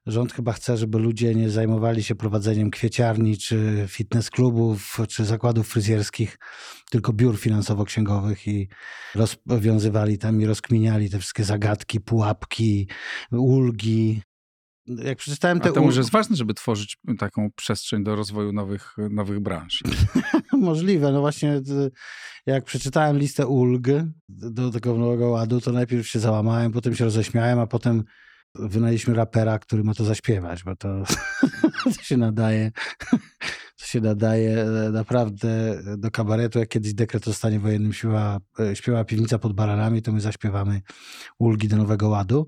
Rząd 0.06 0.32
chyba 0.32 0.52
chce, 0.52 0.76
żeby 0.76 0.98
ludzie 0.98 1.34
nie 1.34 1.50
zajmowali 1.50 2.02
się 2.02 2.14
prowadzeniem 2.14 2.70
kwieciarni, 2.70 3.38
czy 3.38 3.84
fitness 3.88 4.30
klubów, 4.30 4.98
czy 5.08 5.24
zakładów 5.24 5.68
fryzjerskich, 5.68 6.38
tylko 6.90 7.12
biur 7.12 7.38
finansowo-księgowych 7.38 8.46
i 8.48 8.68
rozwiązywali 9.46 10.18
tam 10.18 10.40
i 10.40 10.46
rozkminiali 10.46 11.10
te 11.10 11.18
wszystkie 11.18 11.44
zagadki, 11.44 12.00
pułapki, 12.00 12.88
ulgi. 13.32 14.22
Jak 14.86 15.18
przeczytałem 15.18 15.58
A 15.58 15.60
te 15.60 15.72
to 15.72 15.82
może 15.82 16.00
jest 16.00 16.10
ważne, 16.10 16.36
żeby 16.36 16.54
tworzyć 16.54 16.98
taką 17.18 17.50
przestrzeń 17.56 18.04
do 18.04 18.16
rozwoju 18.16 18.52
nowych, 18.52 18.96
nowych 19.10 19.40
branż. 19.40 19.82
możliwe, 20.52 21.12
no 21.12 21.20
właśnie 21.20 21.60
jak 22.46 22.64
przeczytałem 22.64 23.18
listę 23.18 23.46
ulg 23.46 23.86
do 24.28 24.70
tego 24.70 24.98
nowego 24.98 25.28
ładu, 25.28 25.60
to 25.60 25.72
najpierw 25.72 26.08
się 26.08 26.18
załamałem, 26.18 26.72
potem 26.72 26.94
się 26.94 27.04
roześmiałem, 27.04 27.58
a 27.58 27.66
potem 27.66 28.04
wynajęliśmy 28.54 29.14
rapera, 29.14 29.58
który 29.58 29.84
ma 29.84 29.94
to 29.94 30.04
zaśpiewać, 30.04 30.64
bo 30.64 30.76
to, 30.76 31.04
to 31.84 32.02
się 32.02 32.16
nadaje 32.16 32.72
to 33.80 33.86
się 33.86 34.00
nadaje 34.00 34.62
e, 34.62 34.90
naprawdę 34.90 35.82
do 35.98 36.10
kabaretu. 36.10 36.58
Jak 36.58 36.68
kiedyś 36.68 36.94
dekret 36.94 37.28
o 37.28 37.32
stanie 37.32 37.60
wojennym 37.60 37.92
śpiewa, 37.92 38.40
e, 38.60 38.76
śpiewa 38.76 39.04
piwnica 39.04 39.38
pod 39.38 39.52
baranami, 39.52 40.02
to 40.02 40.12
my 40.12 40.20
zaśpiewamy 40.20 40.82
ulgi 41.38 41.68
do 41.68 41.76
Nowego 41.76 42.08
Ładu. 42.08 42.46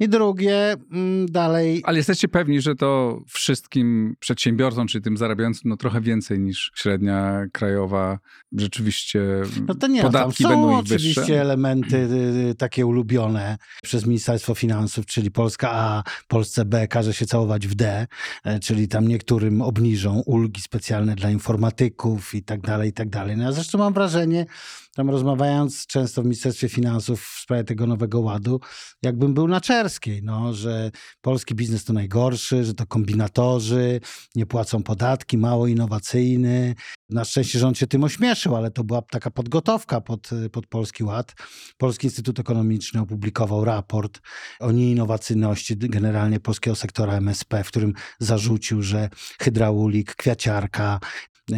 I 0.00 0.08
drugie, 0.08 0.74
mm, 0.92 1.26
dalej 1.26 1.82
Ale 1.84 1.96
jesteście 1.98 2.28
pewni, 2.28 2.60
że 2.60 2.74
to 2.74 3.20
wszystkim 3.28 4.16
przedsiębiorcom, 4.20 4.86
czyli 4.86 5.04
tym 5.04 5.16
zarabiającym, 5.16 5.70
no 5.70 5.76
trochę 5.76 6.00
więcej 6.00 6.40
niż 6.40 6.72
średnia 6.74 7.44
krajowa, 7.52 8.18
rzeczywiście 8.52 9.20
No 9.68 9.74
to 9.74 9.86
nie, 9.86 10.02
no, 10.02 10.10
tam 10.10 10.12
podatki 10.12 10.42
są 10.42 10.48
będą 10.48 10.70
ich 10.70 10.78
oczywiście 10.78 11.20
wyższe? 11.20 11.40
elementy 11.40 11.96
y, 11.96 12.50
y, 12.50 12.54
takie 12.54 12.86
ulubione 12.86 13.58
przez 13.82 14.06
Ministerstwo 14.06 14.54
Finansów, 14.54 15.06
czyli 15.06 15.30
Polska 15.30 15.70
A, 15.72 16.02
Polsce 16.28 16.64
B 16.64 16.88
każe 16.88 17.14
się 17.14 17.26
całować 17.26 17.66
w 17.66 17.74
D, 17.74 18.06
e, 18.44 18.60
czyli 18.60 18.88
tam 18.88 19.08
niektórym 19.08 19.62
obniżą 19.62 20.22
ulgi 20.26 20.60
specjalne 20.60 21.14
dla 21.14 21.30
informatyków 21.30 22.34
i 22.34 22.42
tak 22.42 22.60
dalej, 22.60 22.90
i 22.90 22.92
tak 22.92 23.08
dalej. 23.08 23.36
No 23.36 23.42
ja 23.44 23.52
zresztą 23.52 23.78
mam 23.78 23.92
wrażenie, 23.92 24.46
tam 24.94 25.10
rozmawiając 25.10 25.86
często 25.86 26.22
w 26.22 26.24
Ministerstwie 26.24 26.68
Finansów 26.68 27.20
w 27.20 27.40
sprawie 27.42 27.64
tego 27.64 27.86
nowego 27.86 28.20
ładu, 28.20 28.60
jakbym 29.02 29.34
był 29.34 29.48
na 29.48 29.60
Czerskiej, 29.60 30.22
no, 30.22 30.52
że 30.52 30.90
polski 31.20 31.54
biznes 31.54 31.84
to 31.84 31.92
najgorszy, 31.92 32.64
że 32.64 32.74
to 32.74 32.86
kombinatorzy, 32.86 34.00
nie 34.34 34.46
płacą 34.46 34.82
podatki, 34.82 35.38
mało 35.38 35.66
innowacyjny. 35.66 36.74
Na 37.10 37.24
szczęście 37.24 37.58
rząd 37.58 37.78
się 37.78 37.86
tym 37.86 38.04
ośmieszył, 38.04 38.56
ale 38.56 38.70
to 38.70 38.84
była 38.84 39.02
taka 39.02 39.30
podgotowka 39.30 40.00
pod, 40.00 40.30
pod 40.52 40.66
Polski 40.66 41.04
Ład. 41.04 41.34
Polski 41.76 42.06
Instytut 42.06 42.38
Ekonomiczny 42.38 43.00
opublikował 43.00 43.64
raport 43.64 44.20
o 44.60 44.72
nieinnowacyjności 44.72 45.76
generalnie 45.76 46.40
polskiego 46.40 46.76
sektora 46.76 47.12
MSP, 47.12 47.64
w 47.64 47.68
którym 47.68 47.92
zarzucił, 48.20 48.82
że 48.82 49.08
hydraulik, 49.40 50.14
kwiaciarka, 50.14 51.00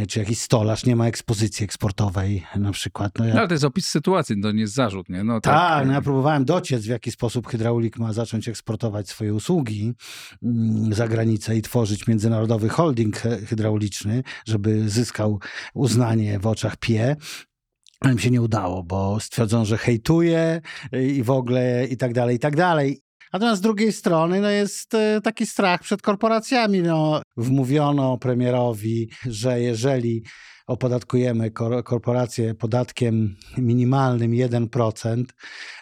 czy 0.09 0.19
jakiś 0.19 0.41
stolarz 0.41 0.85
nie 0.87 0.97
ma 0.97 1.07
ekspozycji 1.07 1.65
eksportowej 1.65 2.43
na 2.57 2.73
przykład. 2.73 3.13
No 3.19 3.25
ja 3.25 3.35
No, 3.35 3.39
ale 3.39 3.49
to 3.49 3.55
jest 3.55 3.65
opis 3.65 3.87
sytuacji, 3.87 4.41
to 4.43 4.53
nie 4.53 4.61
jest 4.61 4.75
zarzut, 4.75 5.09
nie? 5.09 5.25
No, 5.25 5.41
tak, 5.41 5.87
no 5.87 5.93
ja 5.93 6.01
próbowałem 6.01 6.45
dociec, 6.45 6.83
w 6.83 6.89
jaki 6.89 7.11
sposób 7.11 7.47
hydraulik 7.49 7.99
ma 7.99 8.13
zacząć 8.13 8.49
eksportować 8.49 9.09
swoje 9.09 9.35
usługi 9.35 9.93
mm, 10.43 10.95
za 10.95 11.09
granicę 11.09 11.57
i 11.57 11.63
tworzyć 11.63 12.07
międzynarodowy 12.07 12.69
holding 12.69 13.17
hy- 13.17 13.47
hydrauliczny, 13.47 14.23
żeby 14.47 14.89
zyskał 14.91 15.41
uznanie 15.75 16.39
w 16.39 16.47
oczach 16.47 16.77
PIE. 16.77 17.17
Ale 18.01 18.15
mi 18.15 18.21
się 18.21 18.31
nie 18.31 18.43
udało, 18.43 18.83
bo 18.83 19.21
stwierdzono, 19.21 19.65
że 19.65 19.79
hejtuje 19.79 20.61
i 21.17 21.23
w 21.23 21.31
ogóle 21.31 21.87
i 21.91 21.97
tak 21.97 22.13
dalej, 22.13 22.37
i 22.37 22.39
tak 22.39 22.57
dalej. 22.57 23.01
Natomiast 23.33 23.59
z 23.59 23.63
drugiej 23.63 23.93
strony 23.93 24.41
no 24.41 24.51
jest 24.51 24.95
e, 24.95 25.21
taki 25.21 25.47
strach 25.47 25.81
przed 25.81 26.03
korporacjami. 26.03 26.83
No, 26.83 27.23
wmówiono 27.37 28.19
premierowi, 28.19 29.09
że 29.27 29.61
jeżeli 29.61 30.23
opodatkujemy 30.67 31.51
kor- 31.51 31.85
korporacje 31.85 32.55
podatkiem 32.55 33.37
minimalnym 33.59 34.33
1%, 34.33 35.25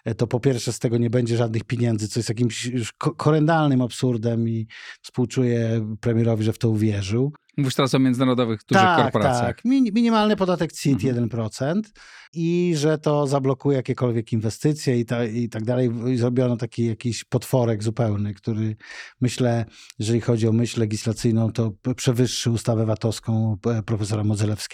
e, 0.05 0.15
to 0.15 0.27
po 0.27 0.41
pierwsze 0.41 0.73
z 0.73 0.79
tego 0.79 0.99
nie 0.99 1.11
będzie 1.11 1.37
żadnych 1.37 1.65
pieniędzy, 1.65 2.09
co 2.09 2.19
jest 2.21 2.29
jakimś 2.29 2.65
już 2.67 2.93
ko- 2.93 3.15
korendalnym 3.15 3.83
absurdem 3.83 4.49
i 4.49 4.67
współczuję 5.03 5.87
premierowi, 6.01 6.45
że 6.45 6.53
w 6.53 6.59
to 6.59 6.71
uwierzył. 6.71 7.33
Mówisz 7.57 7.75
teraz 7.75 7.95
o 7.95 7.99
międzynarodowych 7.99 8.61
dużych 8.69 8.83
tak, 8.85 9.03
korporacjach. 9.03 9.47
Tak, 9.57 9.65
Min- 9.65 9.95
minimalny 9.95 10.37
podatek 10.37 10.73
CIT 10.73 10.93
Mhm. 11.05 11.29
1% 11.29 11.93
i 12.33 12.75
że 12.77 12.99
to 12.99 13.27
zablokuje 13.27 13.77
jakiekolwiek 13.77 14.33
inwestycje 14.33 14.99
i, 15.01 15.05
ta, 15.05 15.25
i 15.25 15.49
tak 15.49 15.65
dalej. 15.65 15.91
I 16.13 16.17
zrobiono 16.17 16.57
taki 16.57 16.87
jakiś 16.87 17.25
potworek 17.25 17.83
zupełny, 17.83 18.35
który 18.35 18.77
myślę, 19.21 19.65
jeżeli 19.99 20.21
chodzi 20.21 20.49
o 20.49 20.53
myśl 20.53 20.81
legislacyjną, 20.81 21.53
to 21.53 21.73
przewyższy 21.97 22.51
ustawę 22.51 22.87
VAT-owską 22.87 23.57
p- 23.63 23.83
profesora 23.83 24.25
Modzelewskiego 24.25 24.74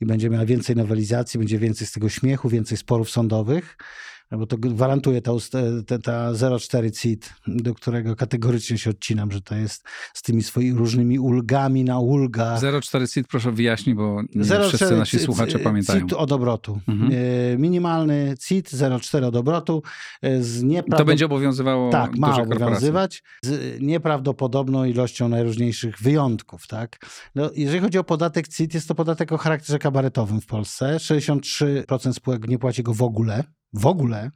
i 0.00 0.06
będzie 0.06 0.30
miała 0.30 0.46
więcej 0.46 0.76
nowelizacji, 0.76 1.38
będzie 1.38 1.58
więcej 1.58 1.86
z 1.86 1.92
tego 1.92 2.08
śmiechu, 2.08 2.48
więcej 2.48 2.76
sporów 2.76 3.10
sądowych. 3.10 3.76
Bo 4.38 4.46
to 4.46 4.58
gwarantuje 4.58 5.22
ta, 5.22 5.32
te- 5.86 5.98
ta 5.98 6.32
0,4 6.32 6.90
CIT, 6.90 7.32
do 7.46 7.74
którego 7.74 8.16
kategorycznie 8.16 8.78
się 8.78 8.90
odcinam, 8.90 9.32
że 9.32 9.40
to 9.40 9.54
jest 9.54 9.84
z 10.14 10.22
tymi 10.22 10.42
swoimi 10.42 10.78
różnymi 10.78 11.18
ulgami 11.18 11.84
na 11.84 11.98
ulgach. 11.98 12.60
0,4 12.60 13.12
CIT 13.12 13.28
proszę 13.28 13.52
wyjaśnić, 13.52 13.96
bo 13.96 14.22
nie 14.34 14.44
0,4 14.44 14.68
wszyscy 14.68 14.96
nasi 14.96 15.18
słuchacze 15.18 15.58
pamiętają. 15.58 16.00
CIT 16.00 16.12
od 16.12 16.32
obrotu. 16.32 16.80
Mhm. 16.88 17.12
E, 17.12 17.58
Minimalny 17.58 18.34
CIT 18.40 18.70
0,4 18.70 19.24
od 19.24 19.36
obrotu 19.36 19.82
e, 20.22 20.42
z 20.42 20.64
To 20.96 21.04
będzie 21.04 21.26
obowiązywało 21.26 21.90
tak, 21.90 22.16
ma 22.16 22.42
obowiązywać 22.42 23.22
z 23.42 23.80
nieprawdopodobną 23.80 24.84
ilością 24.84 25.28
najróżniejszych 25.28 25.98
wyjątków. 25.98 26.66
Tak? 26.66 26.98
No, 27.34 27.50
jeżeli 27.54 27.80
chodzi 27.80 27.98
o 27.98 28.04
podatek 28.04 28.48
CIT, 28.48 28.74
jest 28.74 28.88
to 28.88 28.94
podatek 28.94 29.32
o 29.32 29.38
charakterze 29.38 29.78
kabaretowym 29.78 30.40
w 30.40 30.46
Polsce. 30.46 30.96
63% 30.96 32.12
spółek 32.12 32.48
nie 32.48 32.58
płaci 32.58 32.82
go 32.82 32.94
w 32.94 33.02
ogóle. 33.02 33.44
W 33.72 33.86
ogóle. 33.86 34.30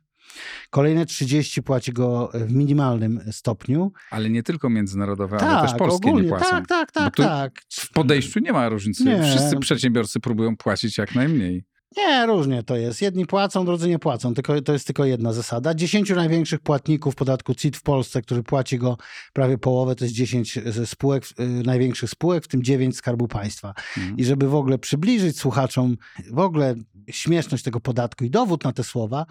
Kolejne 0.70 1.06
30 1.06 1.62
płaci 1.62 1.92
go 1.92 2.30
w 2.34 2.52
minimalnym 2.52 3.20
stopniu. 3.30 3.92
Ale 4.10 4.30
nie 4.30 4.42
tylko 4.42 4.70
międzynarodowe, 4.70 5.36
ale 5.36 5.52
tak, 5.52 5.70
też 5.70 5.78
polskie 5.78 6.08
ogólnie, 6.08 6.22
nie 6.22 6.28
płacą. 6.28 6.50
tak, 6.50 6.66
tak, 6.66 6.92
tak, 6.92 7.16
tak. 7.16 7.60
W 7.72 7.92
podejściu 7.92 8.40
nie 8.40 8.52
ma 8.52 8.68
różnicy. 8.68 9.04
Nie. 9.04 9.22
Wszyscy 9.22 9.58
przedsiębiorcy 9.58 10.20
próbują 10.20 10.56
płacić 10.56 10.98
jak 10.98 11.14
najmniej. 11.14 11.64
Nie, 11.96 12.26
różnie 12.26 12.62
to 12.62 12.76
jest. 12.76 13.02
Jedni 13.02 13.26
płacą, 13.26 13.64
drudzy 13.64 13.88
nie 13.88 13.98
płacą. 13.98 14.34
Tylko, 14.34 14.62
to 14.62 14.72
jest 14.72 14.86
tylko 14.86 15.04
jedna 15.04 15.32
zasada. 15.32 15.74
10 15.74 16.10
największych 16.10 16.60
płatników 16.60 17.14
podatku 17.14 17.54
CIT 17.54 17.76
w 17.76 17.82
Polsce, 17.82 18.22
który 18.22 18.42
płaci 18.42 18.78
go 18.78 18.96
prawie 19.32 19.58
połowę, 19.58 19.96
to 19.96 20.04
jest 20.04 20.14
10 20.14 20.58
ze 20.66 20.86
spółek, 20.86 21.24
y, 21.40 21.46
największych 21.46 22.10
spółek, 22.10 22.44
w 22.44 22.48
tym 22.48 22.62
9 22.62 22.96
Skarbu 22.96 23.28
Państwa. 23.28 23.74
Mhm. 23.96 24.16
I 24.16 24.24
żeby 24.24 24.48
w 24.48 24.54
ogóle 24.54 24.78
przybliżyć 24.78 25.38
słuchaczom 25.38 25.96
w 26.32 26.38
ogóle 26.38 26.74
śmieszność 27.10 27.64
tego 27.64 27.80
podatku 27.80 28.24
i 28.24 28.30
dowód 28.30 28.64
na 28.64 28.72
te 28.72 28.84
słowa, 28.84 29.26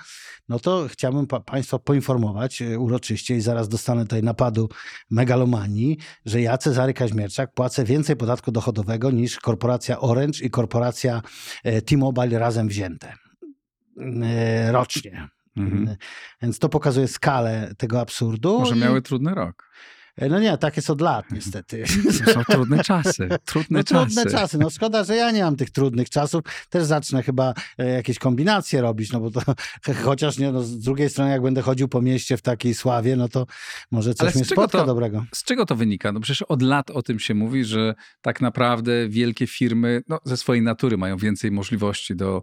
no 0.49 0.60
to 0.60 0.88
chciałbym 0.89 1.28
pa 1.28 1.39
Państwa 1.39 1.80
poinformować 1.80 2.62
e, 2.62 2.80
uroczyście 2.80 3.36
i 3.36 3.41
zaraz 3.41 3.70
dostanę 3.70 4.01
tutaj 4.01 4.24
napadu 4.24 4.70
megalomanii, 5.10 5.97
że 6.26 6.41
ja, 6.41 6.58
Cezary 6.58 6.93
Kaźmierczak, 6.93 7.53
płacę 7.53 7.84
więcej 7.84 8.16
podatku 8.16 8.51
dochodowego 8.51 9.12
niż 9.12 9.39
korporacja 9.39 9.99
Orange 9.99 10.39
i 10.45 10.49
korporacja 10.49 11.22
e, 11.64 11.82
T-Mobile 11.82 12.39
razem 12.45 12.67
wzięte 12.67 13.13
e, 14.23 14.71
rocznie. 14.71 15.27
Mhm. 15.57 15.95
Więc 16.41 16.59
to 16.59 16.69
pokazuje 16.69 17.07
skalę 17.07 17.73
tego 17.77 18.01
absurdu. 18.01 18.59
Może 18.59 18.75
i- 18.75 18.79
miały 18.79 19.01
trudny 19.01 19.35
rok. 19.35 19.71
No 20.30 20.39
nie, 20.39 20.57
tak 20.57 20.76
jest 20.78 20.89
od 20.89 21.01
lat 21.01 21.26
niestety. 21.32 21.84
To 22.26 22.32
są 22.32 22.43
trudne 22.43 22.84
czasy. 22.84 23.30
Trudne 23.45 23.80
No, 23.80 23.84
czasy. 23.84 24.16
trudne 24.16 24.32
czasy. 24.32 24.57
No 24.57 24.70
szkoda, 24.70 25.03
że 25.03 25.16
ja 25.16 25.32
nie 25.32 25.43
mam 25.43 25.55
tych 25.55 25.70
trudnych 25.70 26.09
czasów. 26.09 26.41
Też 26.70 26.84
zacznę 26.84 27.24
chyba 27.24 27.53
e, 27.78 27.89
jakieś 27.89 28.20
kombinacje 28.20 28.82
robić, 28.82 29.11
no 29.11 29.20
bo 29.20 29.32
to 29.32 29.41
chociaż 30.03 30.38
nie, 30.38 30.51
no, 30.51 30.63
z 30.63 30.80
drugiej 30.80 31.09
strony 31.09 31.32
jak 31.32 31.41
będę 31.41 31.61
chodził 31.61 31.88
po 31.88 32.01
mieście 32.01 32.38
w 32.38 32.41
takiej 32.41 32.74
sławie, 32.74 33.16
no 33.16 33.28
to 33.30 33.45
może 33.91 34.09
Ale 34.09 34.16
coś 34.16 34.34
z 34.34 34.36
mnie 34.36 34.45
spotka 34.45 34.78
to- 34.80 34.86
dobrego. 34.86 35.26
Z 35.34 35.43
czego 35.43 35.66
to 35.66 35.76
wynika? 35.76 36.11
No 36.11 36.20
przecież 36.20 36.41
od 36.41 36.61
lat 36.61 36.91
o 36.91 37.01
tym 37.01 37.20
się 37.20 37.34
mówi, 37.34 37.66
że 37.66 37.95
tak 38.22 38.41
naprawdę 38.41 39.09
wielkie 39.09 39.47
firmy 39.47 40.01
no, 40.07 40.20
ze 40.26 40.38
swojej 40.38 40.63
natury 40.63 40.97
mają 40.97 41.18
więcej 41.18 41.51
możliwości 41.51 42.16
do 42.16 42.41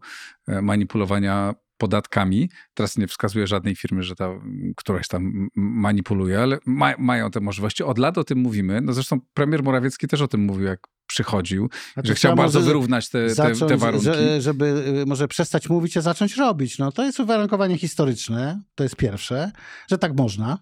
e, 0.49 0.62
manipulowania 0.62 1.55
podatkami. 1.87 2.51
Teraz 2.74 2.97
nie 2.99 3.07
wskazuję 3.07 3.47
żadnej 3.47 3.76
firmy, 3.76 4.03
że 4.03 4.14
ta 4.14 4.28
któraś 4.76 5.09
tam 5.09 5.49
manipuluje, 5.57 6.41
ale 6.41 6.59
ma, 6.66 6.95
mają 6.99 7.30
te 7.30 7.41
możliwości. 7.41 7.83
Od 7.85 7.99
lat 7.99 8.18
o 8.18 8.24
tym 8.24 8.39
mówimy. 8.39 8.80
No 8.80 8.93
zresztą 8.93 9.20
premier 9.35 9.62
Morawiecki 9.62 10.09
też 10.09 10.20
o 10.20 10.28
tym 10.28 10.41
mówił, 10.45 10.66
jak 10.66 10.80
przychodził, 11.07 11.68
Znaczy, 11.95 12.09
że 12.09 12.14
chciał 12.14 12.37
bardzo 12.37 12.61
wyrównać 12.61 13.09
te, 13.11 13.18
te, 13.28 13.35
zacząć, 13.35 13.59
te 13.68 13.76
warunki. 13.76 14.05
że- 14.07 14.41
żeby 14.41 14.85
y, 15.03 15.07
może 15.07 15.28
przestać 15.28 15.68
mówić, 15.68 15.97
a 15.97 16.01
zacząć 16.01 16.37
robić. 16.37 16.78
No 16.78 16.93
to 16.93 17.05
jest 17.05 17.20
uwarunkowanie 17.20 17.78
historyczne, 17.78 18.61
to 18.74 18.83
jest 18.83 18.97
pierwsze, 18.97 19.53
że 19.91 19.99
tak 19.99 20.16
można. 20.16 20.59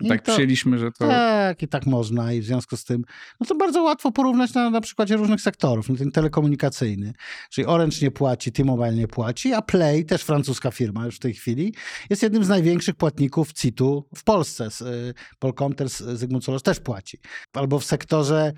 I 0.00 0.08
tak 0.08 0.22
to- 0.22 0.32
przyjęliśmy, 0.32 0.78
że 0.78 0.92
to... 0.92 1.06
Tak, 1.08 1.62
i 1.62 1.68
tak 1.68 1.86
można 1.86 2.32
i 2.32 2.40
w 2.40 2.44
związku 2.44 2.76
z 2.76 2.84
tym, 2.84 3.02
no 3.40 3.46
to 3.46 3.54
bardzo 3.54 3.82
łatwo 3.82 4.12
porównać 4.12 4.54
na, 4.54 4.70
na 4.70 4.80
przykładzie 4.80 5.16
różnych 5.16 5.40
sektorów, 5.40 5.88
no 5.88 5.96
ten 5.96 6.10
telekomunikacyjny, 6.10 7.12
czyli 7.50 7.66
Orange 7.66 7.96
nie 8.02 8.10
płaci, 8.10 8.52
T-Mobile 8.52 8.94
nie 8.94 9.08
płaci, 9.08 9.52
a 9.52 9.62
Play, 9.62 10.04
też 10.04 10.22
francuska 10.22 10.70
firma 10.70 11.06
już 11.06 11.16
w 11.16 11.18
tej 11.18 11.34
chwili, 11.34 11.74
jest 12.10 12.22
jednym 12.22 12.44
z 12.44 12.48
największych 12.48 12.94
płatników 12.94 13.52
CIT-u 13.52 14.08
w 14.16 14.24
Polsce. 14.24 14.68
Y, 15.10 15.14
Polkomter, 15.38 15.88
z- 15.90 16.18
Zygmunt 16.18 16.44
Solorz 16.44 16.62
też 16.62 16.80
płaci. 16.80 17.18
Albo 17.52 17.78
w 17.78 17.84
sektorze, 17.84 18.52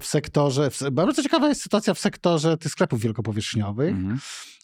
w 0.00 0.06
sektorze, 0.06 0.70
w, 0.70 0.82
bardzo 0.92 1.22
ciekawa 1.22 1.48
jest 1.48 1.62
sytuacja 1.62 1.94
w 1.94 1.98
sektorze 1.98 2.56
tych 2.56 2.72
sklepów 2.72 3.00
wielkopowierzchniowych, 3.00 3.90
Mhm. 3.90 4.18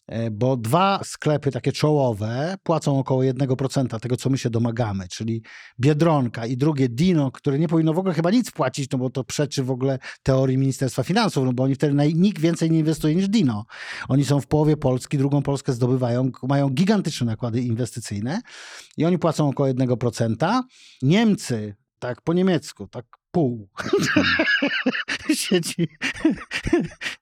E, 0.07 0.31
bo 0.31 0.57
dwa 0.57 0.99
sklepy 1.03 1.51
takie 1.51 1.71
czołowe 1.71 2.55
płacą 2.63 2.99
około 2.99 3.21
1% 3.21 3.99
tego, 3.99 4.17
co 4.17 4.29
my 4.29 4.37
się 4.37 4.49
domagamy, 4.49 5.07
czyli 5.07 5.41
Biedronka 5.79 6.45
i 6.45 6.57
drugie 6.57 6.89
Dino, 6.89 7.31
które 7.31 7.59
nie 7.59 7.67
powinno 7.67 7.93
w 7.93 7.99
ogóle 7.99 8.13
chyba 8.13 8.31
nic 8.31 8.51
płacić, 8.51 8.91
no 8.91 8.97
bo 8.97 9.09
to 9.09 9.23
przeczy 9.23 9.63
w 9.63 9.71
ogóle 9.71 9.99
teorii 10.23 10.57
Ministerstwa 10.57 11.03
Finansów, 11.03 11.45
no 11.45 11.53
bo 11.53 11.63
oni 11.63 11.75
wtedy 11.75 12.13
nikt 12.13 12.41
więcej 12.41 12.71
nie 12.71 12.79
inwestuje 12.79 13.15
niż 13.15 13.27
Dino. 13.27 13.65
Oni 14.07 14.25
są 14.25 14.41
w 14.41 14.47
połowie 14.47 14.77
Polski, 14.77 15.17
drugą 15.17 15.41
Polskę 15.41 15.73
zdobywają, 15.73 16.31
mają 16.43 16.69
gigantyczne 16.69 17.25
nakłady 17.25 17.61
inwestycyjne 17.61 18.41
i 18.97 19.05
oni 19.05 19.19
płacą 19.19 19.49
około 19.49 19.69
1%. 19.69 20.61
Niemcy, 21.01 21.75
tak 21.99 22.21
po 22.21 22.33
niemiecku, 22.33 22.87
tak 22.87 23.05
pół. 23.35 23.69
Sieci 25.33 25.87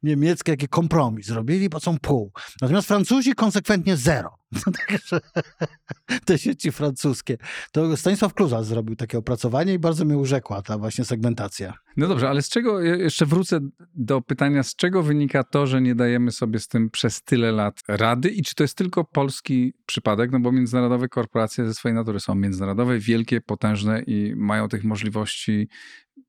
niemieckie, 0.04 0.52
jaki 0.52 0.68
kompromis 0.68 1.26
zrobili, 1.26 1.70
płacą 1.70 2.00
pół. 2.00 2.32
Natomiast 2.62 2.88
Francuzi 2.88 3.36
konsekwentnie 3.36 3.98
zero. 3.98 4.43
Także 4.88 5.20
te 6.26 6.38
sieci 6.38 6.72
francuskie. 6.72 7.38
To 7.72 7.98
Stanisław 7.98 8.34
Kluza 8.34 8.64
zrobił 8.64 8.96
takie 8.96 9.18
opracowanie 9.18 9.74
i 9.74 9.80
bardzo 9.80 10.06
mnie 10.06 10.18
urzekła 10.18 10.62
ta 10.62 10.78
właśnie 10.78 11.06
segmentacja. 11.06 11.74
No 11.98 12.08
dobrze, 12.08 12.30
ale 12.30 12.42
z 12.42 12.50
czego, 12.50 12.82
jeszcze 12.82 13.26
wrócę 13.26 13.60
do 13.96 14.22
pytania, 14.22 14.64
z 14.64 14.76
czego 14.76 15.04
wynika 15.04 15.44
to, 15.44 15.68
że 15.68 15.82
nie 15.82 15.96
dajemy 15.96 16.32
sobie 16.32 16.60
z 16.60 16.68
tym 16.68 16.90
przez 16.90 17.24
tyle 17.24 17.52
lat 17.52 17.80
rady 17.88 18.30
i 18.30 18.44
czy 18.44 18.56
to 18.56 18.64
jest 18.64 18.78
tylko 18.78 19.04
polski 19.04 19.74
przypadek, 19.86 20.32
no 20.32 20.40
bo 20.40 20.52
międzynarodowe 20.52 21.10
korporacje 21.10 21.66
ze 21.66 21.74
swojej 21.74 21.96
natury 21.96 22.20
są 22.20 22.36
międzynarodowe, 22.36 23.00
wielkie, 23.00 23.42
potężne 23.42 24.02
i 24.02 24.34
mają 24.36 24.68
tych 24.68 24.84
możliwości 24.84 25.70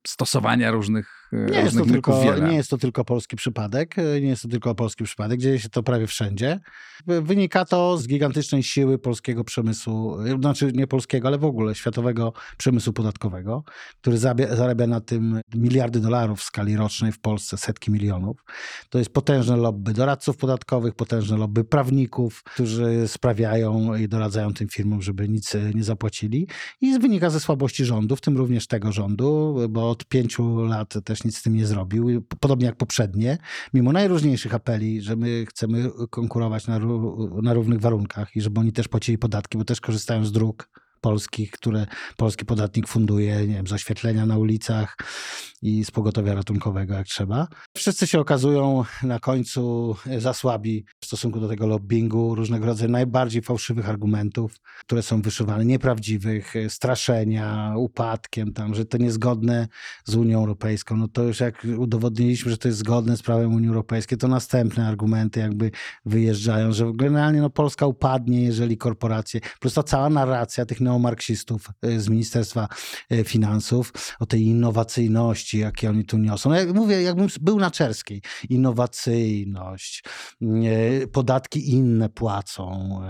stosowania 0.07 0.71
różnych, 0.71 1.29
e, 1.33 1.37
Nie 1.37 1.43
jest, 1.59 1.73
to 1.73 1.79
różnych 1.79 1.93
tylko, 1.93 2.23
wiele. 2.23 2.49
nie 2.49 2.57
jest 2.57 2.71
to 2.71 2.79
tylko 2.79 3.05
polski 3.05 3.37
przypadek, 3.37 3.99
e, 3.99 4.21
nie 4.21 4.29
jest 4.29 4.43
to 4.43 4.49
tylko 4.49 4.75
polski 4.75 5.05
przypadek, 5.05 5.41
dzieje 5.41 5.59
się 5.59 5.69
to 5.69 5.83
prawie 5.83 6.07
wszędzie. 6.07 6.61
Wy- 7.07 7.23
Wynika 7.23 7.65
to 7.65 7.99
z 7.99 8.07
gigantycznej 8.07 8.63
siły 8.63 8.99
polskiego 8.99 9.45
przemysłu, 9.45 10.21
e, 10.21 10.37
znaczy 10.41 10.73
nie 10.75 10.87
polskiego, 10.87 11.29
ale 11.29 11.39
w 11.39 11.45
ogóle 11.45 11.75
światowego 11.75 12.33
przemysłu 12.57 12.93
podatkowego, 12.93 13.65
który 14.01 14.19
zabia, 14.19 14.57
zarabia 14.57 14.87
na 14.87 15.01
tym 15.01 15.41
miliardy 15.55 16.01
dolarów 16.01 16.41
w 16.41 16.43
skali 16.45 16.77
rocznej 16.77 17.13
w 17.13 17.19
Polsce, 17.21 17.57
setki 17.57 17.91
milionów. 17.91 18.45
To 18.91 18.99
jest 18.99 19.11
potężne 19.13 19.57
lobby 19.57 19.93
doradców 19.93 20.37
podatkowych, 20.37 20.95
potężne 20.95 21.37
lobby 21.37 21.65
prawników, 21.65 22.43
którzy 22.43 23.09
sprawiają 23.09 23.95
i 23.95 24.09
doradzają 24.09 24.55
tym 24.55 24.69
firmom, 24.69 25.03
żeby 25.03 25.29
nic 25.29 25.53
nie 25.75 25.85
zapłacili. 25.85 26.49
I 26.81 26.99
wynika 26.99 27.31
ze 27.31 27.41
słabości 27.41 27.85
rządu, 27.85 28.17
w 28.17 28.21
tym 28.21 28.37
również 28.37 28.67
tego 28.67 28.93
rządu, 28.93 29.57
bo 29.75 29.91
od 29.91 30.05
pięciu 30.05 30.65
lat 30.65 30.95
też 31.05 31.25
nic 31.25 31.39
z 31.39 31.43
tym 31.43 31.55
nie 31.55 31.67
zrobił, 31.67 32.23
podobnie 32.41 32.67
jak 32.67 32.77
poprzednie, 32.77 33.39
mimo 33.75 33.93
najróżniejszych 33.93 34.55
apeli, 34.55 35.03
że 35.03 35.17
my 35.17 35.47
chcemy 35.47 35.91
konkurować 36.11 36.67
na, 36.67 36.79
na 37.43 37.55
równych 37.55 37.81
warunkach 37.81 38.37
i 38.37 38.41
żeby 38.41 38.61
oni 38.61 38.73
też 38.73 38.89
płacili 38.89 39.19
podatki, 39.19 39.59
bo 39.59 39.65
też 39.65 39.81
korzystają 39.81 40.25
z 40.25 40.33
dróg 40.33 40.69
polskich, 41.05 41.51
które 41.51 41.87
polski 42.17 42.45
podatnik 42.45 42.89
funduje, 42.89 43.47
nie 43.47 43.55
wiem, 43.55 43.67
z 43.67 43.73
oświetlenia 43.73 44.27
na 44.27 44.39
ulicach 44.39 44.97
i 45.63 45.85
z 45.85 45.91
pogotowia 45.91 46.35
ratunkowego, 46.35 46.95
jak 46.95 47.07
trzeba. 47.07 47.49
Wszyscy 47.77 48.07
się 48.07 48.21
okazują 48.21 48.85
na 49.03 49.19
końcu 49.19 49.97
za 50.19 50.35
słabi 50.35 50.85
w 51.01 51.07
stosunku 51.07 51.41
do 51.41 51.49
tego 51.49 51.67
lobbingu, 51.67 52.35
różnego 52.35 52.67
rodzaju 52.67 52.91
najbardziej 52.91 53.43
fałszywych 53.43 53.89
argumentów, 53.89 54.57
które 54.81 55.03
są 55.03 55.23
wyszywane, 55.23 55.65
nieprawdziwych, 55.65 56.57
e, 56.57 56.71
straszenia, 56.71 57.75
upadkiem, 57.77 58.53
tam, 58.53 58.75
że 58.75 58.85
to 58.85 58.99
niezgodne 58.99 59.69
z 60.05 60.15
Unią 60.15 60.39
Europejską. 60.39 60.97
No 60.97 61.09
to 61.09 61.23
już 61.23 61.41
jak 61.41 61.67
udowodniliśmy, 61.79 62.51
że 62.51 62.59
to 62.59 62.69
jest 62.69 62.79
zgodne 62.79 63.17
z 63.17 63.23
prawem 63.23 63.55
Unii 63.55 63.69
Europejskiej, 63.69 64.19
to 64.19 64.29
następne 64.29 64.89
argumenty 64.89 65.41
jakby 65.41 65.71
wyjeżdżają, 66.07 66.73
że 66.73 66.93
generalnie 66.95 67.41
no, 67.41 67.51
Polska 67.51 67.87
upadnie, 67.87 68.43
jeżeli 68.43 68.77
korporacje, 68.77 69.41
plus 69.61 69.75
ta 69.75 69.83
cała 69.83 70.11
narracja 70.11 70.67
tych 70.67 70.81
neomarksistów 70.95 71.69
e, 71.83 72.01
z 72.01 72.09
Ministerstwa 72.09 72.69
e, 73.11 73.25
Finansów, 73.25 73.93
o 74.21 74.27
tej 74.27 74.43
innowacyjności, 74.43 75.59
jakie 75.59 75.91
oni 75.91 76.05
tu 76.05 76.19
niosą. 76.19 76.51
No, 76.51 76.57
jak 76.57 76.75
mówię, 76.75 77.03
jakbym 77.03 77.29
był 77.41 77.59
na 77.59 77.71
Czerskiej. 77.71 78.23
Innowacyjność, 78.49 80.05
e, 80.43 81.07
podatki 81.07 81.71
inne 81.71 82.09
płacą. 82.09 83.01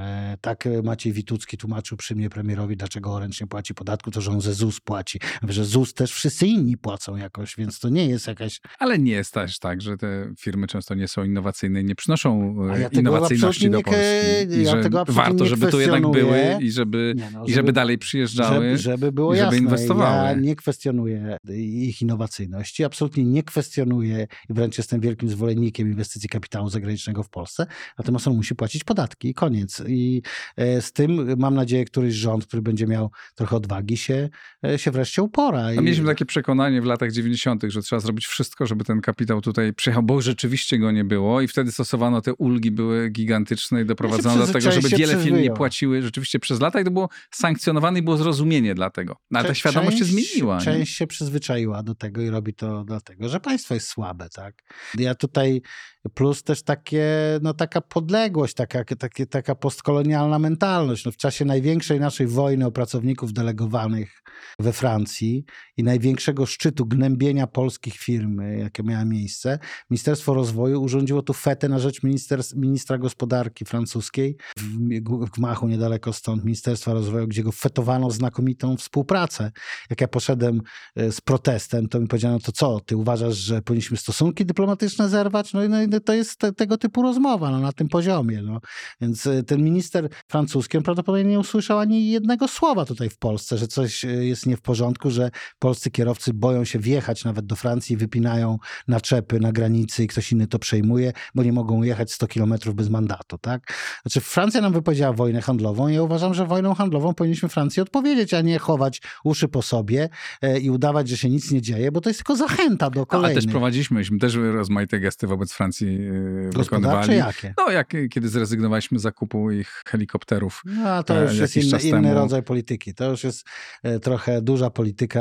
Tak 0.40 0.68
Maciej 0.82 1.12
Witucki 1.12 1.56
tłumaczył 1.56 1.96
przy 1.96 2.14
mnie 2.14 2.30
premierowi, 2.30 2.76
dlaczego 2.76 3.12
Orange 3.12 3.36
nie 3.40 3.46
płaci 3.46 3.74
podatku, 3.74 4.10
to 4.10 4.20
że 4.20 4.30
on 4.30 4.40
ze 4.40 4.54
ZUS 4.54 4.80
płaci. 4.80 5.20
Że 5.48 5.64
ZUS 5.64 5.94
też 5.94 6.12
wszyscy 6.12 6.46
inni 6.46 6.76
płacą 6.76 7.16
jakoś, 7.16 7.56
więc 7.56 7.78
to 7.78 7.88
nie 7.88 8.06
jest 8.06 8.26
jakaś 8.26 8.60
Ale 8.78 8.98
nie 8.98 9.12
jest 9.12 9.34
też 9.34 9.58
tak, 9.58 9.82
że 9.82 9.96
te 9.96 10.32
firmy 10.38 10.66
często 10.66 10.94
nie 10.94 11.08
są 11.08 11.24
innowacyjne 11.24 11.80
i 11.80 11.84
nie 11.84 11.94
przynoszą 11.94 12.56
ja 12.80 12.88
innowacyjności 12.88 13.70
do 13.70 13.80
Polski. 13.80 14.02
I 14.50 14.62
ja 14.62 14.82
że 14.82 14.90
warto, 15.08 15.46
żeby 15.46 15.70
tu 15.70 15.80
jednak 15.80 16.02
były 16.02 16.58
i 16.60 16.70
żeby, 16.70 17.14
Nie, 17.16 17.30
no, 17.30 17.44
i 17.44 17.52
żeby 17.52 17.72
dalej 17.74 17.98
przyjeżdżały. 17.98 18.64
Żeby, 18.64 18.78
żeby 18.78 19.12
było 19.12 19.34
żeby 19.34 19.44
jasne, 19.44 19.58
inwestowały. 19.58 20.28
ja 20.28 20.34
nie 20.34 20.56
kwestionuję 20.56 21.36
ich 21.54 22.02
innowacyjności, 22.02 22.84
absolutnie 22.84 23.24
nie 23.24 23.42
kwestionuję 23.42 24.26
i 24.50 24.54
wręcz 24.54 24.78
jestem 24.78 25.00
wielkim 25.00 25.28
zwolennikiem 25.28 25.88
inwestycji 25.88 26.28
kapitału 26.28 26.68
zagranicznego 26.68 27.22
w 27.22 27.30
Polsce, 27.30 27.66
natomiast 27.98 28.28
on 28.28 28.36
musi 28.36 28.54
płacić 28.54 28.84
podatki 28.84 29.28
i 29.28 29.34
koniec. 29.34 29.82
I 29.86 30.22
e, 30.56 30.80
z 30.82 30.92
tym 30.92 31.38
mam 31.38 31.54
nadzieję, 31.54 31.84
któryś 31.84 32.14
rząd, 32.14 32.46
który 32.46 32.62
będzie 32.62 32.86
miał 32.86 33.10
trochę 33.34 33.56
odwagi 33.56 33.96
się, 33.96 34.28
e, 34.66 34.78
się 34.78 34.90
wreszcie 34.90 35.22
upora. 35.22 35.72
I- 35.72 35.80
mieliśmy 35.80 36.06
takie 36.06 36.26
przekonanie 36.26 36.82
w 36.82 36.84
latach 36.84 37.12
90., 37.12 37.62
że 37.68 37.82
trzeba 37.82 38.00
zrobić 38.00 38.26
wszystko, 38.26 38.66
żeby 38.66 38.84
ten 38.84 39.00
kapitał 39.00 39.40
tutaj 39.40 39.72
przyjechał, 39.72 40.02
bo 40.02 40.20
rzeczywiście 40.20 40.78
go 40.78 40.90
nie 40.90 41.04
było 41.04 41.40
i 41.40 41.48
wtedy 41.48 41.72
stosowano 41.72 42.20
te 42.20 42.34
ulgi, 42.34 42.70
były 42.70 43.10
gigantyczne 43.10 43.82
i 43.82 43.84
doprowadzono 43.84 44.46
do 44.46 44.52
tego, 44.52 44.72
żeby 44.72 44.88
wiele 44.88 45.16
firm 45.16 45.36
nie 45.36 45.50
płaciły 45.50 46.02
rzeczywiście 46.02 46.38
przez 46.38 46.60
lata 46.60 46.80
i 46.80 46.84
to 46.84 46.90
było 46.90 47.08
sankcjonowane 47.30 47.63
i 47.96 48.02
było 48.02 48.16
zrozumienie 48.16 48.74
dla 48.74 48.90
tego. 48.90 49.16
No, 49.30 49.38
ale 49.38 49.48
ta 49.48 49.54
świadomość 49.54 49.98
się 49.98 50.04
część- 50.04 50.30
zmieniła. 50.30 50.58
nie? 50.58 50.64
Część 50.64 50.96
się 50.96 51.06
przyzwyczaiła 51.06 51.82
do 51.82 51.94
tego 51.94 52.22
i 52.22 52.30
robi 52.30 52.54
to 52.54 52.84
dlatego, 52.84 53.28
że 53.28 53.40
państwo 53.40 53.74
jest 53.74 53.88
słabe, 53.88 54.28
tak? 54.28 54.62
Ja 54.98 55.14
tutaj, 55.14 55.62
plus 56.08 56.42
też 56.42 56.62
takie, 56.62 57.06
no 57.42 57.54
taka 57.54 57.80
podległość, 57.80 58.54
taka, 58.54 58.84
takie, 58.84 59.26
taka 59.26 59.54
postkolonialna 59.54 60.38
mentalność. 60.38 61.04
No 61.04 61.12
w 61.12 61.16
czasie 61.16 61.44
największej 61.44 62.00
naszej 62.00 62.26
wojny 62.26 62.66
o 62.66 62.72
pracowników 62.72 63.32
delegowanych 63.32 64.22
we 64.58 64.72
Francji 64.72 65.44
i 65.76 65.82
największego 65.82 66.46
szczytu 66.46 66.86
gnębienia 66.86 67.46
polskich 67.46 67.94
firm, 67.96 68.40
y, 68.40 68.58
jakie 68.58 68.82
miało 68.82 69.04
miejsce, 69.04 69.58
Ministerstwo 69.90 70.34
Rozwoju 70.34 70.82
urządziło 70.82 71.22
tu 71.22 71.32
fetę 71.32 71.68
na 71.68 71.78
rzecz 71.78 72.02
minister, 72.02 72.40
ministra 72.56 72.98
gospodarki 72.98 73.64
francuskiej 73.64 74.36
w, 74.56 75.30
gmachu 75.36 75.68
niedaleko 75.68 76.12
stąd 76.12 76.44
Ministerstwa 76.44 76.92
Rozwoju, 76.92 77.28
gdzie 77.28 77.42
go 77.42 77.52
fetowano 77.52 78.10
znakomitą 78.10 78.76
współpracę. 78.76 79.52
Jak 79.90 80.00
ja 80.00 80.08
poszedłem 80.08 80.60
e, 80.96 81.12
z 81.12 81.20
protestem, 81.20 81.88
to 81.88 82.00
mi 82.00 82.06
powiedziano, 82.06 82.38
to 82.38 82.52
co, 82.52 82.80
ty 82.80 82.96
uważasz, 82.96 83.36
że 83.36 83.62
powinniśmy 83.62 83.96
stosunki 83.96 84.46
dyplomatyczne 84.46 85.08
zerwać? 85.08 85.52
No 85.52 85.64
i 85.64 85.68
no, 85.68 85.93
to 86.00 86.12
jest 86.12 86.36
te, 86.36 86.52
tego 86.52 86.78
typu 86.78 87.02
rozmowa 87.02 87.50
no, 87.50 87.60
na 87.60 87.72
tym 87.72 87.88
poziomie. 87.88 88.42
No. 88.42 88.60
Więc 89.00 89.26
e, 89.26 89.42
ten 89.42 89.64
minister 89.64 90.08
francuski 90.28 90.80
prawdopodobnie 90.80 91.30
nie 91.30 91.40
usłyszał 91.40 91.78
ani 91.78 92.10
jednego 92.10 92.48
słowa 92.48 92.84
tutaj 92.84 93.10
w 93.10 93.18
Polsce, 93.18 93.58
że 93.58 93.68
coś 93.68 94.04
e, 94.04 94.08
jest 94.08 94.46
nie 94.46 94.56
w 94.56 94.60
porządku, 94.60 95.10
że 95.10 95.30
polscy 95.58 95.90
kierowcy 95.90 96.34
boją 96.34 96.64
się 96.64 96.78
wjechać 96.78 97.24
nawet 97.24 97.46
do 97.46 97.56
Francji, 97.56 97.96
wypinają 97.96 98.58
naczepy 98.88 99.40
na 99.40 99.52
granicy 99.52 100.04
i 100.04 100.06
ktoś 100.06 100.32
inny 100.32 100.46
to 100.46 100.58
przejmuje, 100.58 101.12
bo 101.34 101.42
nie 101.42 101.52
mogą 101.52 101.82
jechać 101.82 102.12
100 102.12 102.26
kilometrów 102.26 102.74
bez 102.74 102.88
mandatu. 102.88 103.38
Tak? 103.38 103.72
Znaczy 104.02 104.20
Francja 104.20 104.60
nam 104.60 104.72
wypowiedziała 104.72 105.12
wojnę 105.12 105.40
handlową 105.40 105.88
i 105.88 105.94
ja 105.94 106.02
uważam, 106.02 106.34
że 106.34 106.46
wojną 106.46 106.74
handlową 106.74 107.14
powinniśmy 107.14 107.48
Francji 107.48 107.82
odpowiedzieć, 107.82 108.34
a 108.34 108.40
nie 108.40 108.58
chować 108.58 109.02
uszy 109.24 109.48
po 109.48 109.62
sobie 109.62 110.08
e, 110.42 110.58
i 110.58 110.70
udawać, 110.70 111.08
że 111.08 111.16
się 111.16 111.30
nic 111.30 111.50
nie 111.50 111.62
dzieje, 111.62 111.92
bo 111.92 112.00
to 112.00 112.10
jest 112.10 112.20
tylko 112.20 112.36
zachęta 112.36 112.90
do 112.90 113.00
No, 113.00 113.06
ale 113.10 113.20
kolejnych. 113.20 113.44
też 113.44 113.52
prowadziliśmy, 113.52 114.18
też 114.18 114.34
rozmaite 114.34 115.00
gesty 115.00 115.26
wobec 115.26 115.52
Francji 115.52 115.83
e, 115.86 116.50
Gospodarcze 116.50 116.88
wykonywali. 117.00 117.16
jakie? 117.18 117.54
No, 117.58 117.70
jak 117.70 117.92
kiedy 118.10 118.28
zrezygnowaliśmy 118.28 118.98
z 118.98 119.02
zakupu 119.02 119.50
ich 119.50 119.82
helikopterów. 119.86 120.62
No, 120.64 120.88
a 120.88 121.02
to 121.02 121.18
e, 121.20 121.22
już 121.22 121.38
jest 121.38 121.56
inny, 121.56 121.78
inny 121.82 122.14
rodzaj 122.14 122.42
polityki. 122.42 122.94
To 122.94 123.10
już 123.10 123.24
jest 123.24 123.46
e, 123.82 123.98
trochę 124.00 124.42
duża 124.42 124.70
polityka 124.70 125.20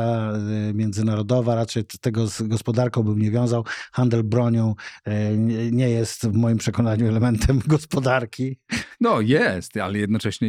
e, 0.69 0.73
międzynarodowa. 0.73 1.55
Raczej 1.55 1.83
tego 2.01 2.27
z 2.27 2.41
gospodarką 2.41 3.03
bym 3.03 3.19
nie 3.19 3.31
wiązał. 3.31 3.65
Handel 3.91 4.23
bronią 4.23 4.75
e, 5.05 5.37
nie- 5.71 5.89
jest 5.89 6.27
w 6.27 6.33
moim 6.33 6.57
przekonaniu 6.57 7.07
elementem 7.07 7.59
gospodarki. 7.67 8.57
No 9.01 9.21
jest, 9.21 9.77
ale 9.77 9.99
jednocześnie 9.99 10.47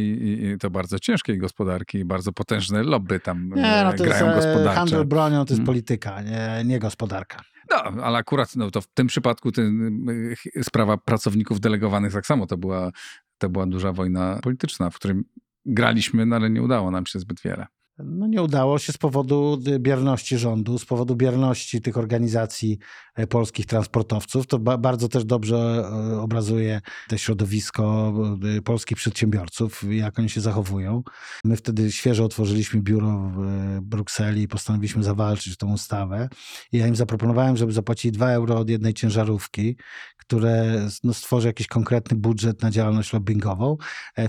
to 0.59 0.69
bardzo 0.69 0.99
ciężkiej 0.99 1.37
gospodarki 1.37 1.97
i 1.97 2.05
bardzo 2.05 2.31
potężne 2.33 2.83
lobby 2.83 3.19
tam 3.19 3.49
Nie, 3.55 3.63
e, 3.65 3.83
no 3.83 3.93
to 3.93 4.03
grają 4.03 4.31
e, 4.31 4.35
gospodarcze. 4.35 4.79
handel 4.79 5.05
bronią 5.05 5.45
to 5.45 5.53
jest 5.53 5.59
Mm. 5.59 5.65
polityka, 5.65 6.21
nie, 6.21 6.61
nie 6.65 6.79
gospodarka. 6.79 7.41
No, 7.69 8.03
ale 8.03 8.17
akurat 8.17 8.55
no, 8.55 8.71
to 8.71 8.81
w 8.81 8.87
tym 8.87 9.07
przypadku 9.07 9.51
ten, 9.51 10.09
y, 10.57 10.63
sprawa 10.63 10.97
pracowników 10.97 11.59
delegowanych 11.59 12.13
tak 12.13 12.25
samo 12.25 12.47
to 12.47 12.57
była, 12.57 12.91
to 13.37 13.49
była 13.49 13.65
duża 13.65 13.93
wojna 13.93 14.39
polityczna, 14.43 14.89
w 14.89 14.95
którym 14.95 15.23
graliśmy, 15.65 16.25
no 16.25 16.35
ale 16.35 16.49
nie 16.49 16.61
udało 16.61 16.91
nam 16.91 17.05
się 17.05 17.19
zbyt 17.19 17.41
wiele. 17.41 17.65
No 17.97 18.27
nie 18.27 18.41
udało 18.41 18.79
się 18.79 18.93
z 18.93 18.97
powodu 18.97 19.61
y, 19.67 19.79
bierności 19.79 20.37
rządu, 20.37 20.77
z 20.77 20.85
powodu 20.85 21.15
bierności 21.15 21.81
tych 21.81 21.97
organizacji 21.97 22.77
e, 23.15 23.27
polskich 23.27 23.65
transportowców. 23.65 24.47
To 24.47 24.59
ba 24.59 24.77
bardzo 24.77 25.09
też 25.09 25.25
dobrze 25.25 25.57
e, 25.57 26.21
obrazuje 26.21 26.81
te 27.07 27.17
środowisko 27.17 28.13
e, 28.57 28.61
polskich 28.61 28.97
przedsiębiorców, 28.97 29.83
jak 29.89 30.19
oni 30.19 30.29
się 30.29 30.41
zachowują. 30.41 31.03
My 31.43 31.55
wtedy 31.55 31.91
świeżo 31.91 32.23
otworzyliśmy 32.23 32.81
biuro 32.81 33.31
w 33.35 33.79
Brukseli 33.81 34.41
i 34.41 34.47
postanowiliśmy 34.47 35.03
zawalczyć 35.03 35.57
tą 35.57 35.73
ustawę. 35.73 36.29
I 36.71 36.77
ja 36.77 36.87
im 36.87 36.95
zaproponowałem, 36.95 37.57
żeby 37.57 37.71
zapłacili 37.71 38.11
2 38.11 38.29
euro 38.29 38.57
od 38.57 38.69
jednej 38.69 38.93
ciężarówki, 38.93 39.75
które 40.17 40.87
no, 41.03 41.13
stworzy 41.13 41.47
jakiś 41.47 41.67
konkretny 41.67 42.17
budżet 42.17 42.61
na 42.61 42.71
działalność 42.71 43.13
lobbyingową. 43.13 43.77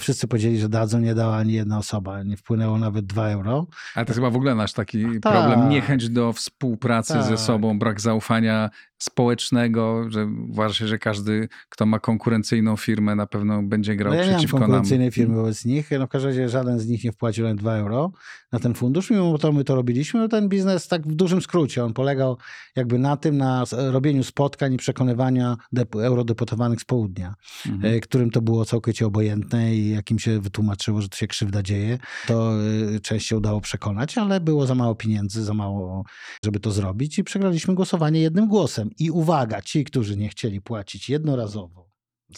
Wszyscy 0.01 0.29
powiedzieli, 0.29 0.59
że 0.59 0.69
dadzą, 0.69 1.01
nie 1.01 1.15
dała 1.15 1.37
ani 1.37 1.53
jedna 1.53 1.79
osoba. 1.79 2.23
Nie 2.23 2.37
wpłynęło 2.37 2.79
nawet 2.79 3.07
2 3.07 3.29
euro. 3.29 3.56
Ale 3.95 4.07
to 4.07 4.11
jest 4.11 4.19
chyba 4.19 4.31
w 4.31 4.37
ogóle 4.37 4.55
nasz 4.55 4.73
taki 4.73 5.05
Tak. 5.21 5.33
problem, 5.33 5.69
niechęć 5.69 6.09
do 6.09 6.33
współpracy 6.33 7.23
ze 7.23 7.31
Tak. 7.31 7.39
sobą, 7.39 7.79
brak 7.79 8.01
zaufania 8.01 8.71
społecznego, 8.99 10.11
że 10.11 10.29
uważa 10.49 10.75
się, 10.75 10.87
że 10.89 10.99
każdy, 10.99 11.49
kto 11.69 11.87
ma 11.87 11.99
konkurencyjną 11.99 12.77
firmę, 12.77 13.15
na 13.15 13.27
pewno 13.27 13.63
będzie 13.63 13.97
grał 13.97 14.13
No 14.15 14.19
ja 14.21 14.33
przeciwko 14.33 14.59
nam. 14.59 14.67
konkurencyjnej 14.67 15.11
firmy 15.11 15.37
wobec 15.37 15.65
nich. 15.65 15.91
No 15.99 16.07
w 16.07 16.09
każdym 16.11 16.29
razie 16.31 16.49
żaden 16.49 16.79
z 16.79 16.87
nich 16.87 17.05
nie 17.05 17.13
wpłacił 17.13 17.45
nawet 17.45 17.59
2 17.59 17.75
euro 17.75 18.13
na 18.53 18.59
ten 18.59 18.75
fundusz. 18.75 19.11
Mimo 19.11 19.39
to 19.39 19.53
my 19.53 19.65
to 19.65 19.75
robiliśmy. 19.75 20.21
No 20.21 20.29
ten 20.29 20.49
biznes 20.49 20.89
tak 20.89 21.03
w 21.09 21.15
dużym 21.15 21.41
skrócie. 21.43 21.85
On 21.85 21.93
polegał 21.93 22.39
jakby 22.77 22.99
na 22.99 23.17
tym, 23.17 23.37
na 23.37 23.65
robieniu 23.73 24.25
spotkań 24.25 24.73
i 24.75 24.77
przekonywania 24.77 25.57
dep- 25.77 26.03
eurodeputowanych 26.05 26.81
z 26.81 26.85
południa, 26.85 27.35
Mhm. 27.67 27.95
e, 27.95 28.01
którym 28.01 28.31
to 28.31 28.43
było 28.43 28.65
całkowicie 28.65 29.07
obojętne 29.07 29.75
i 29.75 29.91
jak 29.91 30.11
im 30.11 30.19
się 30.19 30.41
wytłumaczyło, 30.41 31.01
że 31.03 31.09
to 31.09 31.17
się 31.17 31.27
krzywda 31.27 31.63
dzieje, 31.63 31.99
to 32.27 32.53
e, 32.97 33.01
część 33.01 33.27
się 33.27 33.37
udało 33.37 33.61
przekonać, 33.61 34.19
ale 34.19 34.41
było 34.41 34.67
za 34.67 34.75
mało 34.75 34.95
pieniędzy, 34.95 35.45
za 35.45 35.55
mało, 35.55 36.05
żeby 36.45 36.61
to 36.61 36.71
zrobić 36.71 37.19
i 37.19 37.25
przegraliśmy 37.25 37.75
głosowanie 37.75 38.21
jednym 38.21 38.49
głosem. 38.49 38.86
I 38.99 39.11
uwaga, 39.11 39.63
ci, 39.63 39.85
którzy 39.85 40.17
nie 40.17 40.29
chcieli 40.29 40.61
płacić 40.61 41.09
jednorazowo 41.09 41.87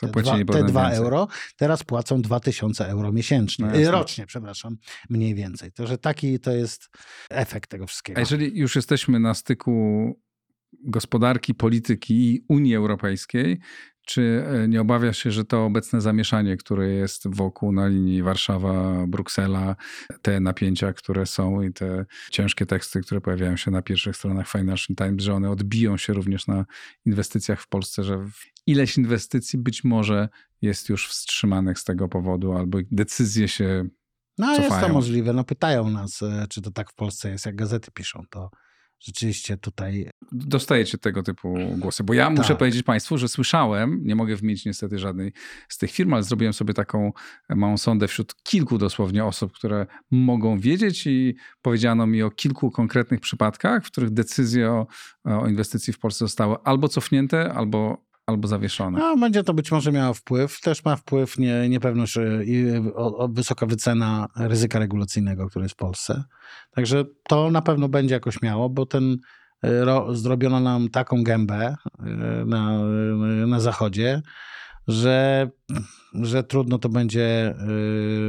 te 0.00 0.06
dwa, 0.06 0.36
te 0.36 0.44
potem 0.44 0.66
2 0.66 0.82
więcej. 0.82 0.98
euro, 0.98 1.28
teraz 1.56 1.84
płacą 1.84 2.22
2000 2.22 2.88
euro 2.88 3.12
miesięcznie, 3.12 3.66
No 3.66 3.90
rocznie, 3.90 4.26
przepraszam, 4.26 4.76
mniej 5.10 5.34
więcej. 5.34 5.72
To, 5.72 5.86
że 5.86 5.98
taki 5.98 6.40
to 6.40 6.52
jest 6.52 6.88
efekt 7.30 7.70
tego 7.70 7.86
wszystkiego. 7.86 8.16
A 8.16 8.20
jeżeli 8.20 8.58
już 8.58 8.76
jesteśmy 8.76 9.20
na 9.20 9.34
styku 9.34 9.72
gospodarki, 10.84 11.54
polityki 11.54 12.34
i 12.34 12.44
Unii 12.48 12.74
Europejskiej, 12.74 13.58
czy 14.08 14.44
e, 14.46 14.68
nie 14.68 14.80
obawiasz 14.80 15.18
się, 15.18 15.30
że 15.30 15.44
to 15.44 15.64
obecne 15.64 16.00
zamieszanie, 16.00 16.56
które 16.56 16.88
jest 16.88 17.34
wokół 17.34 17.72
na 17.72 17.88
linii 17.88 18.22
Warszawa-Bruksela, 18.22 19.74
te 20.22 20.40
napięcia, 20.40 20.92
które 20.92 21.26
są 21.26 21.62
i 21.62 21.72
te 21.72 22.06
ciężkie 22.30 22.66
teksty, 22.66 23.00
które 23.00 23.20
pojawiają 23.20 23.56
się 23.56 23.70
na 23.70 23.82
pierwszych 23.82 24.16
stronach 24.16 24.48
Financial 24.48 24.96
Times, 24.96 25.24
że 25.24 25.34
one 25.34 25.50
odbiją 25.50 25.96
się 25.96 26.12
również 26.12 26.46
na 26.46 26.64
inwestycjach 27.06 27.60
w 27.60 27.68
Polsce, 27.68 28.04
że 28.04 28.24
ileś 28.66 28.98
inwestycji 28.98 29.58
być 29.58 29.84
może 29.84 30.28
jest 30.62 30.88
już 30.88 31.08
wstrzymanych 31.08 31.78
z 31.78 31.84
tego 31.84 32.08
powodu, 32.08 32.52
albo 32.52 32.78
decyzje 32.90 33.48
się 33.48 33.88
no 34.38 34.54
jest 34.54 34.68
to 34.68 34.74
cofają. 34.74 34.92
możliwe. 34.92 35.32
No 35.32 35.44
pytają 35.44 35.90
nas, 35.90 36.22
e, 36.22 36.46
czy 36.48 36.62
to 36.62 36.70
tak 36.70 36.90
w 36.90 36.94
Polsce 36.94 37.30
jest, 37.30 37.46
jak 37.46 37.56
gazety 37.56 37.90
piszą. 37.90 38.22
To 38.30 38.50
rzeczywiście 39.00 39.56
tutaj 39.56 40.10
dostajecie 40.32 40.98
tego 40.98 41.22
typu 41.22 41.54
głosy. 41.76 42.04
Bo 42.04 42.14
ja 42.14 42.30
muszę 42.30 42.48
Tak. 42.48 42.58
powiedzieć 42.58 42.82
Państwu, 42.82 43.18
że 43.18 43.28
słyszałem, 43.28 44.00
nie 44.04 44.16
mogę 44.16 44.36
wymienić 44.36 44.64
niestety 44.64 44.98
żadnej 44.98 45.32
z 45.68 45.78
tych 45.78 45.90
firm, 45.90 46.14
ale 46.14 46.22
zrobiłem 46.22 46.52
sobie 46.52 46.74
taką 46.74 47.12
małą 47.48 47.76
sondę 47.76 48.08
wśród 48.08 48.34
kilku 48.42 48.78
dosłownie 48.78 49.24
osób, 49.24 49.52
które 49.52 49.86
mogą 50.10 50.58
wiedzieć 50.58 51.06
i 51.06 51.34
powiedziano 51.62 52.06
mi 52.06 52.22
o 52.22 52.30
kilku 52.30 52.70
konkretnych 52.70 53.20
przypadkach, 53.20 53.84
w 53.84 53.90
których 53.90 54.10
decyzje 54.10 54.70
o, 54.70 54.86
o 55.24 55.48
inwestycji 55.48 55.92
w 55.92 55.98
Polsce 55.98 56.24
zostały 56.24 56.56
albo 56.64 56.88
cofnięte, 56.88 57.52
albo 57.54 58.07
albo 58.28 58.48
zawieszone. 58.48 58.98
No, 58.98 59.16
będzie 59.16 59.42
to 59.42 59.54
być 59.54 59.72
może 59.72 59.92
miało 59.92 60.14
wpływ. 60.14 60.60
Też 60.60 60.84
ma 60.84 60.96
wpływ 60.96 61.38
nie, 61.38 61.68
niepewność 61.68 62.18
i 62.44 62.64
o, 62.94 63.18
o 63.18 63.28
wysoka 63.28 63.66
wycena 63.66 64.28
ryzyka 64.36 64.78
regulacyjnego, 64.78 65.48
które 65.48 65.64
jest 65.64 65.74
w 65.74 65.78
Polsce. 65.78 66.24
Także 66.70 67.04
to 67.28 67.50
na 67.50 67.62
pewno 67.62 67.88
będzie 67.88 68.14
jakoś 68.14 68.42
miało, 68.42 68.70
bo 68.70 68.86
ten 68.86 69.16
e, 69.62 69.84
ro, 69.84 70.16
zrobiono 70.16 70.60
nam 70.60 70.88
taką 70.88 71.22
gębę 71.22 71.76
e, 71.98 72.04
na, 72.46 72.80
e, 73.42 73.46
na 73.46 73.60
zachodzie, 73.60 74.22
że, 74.88 75.50
że 76.14 76.42
trudno 76.42 76.78
to 76.78 76.88
będzie, 76.88 77.54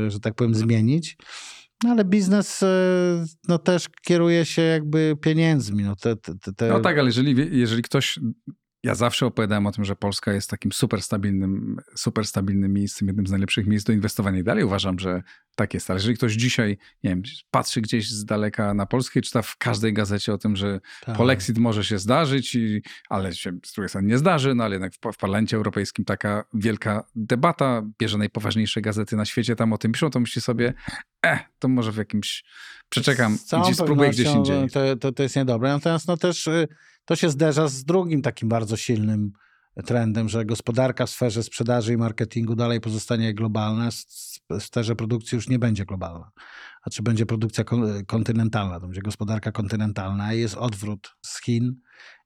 że 0.08 0.20
tak 0.20 0.34
powiem, 0.34 0.56
zmienić. 0.56 1.18
No 1.84 1.89
ale 1.89 2.06
biznes 2.06 2.64
no, 3.47 3.58
też 3.58 3.89
kieruje 4.02 4.45
się 4.45 4.62
jakby 4.62 5.16
pieniędzmi. 5.22 5.84
No, 5.84 5.95
te, 5.95 6.16
te, 6.16 6.54
te, 6.56 6.68
No 6.68 6.80
tak, 6.80 6.97
ale 6.97 7.08
jeżeli, 7.08 7.60
jeżeli 7.60 7.82
ktoś. 7.82 8.20
Ja 8.84 8.96
zawsze 8.96 9.26
opowiadałem 9.26 9.68
o 9.68 9.72
tym, 9.72 9.86
że 9.86 9.96
Polska 9.96 10.34
jest 10.34 10.50
takim 10.50 10.72
super 10.72 11.02
stabilnym, 11.02 11.78
super 11.96 12.28
stabilnym 12.28 12.74
miejscem, 12.74 13.08
jednym 13.08 13.28
z 13.28 13.32
najlepszych 13.32 13.68
miejsc 13.68 13.86
do 13.86 13.94
inwestowania. 13.94 14.40
I 14.40 14.44
dalej 14.44 14.64
uważam, 14.64 15.00
że 15.00 15.24
tak 15.56 15.74
jest. 15.74 15.90
Ale 15.90 15.98
jeżeli 16.00 16.16
ktoś 16.16 16.34
dzisiaj, 16.34 16.78
nie 17.04 17.10
wiem, 17.10 17.24
patrzy 17.52 17.82
gdzieś 17.82 18.10
z 18.10 18.26
daleka 18.26 18.74
na 18.74 18.86
Polskę 18.86 19.20
i 19.20 19.24
czyta 19.24 19.42
w 19.42 19.58
każdej 19.58 19.94
gazecie 19.94 20.34
o 20.34 20.38
tym, 20.38 20.56
że 20.56 20.80
tak. 21.06 21.18
polexit 21.18 21.58
może 21.58 21.84
się 21.84 22.00
zdarzyć, 22.00 22.56
i, 22.56 22.82
ale 23.10 23.34
się 23.34 23.52
z 23.66 23.74
drugiej 23.74 23.90
strony 23.90 24.08
nie 24.08 24.18
zdarzy, 24.18 24.56
no 24.56 24.64
ale 24.64 24.76
jednak 24.76 24.94
w, 24.94 24.98
w 24.98 25.18
Parlamencie 25.18 25.58
Europejskim 25.58 26.06
taka 26.06 26.44
wielka 26.54 27.04
debata, 27.16 27.82
bierze 28.00 28.18
najpoważniejsze 28.18 28.82
gazety 28.82 29.16
na 29.16 29.26
świecie, 29.26 29.56
tam 29.56 29.74
o 29.74 29.78
tym 29.78 29.92
piszą, 29.92 30.10
to 30.10 30.20
myśli 30.20 30.42
sobie, 30.42 30.74
eh, 31.26 31.40
to 31.60 31.68
może 31.68 31.92
w 31.92 31.98
jakimś, 31.98 32.44
przeczekam 32.90 33.38
i 33.72 33.76
spróbuję 33.76 34.10
gdzieś 34.10 34.28
indziej. 34.28 34.70
To, 34.70 34.96
to, 34.96 35.12
to 35.12 35.24
jest 35.24 35.36
niedobre. 35.36 35.70
Natomiast 35.70 36.08
no 36.08 36.18
też 36.18 36.48
y, 36.48 36.68
to 37.10 37.16
się 37.16 37.30
zderza 37.30 37.68
z 37.68 37.84
drugim 37.84 38.22
takim 38.22 38.49
bardzo 38.49 38.78
silnym 38.78 39.32
trendem, 39.86 40.30
że 40.30 40.45
gospodarka 40.45 41.05
w 41.05 41.10
sferze 41.10 41.43
sprzedaży 41.43 41.93
i 41.93 41.97
marketingu 41.97 42.55
dalej 42.55 42.82
pozostanie 42.82 43.34
globalna, 43.34 43.89
w 44.49 44.64
sferze 44.64 44.95
produkcji 44.95 45.36
już 45.36 45.49
nie 45.49 45.60
będzie 45.60 45.86
globalna. 45.86 46.32
A 46.82 46.89
czy 46.89 47.03
będzie 47.03 47.26
produkcja 47.26 47.64
kon- 47.64 48.05
kontynentalna, 48.05 48.80
to 48.80 48.88
będzie 48.88 49.01
gospodarka 49.01 49.51
kontynentalna 49.51 50.34
i 50.34 50.39
jest 50.39 50.55
odwrót 50.55 51.16
z 51.22 51.43
Chin, 51.43 51.76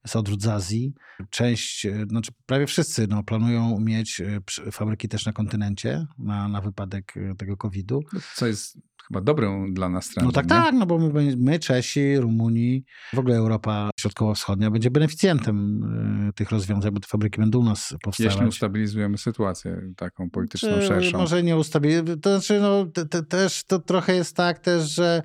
jest 0.05 0.15
odwrót 0.15 0.41
z 0.41 0.47
Azji. 0.47 0.93
Część, 1.29 1.87
znaczy 2.07 2.31
prawie 2.45 2.67
wszyscy 2.67 3.07
no, 3.07 3.23
planują 3.23 3.79
mieć 3.79 4.21
przy- 4.45 4.71
fabryki 4.71 5.07
też 5.07 5.25
na 5.25 5.33
kontynencie 5.33 6.07
na, 6.17 6.47
na 6.47 6.61
wypadek 6.61 7.17
y, 7.17 7.35
tego 7.37 7.57
COVID-u. 7.57 8.01
Co 8.35 8.47
jest 8.47 8.77
chyba 9.07 9.21
dobrą 9.21 9.73
dla 9.73 9.89
nas 9.89 10.09
trendem. 10.09 10.25
No 10.25 10.31
tak, 10.31 10.45
nie? 10.45 10.49
tak, 10.49 10.75
no 10.75 10.85
bo 10.85 10.97
my, 10.99 11.35
my, 11.37 11.59
Czesi, 11.59 12.17
Rumuni, 12.17 12.85
w 13.13 13.19
ogóle 13.19 13.35
Europa 13.35 13.89
Środkowo-Wschodnia 13.99 14.71
będzie 14.71 14.91
beneficjentem 14.91 15.83
y, 16.29 16.33
tych 16.33 16.51
rozwiązań, 16.51 16.91
bo 16.91 16.99
te 16.99 17.07
fabryki 17.07 17.41
będą 17.41 17.59
u 17.59 17.63
nas 17.63 17.95
powstawać. 18.03 18.33
Jeśli 18.33 18.47
ustabilizujemy 18.47 19.17
sytuację 19.17 19.81
taką 19.97 20.29
polityczną, 20.29 20.69
Czy 20.69 20.87
szerszą. 20.87 21.17
Może 21.17 21.43
nie 21.43 21.57
ustabilizować. 21.57 22.19
To 22.21 22.39
znaczy, 22.39 22.61
no, 22.61 22.85
te, 22.85 23.05
te, 23.05 23.23
też 23.23 23.63
to 23.63 23.79
trochę 23.79 24.15
jest 24.15 24.35
tak 24.35 24.59
też, 24.59 24.91
że 24.91 25.23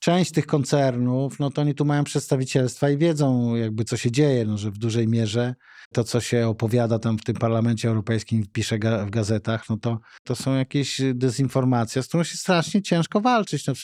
część 0.00 0.32
tych 0.32 0.46
koncernów, 0.46 1.38
no 1.38 1.50
to 1.50 1.62
oni 1.62 1.74
tu 1.74 1.84
mają 1.84 2.04
przedstawicielstwa 2.04 2.90
i 2.90 2.98
wiedzą 2.98 3.56
jakby 3.56 3.84
co 3.84 3.96
się 3.96 4.10
dzieje, 4.10 4.44
no, 4.44 4.58
że 4.58 4.70
w 4.70 4.78
dużej 4.78 5.08
mierze 5.08 5.54
to, 5.92 6.04
co 6.04 6.20
się 6.20 6.48
opowiada 6.48 6.98
tam 6.98 7.18
w 7.18 7.24
tym 7.24 7.36
parlamencie 7.36 7.88
europejskim, 7.88 8.46
pisze 8.52 8.78
ga, 8.78 9.06
w 9.06 9.10
gazetach, 9.10 9.68
no 9.68 9.76
to, 9.76 9.98
to 10.24 10.36
są 10.36 10.54
jakieś 10.54 11.00
dezinformacje, 11.14 12.02
z 12.02 12.08
którą 12.08 12.22
się 12.24 12.36
strasznie 12.36 12.82
ciężko 12.82 13.20
walczyć. 13.20 13.66
No, 13.66 13.74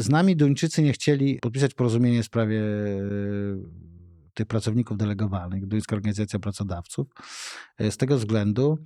z 0.00 0.08
nami 0.08 0.36
Duńczycy 0.36 0.82
nie 0.82 0.92
chcieli 0.92 1.38
podpisać 1.42 1.74
porozumienie 1.74 2.22
w 2.22 2.26
sprawie 2.26 2.60
e, 2.60 3.04
tych 4.34 4.46
pracowników 4.46 4.96
delegowanych, 4.96 5.66
Duńska 5.66 5.96
Organizacja 5.96 6.38
Pracodawców, 6.38 7.06
e, 7.78 7.90
z 7.90 7.96
tego 7.96 8.18
względu, 8.18 8.78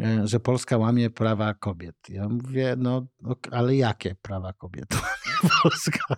e, 0.00 0.26
że 0.26 0.40
Polska 0.40 0.76
łamie 0.76 1.10
prawa 1.10 1.54
kobiet. 1.54 1.96
Ja 2.08 2.28
mówię, 2.28 2.74
no, 2.78 3.06
ale 3.50 3.76
jakie 3.76 4.14
prawa 4.22 4.52
kobiet 4.52 4.94
łamie 4.94 5.50
Polska? 5.62 6.16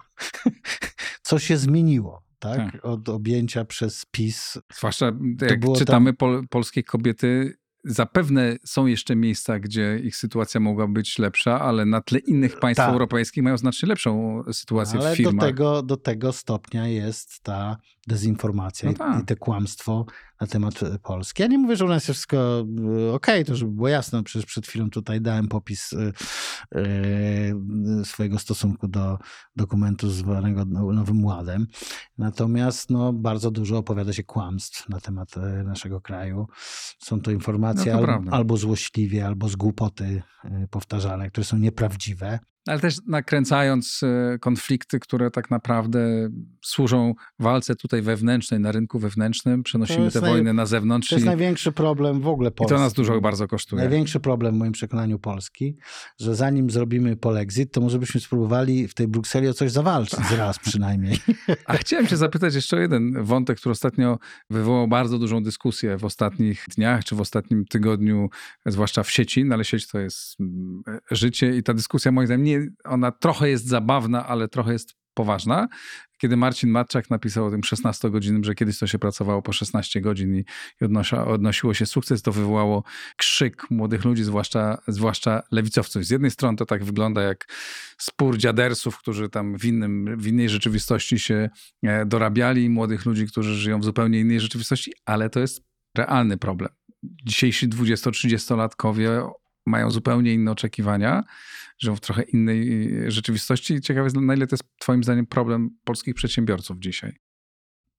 Co 1.23 1.39
się 1.39 1.57
zmieniło, 1.57 2.30
tak? 2.41 2.73
Tak. 2.73 2.85
Od 2.85 3.09
objęcia 3.09 3.65
przez 3.65 4.07
PiS. 4.11 4.59
Zwłaszcza 4.75 5.13
jak 5.51 5.61
czytamy 5.79 6.13
pol, 6.13 6.49
polskie 6.49 6.83
kobiety, 6.83 7.55
zapewne 7.85 8.57
są 8.65 8.87
jeszcze 8.87 9.17
miejsca, 9.17 9.59
gdzie 9.59 9.99
ich 9.99 10.17
sytuacja 10.17 10.61
mogła 10.61 10.89
być 10.89 11.19
lepsza, 11.19 11.61
ale 11.61 11.85
na 11.85 12.01
tle 12.01 12.19
innych 12.19 12.59
państw 12.59 12.83
Tak. 12.83 12.93
europejskich 12.93 13.43
mają 13.43 13.57
znacznie 13.57 13.89
lepszą 13.89 14.43
sytuację 14.53 15.01
Ale 15.01 15.15
w 15.15 15.17
firmach. 15.17 15.35
do 15.35 15.47
tego, 15.47 15.83
do 15.83 15.97
tego 15.97 16.33
stopnia 16.33 16.89
jest 16.89 17.41
ta 17.43 17.77
dezinformacja 18.11 18.87
No 18.87 18.93
i- 18.93 18.97
tak. 18.97 19.23
i 19.23 19.27
te 19.27 19.37
kłamstwo 19.37 20.07
na 20.41 20.47
temat 20.47 20.83
e, 20.83 20.99
Polski. 20.99 21.43
Ja 21.43 21.49
nie 21.49 21.59
mówię, 21.59 21.77
że 21.77 21.85
u 21.85 21.89
nas 21.89 21.95
jest 22.09 22.11
wszystko 22.19 22.65
e, 23.09 23.13
okej, 23.13 23.45
to 23.45 23.57
żeby 23.57 23.73
było 23.73 23.89
jasne, 23.89 24.23
przecież 24.23 24.47
przed 24.47 24.67
chwilą 24.67 24.91
tutaj 24.91 25.21
dałem 25.21 25.49
popis 25.49 25.93
e, 25.93 26.13
swojego 28.05 28.39
stosunku 28.39 28.89
do 28.89 29.19
dokumentu 29.57 30.11
zwanego 30.11 30.65
no- 30.65 30.93
Nowym 30.93 31.25
Ładem. 31.25 31.67
Natomiast 32.19 32.91
no, 32.91 33.13
bardzo 33.13 33.51
dużo 33.51 33.79
opowiada 33.79 34.13
się 34.13 34.23
kłamstw 34.25 34.89
na 34.89 35.01
temat 35.01 35.29
naszego 35.65 36.01
kraju. 36.01 36.47
Są 36.99 37.21
to 37.21 37.31
informacje 37.31 37.93
No 37.93 37.99
to 38.01 38.09
al- 38.13 38.23
albo 38.31 38.57
złośliwie, 38.57 39.27
albo 39.27 39.49
z 39.49 39.57
głupoty 39.57 40.23
powtarzane, 40.71 41.31
które 41.31 41.45
są 41.45 41.57
nieprawdziwe. 41.59 42.39
Ale 42.69 42.81
też 42.81 42.97
nakręcając 43.07 44.01
e, 44.03 44.39
konflikty, 44.39 45.01
które 45.01 45.31
tak 45.31 45.51
naprawdę 45.51 46.31
służą 46.65 47.15
walce 47.39 47.75
tutaj 47.77 48.03
wewnętrznej, 48.03 48.61
na 48.61 48.73
rynku 48.73 48.99
wewnętrznym, 48.99 49.63
przenosimy 49.63 50.11
te 50.11 50.21
naj- 50.21 50.29
wojny 50.29 50.53
na 50.53 50.67
zewnątrz 50.67 51.09
To 51.09 51.15
jest 51.15 51.25
i, 51.25 51.27
największy 51.27 51.73
problem 51.73 52.21
w 52.21 52.29
ogóle 52.29 52.51
i 52.51 52.53
Polski. 52.53 52.75
to 52.75 52.81
nas 52.81 52.93
dużo 52.93 53.21
bardzo 53.21 53.49
kosztuje. 53.49 53.83
Największy 53.83 54.21
problem 54.21 54.55
w 54.55 54.59
moim 54.59 54.73
przekonaniu 54.73 55.19
Polski, 55.19 55.77
że 56.21 56.35
zanim 56.35 56.71
zrobimy 56.71 57.17
polexit, 57.17 57.73
to 57.73 57.81
może 57.81 57.99
byśmy 57.99 58.21
spróbowali 58.21 58.89
w 58.89 58.95
tej 58.95 59.09
Brukseli 59.09 59.49
o 59.49 59.55
coś 59.55 59.73
zawalczyć 59.73 60.31
raz 60.39 60.59
przynajmniej. 60.59 61.19
A 61.67 61.77
chciałem 61.77 62.07
cię 62.07 62.17
zapytać 62.17 62.55
jeszcze 62.55 62.77
o 62.77 62.81
jeden 62.81 63.25
wątek, 63.25 63.59
który 63.59 63.73
ostatnio 63.73 64.19
wywołał 64.51 64.89
bardzo 64.89 65.19
dużą 65.19 65.43
dyskusję 65.43 65.99
w 65.99 66.05
ostatnich 66.05 66.65
dniach, 66.77 67.05
czy 67.05 67.15
w 67.15 67.21
ostatnim 67.21 67.65
tygodniu, 67.65 68.29
zwłaszcza 68.67 69.03
w 69.03 69.11
sieci, 69.11 69.45
no 69.45 69.55
ale 69.55 69.65
sieć 69.65 69.89
to 69.89 69.99
jest 69.99 70.41
mm, 70.41 70.83
życie 71.11 71.57
i 71.57 71.63
ta 71.63 71.75
dyskusja 71.75 72.13
moim 72.13 72.27
zdaniem, 72.27 72.45
nie, 72.45 72.50
ona 72.85 73.13
trochę 73.13 73.49
jest 73.49 73.67
zabawna, 73.67 74.27
ale 74.27 74.49
trochę 74.49 74.73
jest 74.73 74.95
poważna. 75.15 75.69
Kiedy 76.19 76.37
Marcin 76.37 76.71
Matczak 76.71 77.11
napisał 77.11 77.47
o 77.47 77.51
tym 77.51 77.65
16 77.65 78.11
godzinnym, 78.11 78.45
że 78.45 78.55
kiedyś 78.55 78.79
to 78.79 78.87
się 78.87 78.99
pracowało 78.99 79.43
po 79.43 79.53
16 79.53 80.01
godzin 80.01 80.37
i, 80.37 80.45
i 80.81 80.85
odnosiło 81.27 81.75
się 81.75 81.87
sukces, 81.87 82.23
to 82.23 82.33
wywołało 82.33 82.85
krzyk 83.17 83.71
młodych 83.71 84.05
ludzi, 84.05 84.25
zwłaszcza, 84.25 84.79
zwłaszcza 84.89 85.43
lewicowców. 85.53 86.05
Z 86.05 86.11
jednej 86.11 86.31
strony 86.31 86.57
to 86.57 86.67
tak 86.67 86.85
wygląda 86.85 87.23
jak 87.23 87.47
spór 87.99 88.39
dziadersów, 88.39 88.99
którzy 88.99 89.29
tam 89.29 89.59
w, 89.59 89.65
innym, 89.65 90.17
w 90.19 90.27
innej 90.27 90.49
rzeczywistości 90.49 91.19
się 91.19 91.51
e, 91.83 92.07
dorabiali, 92.07 92.71
młodych 92.71 93.07
ludzi, 93.07 93.27
którzy 93.27 93.55
żyją 93.55 93.81
w 93.81 93.85
zupełnie 93.85 94.21
innej 94.21 94.41
rzeczywistości, 94.41 94.93
ale 95.05 95.31
to 95.31 95.41
jest 95.41 95.63
realny 95.97 96.37
problem. 96.37 96.71
Dzisiejsi 97.25 97.69
20-30-latkowie 97.69 99.31
mają 99.71 99.91
zupełnie 99.91 100.35
inne 100.35 100.51
oczekiwania, 100.51 101.23
żyją 101.79 101.97
w 101.97 102.01
trochę 102.01 102.23
innej 102.23 102.89
e, 103.07 103.11
rzeczywistości. 103.11 103.81
Ciekawe 103.81 104.07
jest, 104.07 104.17
na 104.17 104.35
ile 104.35 104.47
to 104.47 104.55
jest 104.55 104.65
twoim 104.79 105.05
zdaniem 105.05 105.27
problem 105.27 105.71
polskich 105.85 106.15
przedsiębiorców 106.15 106.79
dzisiaj. 106.79 107.30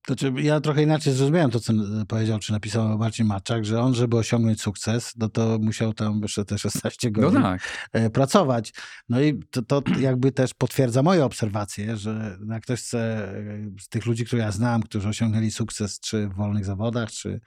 Znaczy, 0.08 0.34
ja 0.38 0.62
trochę 0.62 0.84
inaczej 0.84 1.14
zrozumiałem 1.14 1.52
to, 1.52 1.60
co 1.60 1.74
powiedział, 2.08 2.40
czy 2.40 2.52
napisał 2.52 2.98
Marcin 2.98 3.26
Matczak, 3.26 3.66
że 3.66 3.82
on, 3.82 3.94
żeby 3.94 4.18
osiągnąć 4.18 4.62
sukces, 4.62 5.14
no 5.18 5.30
to 5.30 5.60
musiał 5.60 5.94
tam 5.94 6.20
jeszcze 6.22 6.46
te 6.46 6.58
16 6.58 7.12
No 7.12 7.22
godzin 7.22 7.42
tak. 7.42 7.62
e, 7.92 8.10
pracować. 8.10 8.74
No 9.10 9.22
i 9.22 9.40
to, 9.52 9.62
to 9.62 9.84
jakby 10.00 10.32
też 10.32 10.54
potwierdza 10.54 11.04
moje 11.04 11.26
obserwacje, 11.26 11.98
że 11.98 12.38
jak 12.50 12.64
ktoś 12.64 12.80
chce, 12.80 13.00
e, 13.00 13.44
z 13.82 13.90
tych 13.90 14.06
ludzi, 14.06 14.26
których 14.26 14.46
ja 14.46 14.52
znam, 14.52 14.84
którzy 14.84 15.10
osiągnęli 15.10 15.52
sukces 15.52 16.00
czy 16.00 16.28
w 16.28 16.36
wolnych 16.36 16.66
zawodach, 16.66 17.12
czy, 17.12 17.42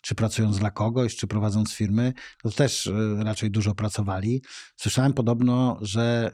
czy 0.00 0.14
pracując 0.14 0.58
dla 0.58 0.70
kogoś, 0.70 1.16
czy 1.16 1.26
prowadząc 1.26 1.72
firmy, 1.72 2.12
to 2.42 2.50
też 2.50 2.86
e, 2.86 3.24
raczej 3.24 3.50
dużo 3.50 3.74
pracowali. 3.74 4.42
Słyszałem 4.76 5.12
podobno, 5.12 5.78
że 5.80 6.30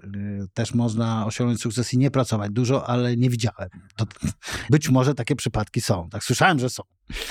też 0.55 0.74
można 0.74 1.27
osiągnąć 1.27 1.61
sukces 1.61 1.95
i 1.95 1.99
nie 1.99 2.11
pracować 2.11 2.53
dużo, 2.53 2.89
ale 2.89 3.16
nie 3.16 3.31
widziałem. 3.31 3.68
To, 3.97 4.07
być 4.70 4.89
może 4.89 5.14
takie 5.14 5.37
przypadki 5.37 5.66
są. 5.81 6.09
Tak 6.11 6.25
słyszałem, 6.25 6.59
że 6.59 6.71
są. 6.71 6.83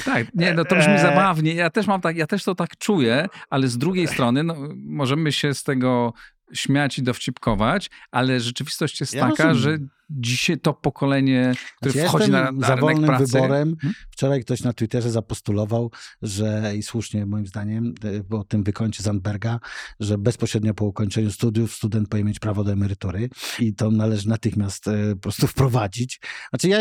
Tak, 0.05 0.27
nie, 0.35 0.53
no 0.53 0.65
to 0.65 0.75
brzmi 0.75 0.93
Eee. 0.93 1.01
zabawnie. 1.01 1.53
Ja 1.53 1.69
też 1.69 1.87
mam 1.87 2.01
tak, 2.01 2.17
ja 2.17 2.27
też 2.27 2.43
to 2.43 2.55
tak 2.55 2.77
czuję, 2.77 3.27
ale 3.49 3.67
z 3.67 3.77
drugiej 3.77 4.07
strony 4.07 4.43
no, 4.43 4.55
możemy 4.75 5.31
się 5.31 5.53
z 5.53 5.63
tego 5.63 6.13
śmiać 6.53 6.99
i 6.99 7.03
dowcipkować, 7.03 7.89
ale 8.11 8.39
rzeczywistość 8.39 8.99
jest 9.01 9.13
Ja 9.13 9.29
taka, 9.29 9.43
rozumiem. 9.47 9.79
że 9.79 9.85
dzisiaj 10.09 10.59
to 10.59 10.73
pokolenie, 10.73 11.53
które 11.77 11.91
Znaczy, 11.91 12.03
ja 12.05 12.09
wchodzi 12.09 12.31
na, 12.31 12.39
jestem 12.39 12.57
na 12.59 12.67
za 12.67 12.75
wolnym 12.77 13.05
pracy? 13.05 13.25
wyborem. 13.33 13.75
Hmm? 13.81 13.93
Wczoraj 14.11 14.41
ktoś 14.41 14.63
na 14.63 14.73
Twitterze 14.73 15.11
zapostulował, 15.11 15.91
że 16.21 16.73
i 16.77 16.83
słusznie 16.83 17.25
moim 17.25 17.47
zdaniem, 17.47 17.93
y, 18.05 18.23
po 18.23 18.43
tym 18.43 18.63
wykończy 18.63 19.03
Zandberga, 19.03 19.59
że 19.99 20.17
bezpośrednio 20.17 20.73
po 20.73 20.85
ukończeniu 20.85 21.31
studiów 21.31 21.73
student 21.73 22.09
powinien 22.09 22.27
mieć 22.27 22.39
prawo 22.39 22.63
do 22.63 22.71
emerytury 22.71 23.29
i 23.59 23.75
to 23.75 23.91
należy 23.91 24.29
natychmiast 24.29 24.87
y, 24.87 25.15
po 25.15 25.21
prostu 25.21 25.47
wprowadzić. 25.47 26.19
Znaczy 26.49 26.69
ja, 26.69 26.79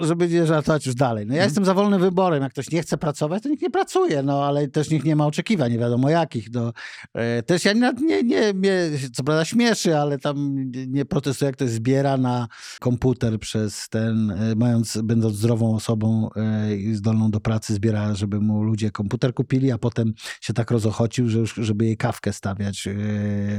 żeby 0.00 0.28
nie 0.28 0.46
żartować 0.46 0.86
już 0.86 0.94
dalej, 0.94 1.26
no 1.26 1.34
ja 1.34 1.38
Hmm. 1.38 1.48
jestem 1.50 1.64
za 1.64 1.74
wolnym 1.74 2.00
wyborem. 2.00 2.42
Jak 2.42 2.52
ktoś 2.52 2.70
nie 2.70 2.82
chce 2.82 2.98
pracować, 2.98 3.42
to 3.42 3.48
nikt 3.48 3.62
nie 3.62 3.70
pracuje, 3.70 4.22
no 4.22 4.44
ale 4.44 4.68
też 4.68 4.90
nikt 4.90 5.04
nie 5.06 5.16
ma 5.16 5.26
oczekiwań, 5.26 5.72
nie 5.72 5.78
wiadomo 5.78 6.10
jakich. 6.10 6.50
No, 6.52 6.72
E, 7.14 7.42
Też 7.42 7.64
ja 7.64 7.72
nie, 7.72 7.92
nie, 8.02 8.22
nie 8.22 8.52
mnie, 8.54 8.90
co 9.14 9.24
prawda 9.24 9.44
śmieszy, 9.44 9.96
ale 9.98 10.18
tam 10.18 10.54
nie- 10.70 10.86
nie 10.86 11.04
protestuję, 11.04 11.46
jak 11.46 11.56
ktoś 11.56 11.68
zbiera 11.70 12.16
na 12.16 12.48
komputer 12.80 13.38
przez 13.38 13.88
ten, 13.88 14.30
e, 14.30 14.54
mając, 14.56 14.98
będąc 15.02 15.36
zdrową 15.36 15.74
osobą 15.74 16.30
e, 16.36 16.76
i 16.76 16.94
zdolną 16.94 17.30
do 17.30 17.40
pracy, 17.40 17.74
zbiera, 17.74 18.14
żeby 18.14 18.40
mu 18.40 18.62
ludzie 18.62 18.90
komputer 18.90 19.34
kupili, 19.34 19.72
a 19.72 19.78
potem 19.78 20.12
się 20.40 20.52
tak 20.52 20.70
rozochocił, 20.70 21.28
że 21.28 21.38
już, 21.38 21.54
żeby 21.54 21.84
jej 21.84 21.96
kawkę 21.96 22.32
stawiać 22.32 22.86
e, 22.86 22.92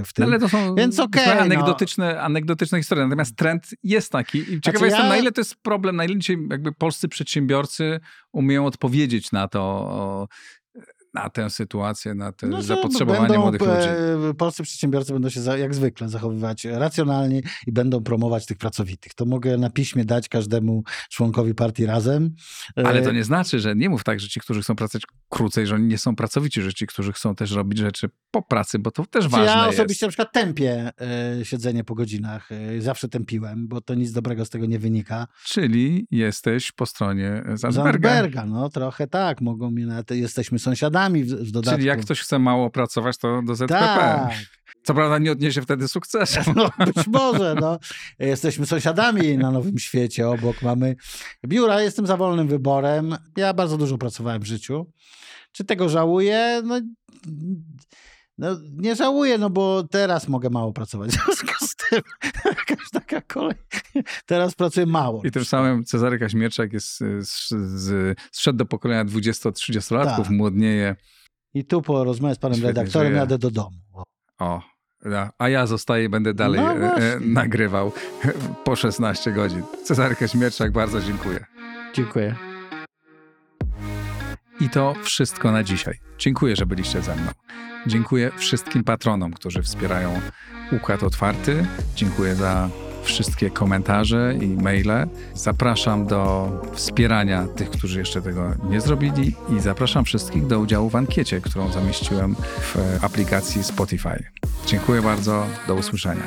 w 0.05 0.13
tym. 0.13 0.25
No, 0.25 0.25
ale 0.25 0.39
to 0.39 0.49
są 0.49 0.75
Więc 0.75 0.95
to 0.95 1.03
okej, 1.03 1.25
są 1.25 1.35
no. 1.35 1.41
anegdotyczne, 1.41 2.21
anegdotyczne 2.21 2.77
historie. 2.77 3.03
Natomiast 3.03 3.35
trend 3.35 3.69
jest 3.83 4.11
taki. 4.11 4.37
I 4.37 4.45
ciekawy 4.45 4.61
Znaczy 4.61 4.85
jestem, 4.85 5.03
ja- 5.03 5.09
na 5.09 5.17
ile 5.17 5.31
to 5.31 5.41
jest 5.41 5.55
problem, 5.55 5.95
na 5.95 6.05
ile 6.05 6.17
dzisiaj 6.17 6.37
jakby 6.49 6.71
polscy 6.71 7.07
przedsiębiorcy 7.07 7.99
umieją 8.31 8.65
odpowiedzieć 8.65 9.31
na 9.31 9.47
to, 9.47 10.27
na 11.13 11.29
tę 11.29 11.49
sytuację, 11.49 12.13
na 12.15 12.31
te 12.31 12.47
No, 12.47 12.61
zapotrzebowanie 12.61 13.27
będą, 13.27 13.41
młodych 13.41 13.61
ludzi. 13.61 13.87
e, 14.29 14.33
Polscy 14.33 14.63
przedsiębiorcy 14.63 15.13
będą 15.13 15.29
się 15.29 15.41
za, 15.41 15.57
jak 15.57 15.75
zwykle 15.75 16.09
zachowywać 16.09 16.65
racjonalnie 16.65 17.41
i 17.67 17.71
będą 17.71 18.03
promować 18.03 18.45
tych 18.45 18.57
pracowitych. 18.57 19.13
To 19.13 19.25
mogę 19.25 19.57
na 19.57 19.69
piśmie 19.69 20.05
dać 20.05 20.29
każdemu 20.29 20.83
członkowi 21.09 21.53
partii 21.55 21.85
razem. 21.85 22.29
E, 22.77 22.87
Ale 22.87 23.01
to 23.01 23.11
nie 23.11 23.23
znaczy, 23.23 23.59
że 23.59 23.75
nie 23.75 23.89
mów 23.89 24.03
tak, 24.03 24.19
że 24.19 24.27
ci, 24.29 24.39
którzy 24.39 24.61
chcą 24.61 24.75
pracować 24.75 25.03
krócej, 25.29 25.67
że 25.67 25.75
oni 25.75 25.87
nie 25.87 25.97
są 25.97 26.15
pracowici, 26.15 26.61
że 26.61 26.73
ci, 26.73 26.87
którzy 26.87 27.13
chcą 27.13 27.35
też 27.35 27.51
robić 27.51 27.79
rzeczy 27.79 28.09
po 28.31 28.41
pracy, 28.41 28.79
bo 28.79 28.91
to 28.91 29.05
też 29.05 29.27
ważne 29.27 29.45
ja 29.45 29.65
jest. 29.67 29.79
osobiście 29.79 30.05
na 30.05 30.09
przykład 30.09 30.31
tępię 30.33 30.91
e, 31.39 31.45
siedzenie 31.45 31.83
po 31.83 31.95
godzinach. 31.95 32.49
Zawsze 32.79 33.09
tępiłem, 33.09 33.67
bo 33.67 33.81
to 33.81 33.95
nic 33.95 34.11
dobrego 34.11 34.45
z 34.45 34.49
tego 34.49 34.65
nie 34.65 34.79
wynika. 34.79 35.27
Czyli 35.45 36.07
jesteś 36.11 36.71
po 36.71 36.85
stronie 36.85 37.43
Zandberga. 37.53 38.09
Zandberga, 38.09 38.45
no 38.45 38.69
trochę 38.69 39.07
tak. 39.07 39.41
Mogą 39.41 39.71
mi 39.71 39.85
nawet, 39.85 40.11
jesteśmy 40.11 40.59
sąsiadami 40.59 41.02
w, 41.09 41.27
w 41.27 41.51
dodatku. 41.51 41.77
Czyli 41.77 41.87
jak 41.87 42.01
ktoś 42.01 42.21
chce 42.21 42.39
mało 42.39 42.69
pracować, 42.69 43.17
to 43.17 43.41
do 43.41 43.55
ZPP. 43.55 43.73
Tak, 43.73 44.31
Co 44.83 44.93
prawda 44.93 45.17
nie 45.17 45.31
odniesie 45.31 45.61
wtedy 45.61 45.87
sukcesu. 45.87 46.39
no, 46.55 46.69
być 46.85 47.07
może. 47.07 47.55
No. 47.61 47.79
Jesteśmy 48.19 48.65
sąsiadami 48.65 49.37
na 49.37 49.51
Nowym 49.51 49.79
Świecie. 49.79 50.29
Obok 50.29 50.61
mamy 50.61 50.95
biura. 51.47 51.81
Jestem 51.81 52.07
za 52.07 52.17
wolnym 52.17 52.47
wyborem. 52.47 53.15
Ja 53.37 53.53
bardzo 53.53 53.77
dużo 53.77 53.97
pracowałem 53.97 54.41
w 54.41 54.45
życiu. 54.45 54.91
Czy 55.51 55.63
tego 55.63 55.89
żałuję? 55.89 56.61
No, 56.65 56.81
no 58.37 58.47
nie 58.77 58.95
żałuję, 58.95 59.37
no 59.37 59.49
bo 59.49 59.83
teraz 59.91 60.27
mogę 60.27 60.49
mało 60.49 60.73
pracować. 60.73 61.11
W 61.11 61.13
związku 61.13 61.65
z 61.67 61.75
tym 61.75 62.01
jakaś 62.45 62.89
taka 62.91 63.21
kolej. 63.21 63.55
Teraz 64.25 64.55
pracuję 64.55 64.85
mało. 64.85 65.21
I 65.23 65.31
tym 65.31 65.45
samym 65.45 65.83
Cezary 65.85 66.19
Kaźmierczak 66.19 66.73
jest, 66.73 67.01
y, 67.01 67.25
z, 67.25 67.49
z, 67.49 68.17
zszedł 68.31 68.57
do 68.57 68.65
pokolenia 68.65 69.05
20-30-latków, 69.05 70.17
Tak. 70.23 70.29
młodnieje. 70.29 70.95
I 71.53 71.65
tu 71.65 71.81
po 71.81 72.03
rozmowie 72.03 72.35
z 72.35 72.39
panem 72.39 72.55
Świetnie 72.57 72.67
redaktorem 72.67 73.07
żyje. 73.07 73.19
jadę 73.19 73.37
do 73.37 73.51
domu. 73.51 73.77
O, 74.39 74.61
a- 75.39 75.49
ja 75.49 75.67
zostaję 75.67 76.05
i 76.05 76.09
będę 76.09 76.33
dalej 76.33 76.61
No 76.61 76.97
e, 76.97 77.19
nagrywał 77.19 77.91
po 78.63 78.75
16 78.75 79.31
godzin. 79.31 79.63
Cezary 79.83 80.15
Kaźmierczak, 80.15 80.71
bardzo 80.71 81.01
dziękuję. 81.01 81.45
Dziękuję. 81.93 82.35
I 84.59 84.69
to 84.69 84.93
wszystko 85.03 85.51
na 85.51 85.63
dzisiaj. 85.63 85.99
Dziękuję, 86.17 86.55
że 86.55 86.65
byliście 86.65 87.01
ze 87.01 87.15
mną. 87.15 87.31
Dziękuję 87.87 88.31
wszystkim 88.37 88.83
patronom, 88.83 89.33
którzy 89.33 89.61
wspierają 89.63 90.21
Układ 90.71 91.03
Otwarty. 91.03 91.65
Dziękuję 91.95 92.35
za 92.35 92.69
wszystkie 93.03 93.49
komentarze 93.49 94.35
i 94.41 94.47
maile. 94.47 95.07
Zapraszam 95.33 96.07
do 96.07 96.51
wspierania 96.73 97.47
tych, 97.47 97.69
którzy 97.69 97.99
jeszcze 97.99 98.21
tego 98.21 98.55
nie 98.69 98.81
zrobili 98.81 99.35
i 99.57 99.59
zapraszam 99.59 100.05
wszystkich 100.05 100.47
do 100.47 100.59
udziału 100.59 100.89
w 100.89 100.95
ankiecie, 100.95 101.41
którą 101.41 101.71
zamieściłem 101.71 102.35
w 102.59 102.77
aplikacji 103.01 103.63
Spotify. 103.63 104.23
Dziękuję 104.65 105.01
bardzo, 105.01 105.45
do 105.67 105.75
usłyszenia. 105.75 106.23